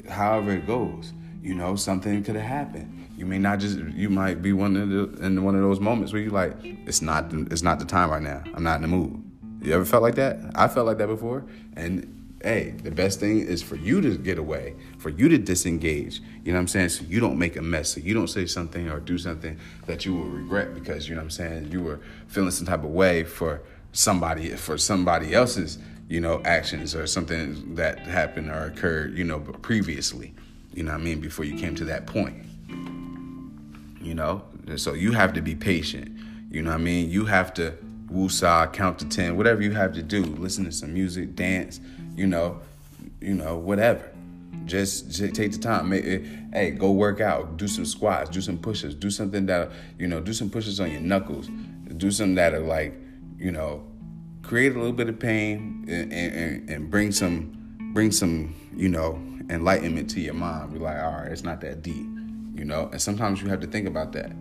however 0.10 0.54
it 0.54 0.66
goes, 0.66 1.14
you 1.42 1.54
know, 1.54 1.76
something 1.76 2.24
could 2.24 2.36
have 2.36 2.46
happened. 2.46 3.08
You 3.18 3.26
may 3.26 3.40
not 3.40 3.60
just, 3.60 3.78
you 3.78 4.10
might 4.10 4.42
be 4.42 4.54
one 4.54 4.76
of 4.76 4.90
the, 4.90 5.26
in 5.26 5.44
one 5.44 5.56
of 5.56 5.62
those 5.62 5.80
moments 5.80 6.12
where 6.12 6.22
you 6.22 6.32
like, 6.32 6.56
it's 6.64 7.02
not, 7.02 7.32
it's 7.32 7.62
not 7.62 7.80
the 7.80 7.86
time 7.86 8.10
right 8.10 8.22
now. 8.22 8.44
I'm 8.54 8.64
not 8.64 8.78
in 8.78 8.82
the 8.82 8.88
mood. 8.88 9.25
You 9.66 9.74
ever 9.74 9.86
felt 9.86 10.04
like 10.04 10.16
that? 10.16 10.38
I 10.54 10.68
felt 10.68 10.86
like 10.86 11.00
that 11.00 11.08
before, 11.08 11.44
and 11.76 12.38
hey, 12.44 12.76
the 12.84 12.92
best 12.92 13.20
thing 13.20 13.40
is 13.40 13.64
for 13.64 13.76
you 13.76 14.00
to 14.02 14.16
get 14.16 14.38
away, 14.38 14.76
for 15.00 15.10
you 15.10 15.28
to 15.30 15.40
disengage. 15.40 16.22
You 16.44 16.52
know 16.52 16.58
what 16.58 16.62
I'm 16.62 16.68
saying? 16.68 16.90
So 16.90 17.04
you 17.06 17.20
don't 17.20 17.40
make 17.40 17.56
a 17.56 17.62
mess. 17.64 17.90
So 17.90 18.00
you 18.00 18.14
don't 18.14 18.28
say 18.28 18.46
something 18.46 18.88
or 18.90 19.00
do 19.00 19.18
something 19.18 19.58
that 19.88 20.06
you 20.06 20.14
will 20.14 20.26
regret 20.26 20.76
because 20.76 21.10
you 21.10 21.16
know 21.16 21.22
what 21.22 21.26
I'm 21.26 21.32
saying. 21.32 21.72
You 21.72 21.82
were 21.82 22.00
feeling 22.28 22.52
some 22.52 22.68
type 22.68 22.84
of 22.84 22.92
way 22.92 23.24
for 23.24 23.64
somebody 23.92 24.50
for 24.50 24.78
somebody 24.78 25.34
else's 25.34 25.80
you 26.10 26.20
know 26.20 26.42
actions 26.44 26.94
or 26.94 27.08
something 27.08 27.76
that 27.76 28.00
happened 28.00 28.52
or 28.52 28.66
occurred 28.66 29.18
you 29.18 29.24
know 29.24 29.40
previously. 29.40 30.36
You 30.76 30.84
know 30.84 30.92
what 30.92 31.02
I 31.02 31.04
mean? 31.04 31.22
Before 31.22 31.46
you 31.46 31.58
came 31.58 31.74
to 31.76 31.86
that 31.86 32.06
point. 32.06 32.36
You 34.00 34.14
know, 34.14 34.44
so 34.76 34.94
you 34.94 35.14
have 35.14 35.34
to 35.34 35.42
be 35.42 35.56
patient. 35.56 36.16
You 36.52 36.62
know 36.62 36.70
what 36.70 36.80
I 36.80 36.84
mean? 36.84 37.10
You 37.10 37.26
have 37.26 37.56
to 37.56 37.74
woosah, 38.08 38.72
count 38.74 39.00
to 39.00 39.06
ten, 39.10 39.38
whatever 39.38 39.62
you 39.62 39.72
have 39.72 39.94
to 39.94 40.04
do. 40.04 40.24
Listen 40.24 40.66
to 40.66 40.72
some 40.72 40.94
music, 40.94 41.36
dance 41.36 41.80
you 42.16 42.28
know, 42.28 42.60
you 43.22 43.34
know, 43.34 43.58
whatever. 43.58 44.12
Just, 44.66 45.12
just 45.12 45.36
take 45.36 45.52
the 45.52 45.60
time. 45.60 45.94
Eh, 45.94 46.20
hey, 46.54 46.72
go 46.72 46.92
work 46.92 47.22
out. 47.22 47.58
Do 47.58 47.68
some 47.68 47.86
squats. 47.86 48.30
Do 48.30 48.42
some 48.42 48.58
pushes. 48.58 48.96
Do 48.96 49.12
something 49.12 49.46
that 49.46 49.72
you 50.00 50.08
know. 50.08 50.20
Do 50.20 50.34
some 50.34 50.50
pushes 50.50 50.80
on 50.80 50.92
your 50.92 51.02
knuckles. 51.02 51.50
Do 51.98 52.10
something 52.10 52.36
that 52.36 52.54
are 52.54 52.60
like, 52.60 52.96
you 53.38 53.52
know, 53.52 53.86
create 54.42 54.72
a 54.72 54.76
little 54.76 54.94
bit 54.94 55.08
of 55.08 55.20
pain 55.20 55.86
and, 55.88 56.12
and, 56.12 56.70
and 56.70 56.90
bring 56.90 57.12
some, 57.12 57.78
bring 57.94 58.12
some, 58.12 58.56
you 58.76 58.90
know, 58.90 59.22
enlightenment 59.50 60.10
to 60.12 60.22
your 60.22 60.34
mind. 60.34 60.74
Be 60.74 60.80
like, 60.80 60.98
all 60.98 61.12
right, 61.12 61.32
it's 61.32 61.44
not 61.44 61.62
that 61.62 61.84
deep, 61.84 62.08
you 62.56 62.66
know. 62.66 62.90
And 62.92 63.00
sometimes 63.00 63.42
you 63.42 63.50
have 63.50 63.60
to 63.60 63.68
think 63.68 63.88
about 63.88 64.14
that. 64.14 64.32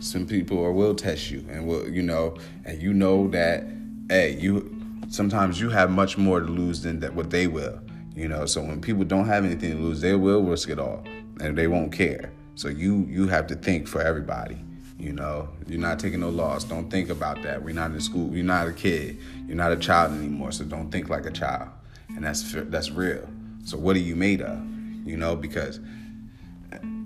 Some 0.00 0.26
people 0.26 0.72
will 0.72 0.94
test 0.94 1.30
you, 1.30 1.44
and 1.50 1.66
will, 1.66 1.88
you 1.88 2.02
know, 2.02 2.36
and 2.64 2.80
you 2.80 2.92
know 2.92 3.28
that, 3.28 3.64
hey, 4.08 4.36
you 4.38 4.74
sometimes 5.08 5.60
you 5.60 5.70
have 5.70 5.90
much 5.90 6.16
more 6.16 6.40
to 6.40 6.46
lose 6.46 6.82
than 6.82 7.00
that 7.00 7.14
what 7.14 7.30
they 7.30 7.46
will. 7.46 7.80
You 8.14 8.28
know, 8.28 8.46
so 8.46 8.60
when 8.60 8.80
people 8.80 9.04
don't 9.04 9.26
have 9.26 9.44
anything 9.44 9.76
to 9.76 9.82
lose, 9.82 10.00
they 10.00 10.14
will 10.14 10.42
risk 10.42 10.70
it 10.70 10.78
all, 10.78 11.04
and 11.40 11.56
they 11.56 11.66
won't 11.66 11.92
care. 11.92 12.32
So 12.54 12.68
you 12.68 13.06
you 13.08 13.28
have 13.28 13.46
to 13.48 13.54
think 13.54 13.86
for 13.86 14.00
everybody. 14.00 14.58
You 14.98 15.12
know, 15.12 15.48
you're 15.68 15.78
not 15.78 16.00
taking 16.00 16.20
no 16.20 16.28
loss. 16.28 16.64
Don't 16.64 16.90
think 16.90 17.08
about 17.08 17.42
that. 17.42 17.62
We're 17.62 17.74
not 17.74 17.92
in 17.92 18.00
school. 18.00 18.34
You're 18.34 18.44
not 18.44 18.66
a 18.66 18.72
kid. 18.72 19.18
You're 19.46 19.56
not 19.56 19.70
a 19.70 19.76
child 19.76 20.12
anymore. 20.12 20.50
So 20.50 20.64
don't 20.64 20.90
think 20.90 21.08
like 21.08 21.24
a 21.24 21.30
child. 21.30 21.68
And 22.08 22.24
that's 22.24 22.52
that's 22.52 22.90
real. 22.90 23.28
So 23.64 23.78
what 23.78 23.94
are 23.94 24.00
you 24.00 24.16
made 24.16 24.42
of? 24.42 24.60
You 25.04 25.16
know, 25.16 25.36
because 25.36 25.78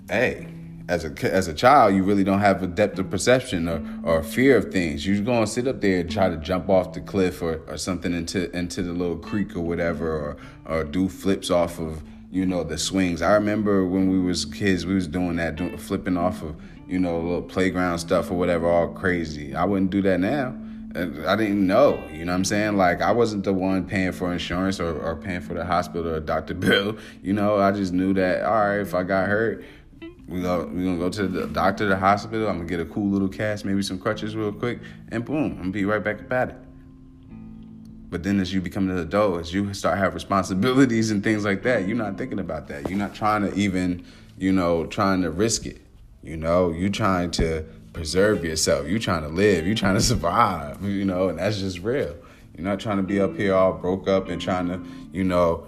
hey, 0.09 0.47
as 0.89 1.05
a 1.05 1.33
as 1.33 1.47
a 1.47 1.53
child, 1.53 1.95
you 1.95 2.03
really 2.03 2.23
don't 2.23 2.39
have 2.39 2.61
a 2.61 2.67
depth 2.67 2.99
of 2.99 3.09
perception 3.09 3.69
or, 3.69 3.81
or 4.03 4.23
fear 4.23 4.57
of 4.57 4.71
things. 4.71 5.05
You're 5.07 5.23
gonna 5.23 5.47
sit 5.47 5.67
up 5.67 5.79
there 5.81 6.01
and 6.01 6.11
try 6.11 6.29
to 6.29 6.37
jump 6.37 6.69
off 6.69 6.93
the 6.93 7.01
cliff 7.01 7.41
or, 7.41 7.61
or 7.67 7.77
something 7.77 8.13
into 8.13 8.55
into 8.55 8.81
the 8.81 8.91
little 8.91 9.17
creek 9.17 9.55
or 9.55 9.61
whatever, 9.61 10.11
or 10.11 10.37
or 10.65 10.83
do 10.83 11.07
flips 11.07 11.49
off 11.49 11.79
of 11.79 12.03
you 12.31 12.45
know 12.45 12.63
the 12.63 12.77
swings. 12.77 13.21
I 13.21 13.33
remember 13.33 13.85
when 13.85 14.09
we 14.09 14.19
was 14.19 14.43
kids, 14.43 14.85
we 14.85 14.95
was 14.95 15.07
doing 15.07 15.37
that, 15.37 15.55
doing, 15.55 15.77
flipping 15.77 16.17
off 16.17 16.41
of 16.41 16.55
you 16.87 16.99
know 16.99 17.19
little 17.19 17.41
playground 17.41 17.99
stuff 17.99 18.29
or 18.29 18.33
whatever, 18.33 18.67
all 18.67 18.89
crazy. 18.89 19.55
I 19.55 19.63
wouldn't 19.63 19.91
do 19.91 20.01
that 20.01 20.19
now. 20.19 20.55
I 20.95 21.35
didn't 21.35 21.65
know, 21.65 22.03
you 22.11 22.23
know 22.23 22.33
what 22.33 22.37
I'm 22.37 22.45
saying? 22.45 22.77
Like 22.77 23.01
I 23.01 23.11
wasn't 23.11 23.45
the 23.45 23.53
one 23.53 23.85
paying 23.85 24.11
for 24.11 24.31
insurance 24.31 24.79
or, 24.79 25.01
or 25.01 25.15
paying 25.15 25.41
for 25.41 25.55
the 25.55 25.65
hospital 25.65 26.07
or 26.07 26.19
doctor 26.19 26.53
bill. 26.53 26.97
You 27.23 27.33
know, 27.33 27.57
I 27.57 27.71
just 27.71 27.93
knew 27.93 28.13
that 28.15 28.43
all 28.43 28.67
right, 28.67 28.79
if 28.79 28.93
I 28.93 29.01
got 29.01 29.27
hurt, 29.27 29.63
we 30.27 30.41
go 30.41 30.65
we 30.65 30.83
gonna 30.83 30.97
go 30.97 31.09
to 31.09 31.27
the 31.27 31.47
doctor, 31.47 31.85
the 31.85 31.97
hospital. 31.97 32.47
I'm 32.47 32.57
gonna 32.57 32.69
get 32.69 32.79
a 32.79 32.85
cool 32.85 33.09
little 33.09 33.27
cast, 33.27 33.65
maybe 33.65 33.81
some 33.81 33.99
crutches 33.99 34.35
real 34.35 34.51
quick, 34.51 34.79
and 35.09 35.25
boom, 35.25 35.51
I'm 35.51 35.57
gonna 35.57 35.71
be 35.71 35.85
right 35.85 36.03
back 36.03 36.19
at 36.31 36.49
it. 36.49 36.55
But 38.09 38.21
then 38.21 38.39
as 38.39 38.53
you 38.53 38.61
become 38.61 38.89
an 38.91 38.97
adult, 38.99 39.39
as 39.39 39.53
you 39.53 39.73
start 39.73 39.97
have 39.97 40.13
responsibilities 40.13 41.09
and 41.09 41.23
things 41.23 41.43
like 41.43 41.63
that, 41.63 41.87
you're 41.87 41.97
not 41.97 42.15
thinking 42.17 42.39
about 42.39 42.67
that. 42.67 42.87
You're 42.87 42.99
not 42.99 43.15
trying 43.15 43.41
to 43.41 43.53
even, 43.55 44.05
you 44.37 44.51
know, 44.51 44.85
trying 44.85 45.23
to 45.23 45.31
risk 45.31 45.65
it. 45.65 45.81
You 46.21 46.37
know, 46.37 46.69
you 46.71 46.91
trying 46.91 47.31
to 47.31 47.65
preserve 47.91 48.45
yourself. 48.45 48.87
You 48.87 48.99
trying 48.99 49.23
to 49.23 49.29
live. 49.29 49.65
You 49.65 49.73
trying 49.73 49.95
to 49.95 50.01
survive. 50.13 50.83
You 50.83 51.05
know, 51.05 51.29
and 51.29 51.39
that's 51.39 51.59
just 51.59 51.79
real. 51.79 52.15
You're 52.55 52.67
not 52.67 52.79
trying 52.79 52.97
to 52.97 53.03
be 53.03 53.19
up 53.19 53.35
here 53.35 53.55
all 53.55 53.73
broke 53.73 54.07
up 54.07 54.29
and 54.29 54.39
trying 54.39 54.67
to, 54.67 54.79
you 55.11 55.23
know, 55.23 55.65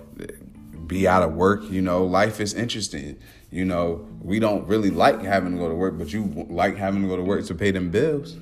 be 0.86 1.08
out 1.08 1.24
of 1.24 1.34
work. 1.34 1.64
You 1.64 1.82
know, 1.82 2.06
life 2.06 2.40
is 2.40 2.54
interesting. 2.54 3.18
You 3.56 3.64
know, 3.64 4.06
we 4.22 4.40
don't 4.40 4.68
really 4.68 4.90
like 4.90 5.22
having 5.22 5.54
to 5.54 5.58
go 5.58 5.70
to 5.70 5.76
work, 5.76 5.98
but 5.98 6.12
you 6.12 6.46
like 6.50 6.76
having 6.76 7.04
to 7.04 7.08
go 7.08 7.16
to 7.16 7.24
work 7.24 7.46
to 7.46 7.56
pay 7.56 7.72
them 7.72 7.90
bills, 7.90 8.36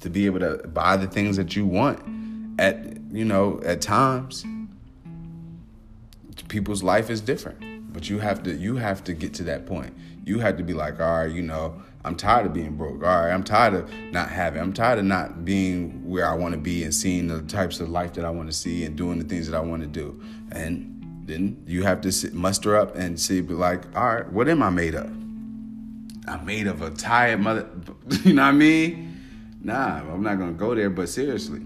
to 0.00 0.10
be 0.10 0.26
able 0.26 0.40
to 0.40 0.66
buy 0.66 0.96
the 0.96 1.06
things 1.06 1.36
that 1.36 1.54
you 1.54 1.64
want 1.64 2.60
at, 2.60 2.84
you 3.12 3.24
know, 3.24 3.60
at 3.64 3.80
times. 3.80 4.44
People's 6.48 6.82
life 6.82 7.08
is 7.08 7.20
different, 7.20 7.92
but 7.92 8.10
you 8.10 8.18
have 8.18 8.42
to 8.42 8.52
you 8.52 8.74
have 8.74 9.04
to 9.04 9.12
get 9.12 9.32
to 9.34 9.44
that 9.44 9.64
point. 9.64 9.94
You 10.24 10.40
have 10.40 10.56
to 10.56 10.64
be 10.64 10.74
like, 10.74 10.98
all 10.98 11.18
right, 11.18 11.30
you 11.30 11.42
know, 11.42 11.80
I'm 12.04 12.16
tired 12.16 12.46
of 12.46 12.52
being 12.52 12.74
broke. 12.74 13.04
All 13.04 13.22
right, 13.22 13.30
I'm 13.30 13.44
tired 13.44 13.74
of 13.74 13.94
not 14.10 14.28
having. 14.28 14.60
I'm 14.60 14.72
tired 14.72 14.98
of 14.98 15.04
not 15.04 15.44
being 15.44 16.04
where 16.04 16.26
I 16.28 16.34
want 16.34 16.54
to 16.54 16.60
be 16.60 16.82
and 16.82 16.92
seeing 16.92 17.28
the 17.28 17.42
types 17.42 17.78
of 17.78 17.90
life 17.90 18.14
that 18.14 18.24
I 18.24 18.30
want 18.30 18.50
to 18.50 18.56
see 18.56 18.84
and 18.84 18.96
doing 18.96 19.20
the 19.20 19.24
things 19.24 19.48
that 19.48 19.56
I 19.56 19.60
want 19.60 19.82
to 19.82 19.88
do. 19.88 20.20
And 20.50 20.91
then 21.24 21.62
you 21.66 21.84
have 21.84 22.00
to 22.02 22.12
sit, 22.12 22.34
muster 22.34 22.76
up 22.76 22.96
and 22.96 23.18
see, 23.18 23.40
be 23.40 23.54
like, 23.54 23.84
all 23.96 24.14
right, 24.14 24.32
what 24.32 24.48
am 24.48 24.62
I 24.62 24.70
made 24.70 24.94
of? 24.94 25.06
I'm 26.26 26.44
made 26.44 26.66
of 26.66 26.82
a 26.82 26.90
tired 26.90 27.40
mother. 27.40 27.68
You 28.24 28.34
know 28.34 28.42
what 28.42 28.48
I 28.48 28.52
mean? 28.52 29.20
Nah, 29.62 29.98
I'm 29.98 30.22
not 30.22 30.38
gonna 30.38 30.52
go 30.52 30.74
there. 30.74 30.90
But 30.90 31.08
seriously, 31.08 31.60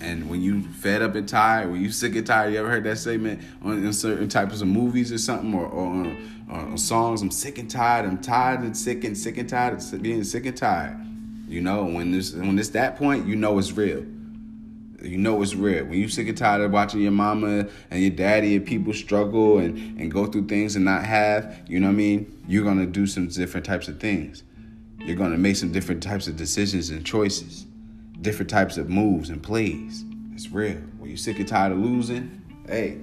and 0.00 0.28
when 0.28 0.40
you 0.42 0.62
fed 0.62 1.02
up 1.02 1.14
and 1.14 1.28
tired, 1.28 1.70
when 1.70 1.80
you 1.82 1.90
sick 1.90 2.16
and 2.16 2.26
tired, 2.26 2.52
you 2.52 2.58
ever 2.58 2.68
heard 2.68 2.84
that 2.84 2.98
statement 2.98 3.42
on 3.62 3.84
in 3.84 3.92
certain 3.92 4.28
types 4.28 4.60
of 4.60 4.68
movies 4.68 5.12
or 5.12 5.18
something, 5.18 5.54
or, 5.54 5.66
or, 5.66 6.16
or 6.50 6.78
songs? 6.78 7.22
I'm 7.22 7.30
sick 7.30 7.58
and 7.58 7.70
tired. 7.70 8.06
I'm 8.06 8.18
tired 8.18 8.60
and 8.60 8.76
sick 8.76 9.04
and 9.04 9.16
sick 9.16 9.36
and 9.36 9.48
tired 9.48 9.74
of 9.74 10.02
being 10.02 10.24
sick 10.24 10.46
and 10.46 10.56
tired. 10.56 10.98
You 11.48 11.60
know, 11.60 11.84
when 11.84 12.12
this 12.12 12.34
when 12.34 12.58
it's 12.58 12.70
that 12.70 12.96
point, 12.96 13.26
you 13.26 13.36
know 13.36 13.58
it's 13.58 13.72
real 13.72 14.04
you 15.02 15.16
know 15.16 15.40
it's 15.42 15.54
real. 15.54 15.84
When 15.84 15.98
you 15.98 16.08
sick 16.08 16.28
and 16.28 16.36
tired 16.36 16.62
of 16.62 16.72
watching 16.72 17.00
your 17.00 17.12
mama 17.12 17.68
and 17.90 18.00
your 18.00 18.10
daddy 18.10 18.56
and 18.56 18.66
people 18.66 18.92
struggle 18.92 19.58
and, 19.58 20.00
and 20.00 20.10
go 20.10 20.26
through 20.26 20.46
things 20.46 20.76
and 20.76 20.84
not 20.84 21.04
have, 21.04 21.60
you 21.68 21.78
know 21.78 21.86
what 21.86 21.92
I 21.92 21.96
mean? 21.96 22.42
You're 22.48 22.64
gonna 22.64 22.86
do 22.86 23.06
some 23.06 23.28
different 23.28 23.64
types 23.64 23.88
of 23.88 24.00
things. 24.00 24.42
You're 24.98 25.16
gonna 25.16 25.38
make 25.38 25.56
some 25.56 25.72
different 25.72 26.02
types 26.02 26.26
of 26.26 26.36
decisions 26.36 26.90
and 26.90 27.04
choices, 27.04 27.66
different 28.20 28.50
types 28.50 28.76
of 28.76 28.88
moves 28.88 29.30
and 29.30 29.42
plays. 29.42 30.04
It's 30.34 30.50
real. 30.50 30.76
When 30.98 31.10
you're 31.10 31.16
sick 31.16 31.38
and 31.38 31.48
tired 31.48 31.72
of 31.72 31.78
losing, 31.78 32.42
hey, 32.66 32.98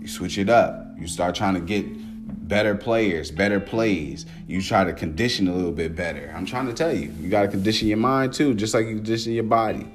you 0.00 0.08
switch 0.08 0.38
it 0.38 0.48
up. 0.48 0.86
You 0.98 1.06
start 1.06 1.34
trying 1.34 1.54
to 1.54 1.60
get 1.60 1.86
better 2.48 2.74
players, 2.74 3.30
better 3.30 3.60
plays. 3.60 4.26
You 4.46 4.62
try 4.62 4.84
to 4.84 4.92
condition 4.92 5.48
a 5.48 5.54
little 5.54 5.72
bit 5.72 5.94
better. 5.94 6.32
I'm 6.34 6.46
trying 6.46 6.66
to 6.66 6.72
tell 6.72 6.94
you, 6.94 7.12
you 7.20 7.28
got 7.28 7.42
to 7.42 7.48
condition 7.48 7.88
your 7.88 7.98
mind 7.98 8.32
too, 8.32 8.54
just 8.54 8.74
like 8.74 8.86
you 8.86 8.96
condition 8.96 9.32
your 9.32 9.44
body. 9.44 9.86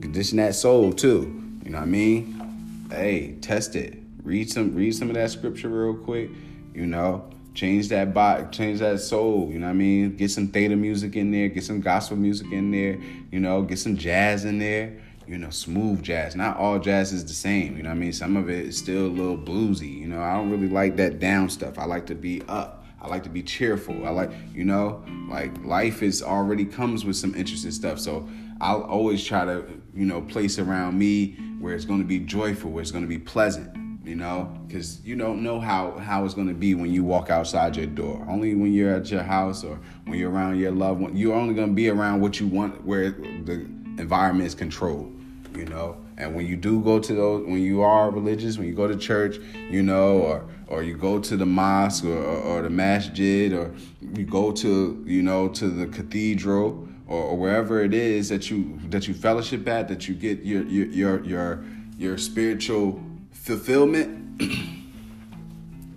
Condition 0.00 0.38
that 0.38 0.54
soul 0.54 0.92
too. 0.92 1.42
You 1.64 1.70
know 1.70 1.78
what 1.78 1.84
I 1.84 1.86
mean? 1.86 2.86
Hey, 2.90 3.36
test 3.40 3.76
it. 3.76 3.98
Read 4.22 4.50
some 4.50 4.74
read 4.74 4.94
some 4.94 5.08
of 5.08 5.14
that 5.14 5.30
scripture 5.30 5.68
real 5.68 5.94
quick. 5.94 6.30
You 6.74 6.86
know, 6.86 7.30
change 7.54 7.88
that 7.88 8.14
body, 8.14 8.44
change 8.50 8.80
that 8.80 9.00
soul. 9.00 9.50
You 9.50 9.58
know 9.58 9.66
what 9.66 9.72
I 9.72 9.76
mean? 9.76 10.16
Get 10.16 10.30
some 10.30 10.48
theta 10.48 10.76
music 10.76 11.16
in 11.16 11.32
there, 11.32 11.48
get 11.48 11.64
some 11.64 11.80
gospel 11.80 12.16
music 12.16 12.52
in 12.52 12.70
there. 12.70 12.98
You 13.32 13.40
know, 13.40 13.62
get 13.62 13.78
some 13.78 13.96
jazz 13.96 14.44
in 14.44 14.58
there. 14.58 14.98
You 15.26 15.38
know, 15.38 15.50
smooth 15.50 16.02
jazz. 16.02 16.36
Not 16.36 16.56
all 16.56 16.78
jazz 16.78 17.12
is 17.12 17.24
the 17.24 17.32
same. 17.32 17.76
You 17.76 17.82
know 17.82 17.88
what 17.88 17.96
I 17.96 17.98
mean? 17.98 18.12
Some 18.12 18.36
of 18.36 18.48
it 18.48 18.66
is 18.66 18.78
still 18.78 19.06
a 19.06 19.08
little 19.08 19.36
bluesy. 19.36 19.98
You 19.98 20.06
know, 20.06 20.22
I 20.22 20.36
don't 20.36 20.50
really 20.50 20.68
like 20.68 20.96
that 20.96 21.18
down 21.18 21.50
stuff. 21.50 21.78
I 21.78 21.84
like 21.84 22.06
to 22.06 22.14
be 22.14 22.42
up. 22.46 22.85
I 23.00 23.08
like 23.08 23.22
to 23.24 23.28
be 23.28 23.42
cheerful. 23.42 24.06
I 24.06 24.10
like, 24.10 24.30
you 24.52 24.64
know, 24.64 25.04
like 25.28 25.64
life 25.64 26.02
is 26.02 26.22
already 26.22 26.64
comes 26.64 27.04
with 27.04 27.16
some 27.16 27.34
interesting 27.34 27.70
stuff. 27.70 27.98
So 28.00 28.28
I'll 28.60 28.82
always 28.82 29.22
try 29.24 29.44
to, 29.44 29.64
you 29.94 30.06
know, 30.06 30.22
place 30.22 30.58
around 30.58 30.98
me 30.98 31.36
where 31.60 31.74
it's 31.74 31.84
going 31.84 32.00
to 32.00 32.06
be 32.06 32.18
joyful, 32.18 32.70
where 32.70 32.82
it's 32.82 32.90
going 32.90 33.04
to 33.04 33.08
be 33.08 33.18
pleasant, 33.18 33.76
you 34.04 34.16
know, 34.16 34.52
because 34.66 35.04
you 35.04 35.16
don't 35.16 35.42
know 35.42 35.60
how 35.60 35.92
how 35.98 36.24
it's 36.24 36.34
going 36.34 36.48
to 36.48 36.54
be 36.54 36.74
when 36.74 36.90
you 36.90 37.04
walk 37.04 37.30
outside 37.30 37.76
your 37.76 37.86
door. 37.86 38.24
Only 38.28 38.54
when 38.54 38.72
you're 38.72 38.94
at 38.94 39.10
your 39.10 39.22
house 39.22 39.62
or 39.62 39.78
when 40.06 40.18
you're 40.18 40.30
around 40.30 40.58
your 40.58 40.72
loved 40.72 41.00
one, 41.00 41.16
you're 41.16 41.34
only 41.34 41.54
going 41.54 41.68
to 41.68 41.74
be 41.74 41.88
around 41.90 42.20
what 42.20 42.40
you 42.40 42.46
want, 42.46 42.84
where 42.84 43.10
the 43.10 43.66
environment 43.98 44.46
is 44.46 44.54
controlled, 44.54 45.14
you 45.54 45.66
know. 45.66 45.98
And 46.18 46.34
when 46.34 46.46
you 46.46 46.56
do 46.56 46.80
go 46.82 46.98
to 46.98 47.14
those, 47.14 47.46
when 47.46 47.60
you 47.60 47.82
are 47.82 48.10
religious, 48.10 48.56
when 48.56 48.66
you 48.66 48.74
go 48.74 48.88
to 48.88 48.96
church, 48.96 49.36
you 49.68 49.82
know, 49.82 50.18
or 50.18 50.48
or 50.68 50.82
you 50.82 50.96
go 50.96 51.18
to 51.20 51.36
the 51.36 51.46
mosque 51.46 52.04
or, 52.04 52.16
or, 52.16 52.38
or 52.58 52.62
the 52.62 52.70
masjid, 52.70 53.52
or 53.52 53.74
you 54.14 54.24
go 54.24 54.52
to, 54.52 55.02
you 55.06 55.22
know, 55.22 55.48
to 55.48 55.68
the 55.68 55.86
cathedral 55.86 56.88
or, 57.06 57.22
or 57.22 57.36
wherever 57.36 57.82
it 57.82 57.94
is 57.94 58.28
that 58.28 58.50
you 58.50 58.78
that 58.88 59.06
you 59.06 59.14
fellowship 59.14 59.66
at, 59.68 59.88
that 59.88 60.08
you 60.08 60.14
get 60.14 60.42
your 60.42 60.62
your 60.64 60.86
your 60.86 61.24
your, 61.24 61.64
your 61.98 62.18
spiritual 62.18 63.00
fulfillment. 63.32 64.42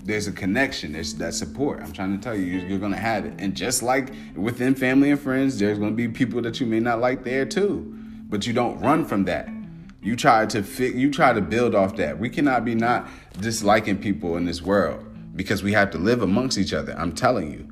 there's 0.09 0.27
a 0.27 0.31
connection. 0.31 0.91
There's 0.93 1.13
that 1.15 1.33
support. 1.33 1.81
I'm 1.81 1.93
trying 1.93 2.17
to 2.17 2.21
tell 2.21 2.35
you, 2.35 2.43
you're, 2.43 2.79
to 2.79 2.97
have 2.97 3.25
it. 3.25 3.33
And 3.37 3.55
just 3.55 3.83
like 3.83 4.11
within 4.35 4.73
family 4.73 5.11
and 5.11 5.19
friends, 5.19 5.59
there's 5.59 5.77
to 5.91 5.95
be 5.95 6.07
people 6.07 6.41
that 6.41 6.59
you 6.59 6.65
may 6.65 6.79
not 6.79 6.99
like 6.99 7.23
there 7.23 7.45
too. 7.45 7.95
But 8.27 8.47
you 8.47 8.53
don't 8.53 8.79
run 8.79 9.05
from 9.05 9.25
that. 9.25 9.49
You 10.01 10.15
try 10.15 10.45
to 10.47 10.63
fit. 10.63 10.95
You 10.95 11.11
try 11.11 11.33
to 11.33 11.41
build 11.41 11.75
off 11.75 11.95
that. 11.97 12.19
We 12.19 12.29
cannot 12.29 12.65
be 12.65 12.75
not 12.75 13.07
disliking 13.39 13.97
people 13.97 14.37
in 14.37 14.45
this 14.45 14.61
world 14.61 15.05
because 15.35 15.61
we 15.61 15.73
have 15.73 15.91
to 15.91 15.97
live 15.97 16.21
amongst 16.21 16.57
each 16.57 16.73
other. 16.73 16.95
I'm 16.97 17.13
telling 17.13 17.51
you, 17.51 17.67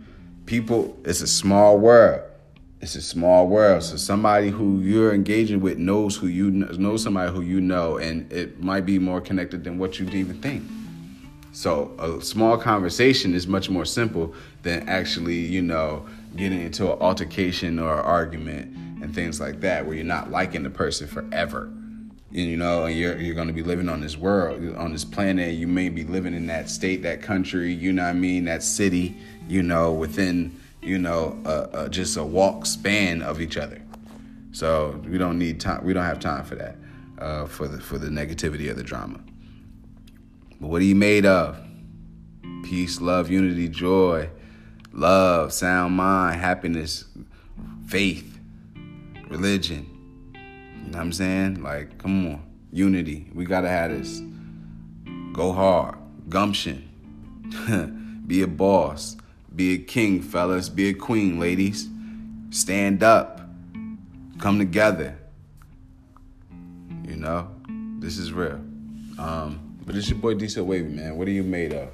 people. 0.45 0.97
It's 1.05 1.21
a 1.21 1.27
small 1.27 1.77
world 1.77 2.21
it's 2.79 2.95
a 2.95 3.01
small 3.01 3.47
world. 3.47 3.83
So 3.83 3.97
somebody 3.97 4.49
who 4.49 4.79
you're 4.81 5.13
engaging 5.13 5.61
with 5.61 5.77
knows 5.77 6.15
who 6.15 6.27
you 6.27 6.51
know, 6.51 6.67
knows 6.77 7.03
somebody 7.03 7.31
who 7.31 7.41
you 7.41 7.59
know, 7.59 7.97
and 7.97 8.31
it 8.31 8.61
might 8.61 8.85
be 8.85 8.99
more 8.99 9.19
connected 9.19 9.63
than 9.63 9.77
what 9.77 9.99
you'd 9.99 10.13
even 10.13 10.39
think. 10.41 10.63
So 11.53 11.95
a 11.97 12.21
small 12.23 12.57
conversation 12.57 13.33
is 13.33 13.47
much 13.47 13.69
more 13.69 13.85
simple 13.85 14.35
than 14.61 14.87
actually, 14.87 15.39
you 15.39 15.61
know, 15.61 16.05
getting 16.35 16.61
into 16.61 16.91
an 16.91 16.99
altercation 16.99 17.79
or 17.79 17.93
an 17.93 18.05
argument 18.05 18.75
and 19.01 19.13
things 19.13 19.39
like 19.39 19.61
that, 19.61 19.85
where 19.85 19.95
you're 19.95 20.05
not 20.05 20.29
liking 20.29 20.61
the 20.61 20.69
person 20.69 21.07
forever. 21.07 21.71
And 22.29 22.45
you 22.45 22.57
know, 22.57 22.85
and 22.85 22.97
you're 22.97 23.17
you're 23.17 23.35
going 23.35 23.47
to 23.47 23.53
be 23.53 23.63
living 23.63 23.87
on 23.89 24.01
this 24.01 24.17
world, 24.17 24.75
on 24.75 24.91
this 24.91 25.05
planet. 25.05 25.55
You 25.55 25.67
may 25.67 25.89
be 25.89 26.03
living 26.03 26.33
in 26.33 26.47
that 26.47 26.69
state, 26.69 27.03
that 27.03 27.21
country. 27.21 27.73
You 27.73 27.93
know 27.93 28.03
I 28.03 28.13
mean? 28.13 28.45
That 28.45 28.63
city. 28.63 29.17
You 29.47 29.63
know, 29.63 29.93
within 29.93 30.59
you 30.81 30.97
know, 30.97 31.37
uh, 31.45 31.67
uh, 31.73 31.89
just 31.89 32.17
a 32.17 32.23
walk 32.23 32.65
span 32.65 33.21
of 33.21 33.41
each 33.41 33.57
other. 33.57 33.81
So 34.51 35.01
we 35.07 35.17
don't 35.17 35.37
need 35.37 35.59
time. 35.59 35.83
We 35.83 35.93
don't 35.93 36.03
have 36.03 36.19
time 36.19 36.43
for 36.43 36.55
that, 36.55 36.75
uh, 37.17 37.45
for 37.45 37.67
the 37.67 37.79
for 37.79 37.97
the 37.97 38.07
negativity 38.07 38.69
of 38.69 38.77
the 38.77 38.83
drama. 38.83 39.19
But 40.59 40.67
what 40.69 40.81
are 40.81 40.85
you 40.85 40.95
made 40.95 41.25
of? 41.25 41.59
Peace, 42.63 42.99
love, 42.99 43.29
unity, 43.29 43.69
joy, 43.69 44.29
love, 44.91 45.53
sound 45.53 45.95
mind, 45.95 46.39
happiness, 46.41 47.05
faith, 47.87 48.39
religion. 49.27 49.96
You 50.87 50.93
know 50.93 50.99
what 50.99 51.03
I'm 51.03 51.11
saying? 51.11 51.63
Like, 51.63 51.97
come 51.97 52.27
on, 52.27 52.43
unity. 52.71 53.29
We 53.33 53.43
gotta 53.43 53.67
have 53.67 53.91
this. 53.91 54.21
Go 55.33 55.51
hard, 55.51 55.95
gumption, 56.29 56.87
be 58.25 58.41
a 58.41 58.47
boss 58.47 59.17
Be 59.53 59.73
a 59.73 59.77
king, 59.79 60.21
fellas. 60.21 60.69
Be 60.69 60.87
a 60.87 60.93
queen, 60.93 61.41
ladies. 61.41 61.89
Stand 62.51 63.03
up. 63.03 63.41
Come 64.39 64.59
together. 64.59 65.17
You 67.03 67.17
know, 67.17 67.51
this 67.99 68.17
is 68.17 68.31
real. 68.31 68.61
Um, 69.19 69.77
but 69.85 69.93
it's 69.93 70.09
your 70.09 70.19
boy 70.19 70.35
Diesel 70.35 70.65
Wavy, 70.65 70.87
man. 70.87 71.17
What 71.17 71.27
are 71.27 71.31
you 71.31 71.43
made 71.43 71.73
of? 71.73 71.89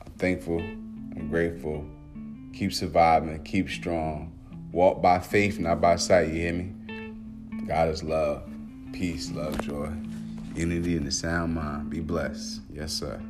I'm 0.00 0.12
thankful. 0.12 0.60
I'm 0.60 1.28
grateful. 1.28 1.84
Keep 2.54 2.72
surviving. 2.72 3.42
Keep 3.42 3.68
strong. 3.68 4.32
Walk 4.70 5.02
by 5.02 5.18
faith, 5.18 5.58
not 5.58 5.80
by 5.80 5.96
sight. 5.96 6.28
You 6.28 6.34
hear 6.34 6.52
me? 6.52 6.72
God 7.66 7.88
is 7.88 8.02
love. 8.02 8.42
Peace, 8.92 9.30
love, 9.30 9.60
joy, 9.60 9.90
unity, 10.54 10.96
and 10.96 11.06
the 11.06 11.10
sound 11.12 11.54
mind. 11.54 11.90
Be 11.90 12.00
blessed. 12.00 12.60
Yes, 12.72 12.92
sir. 12.92 13.20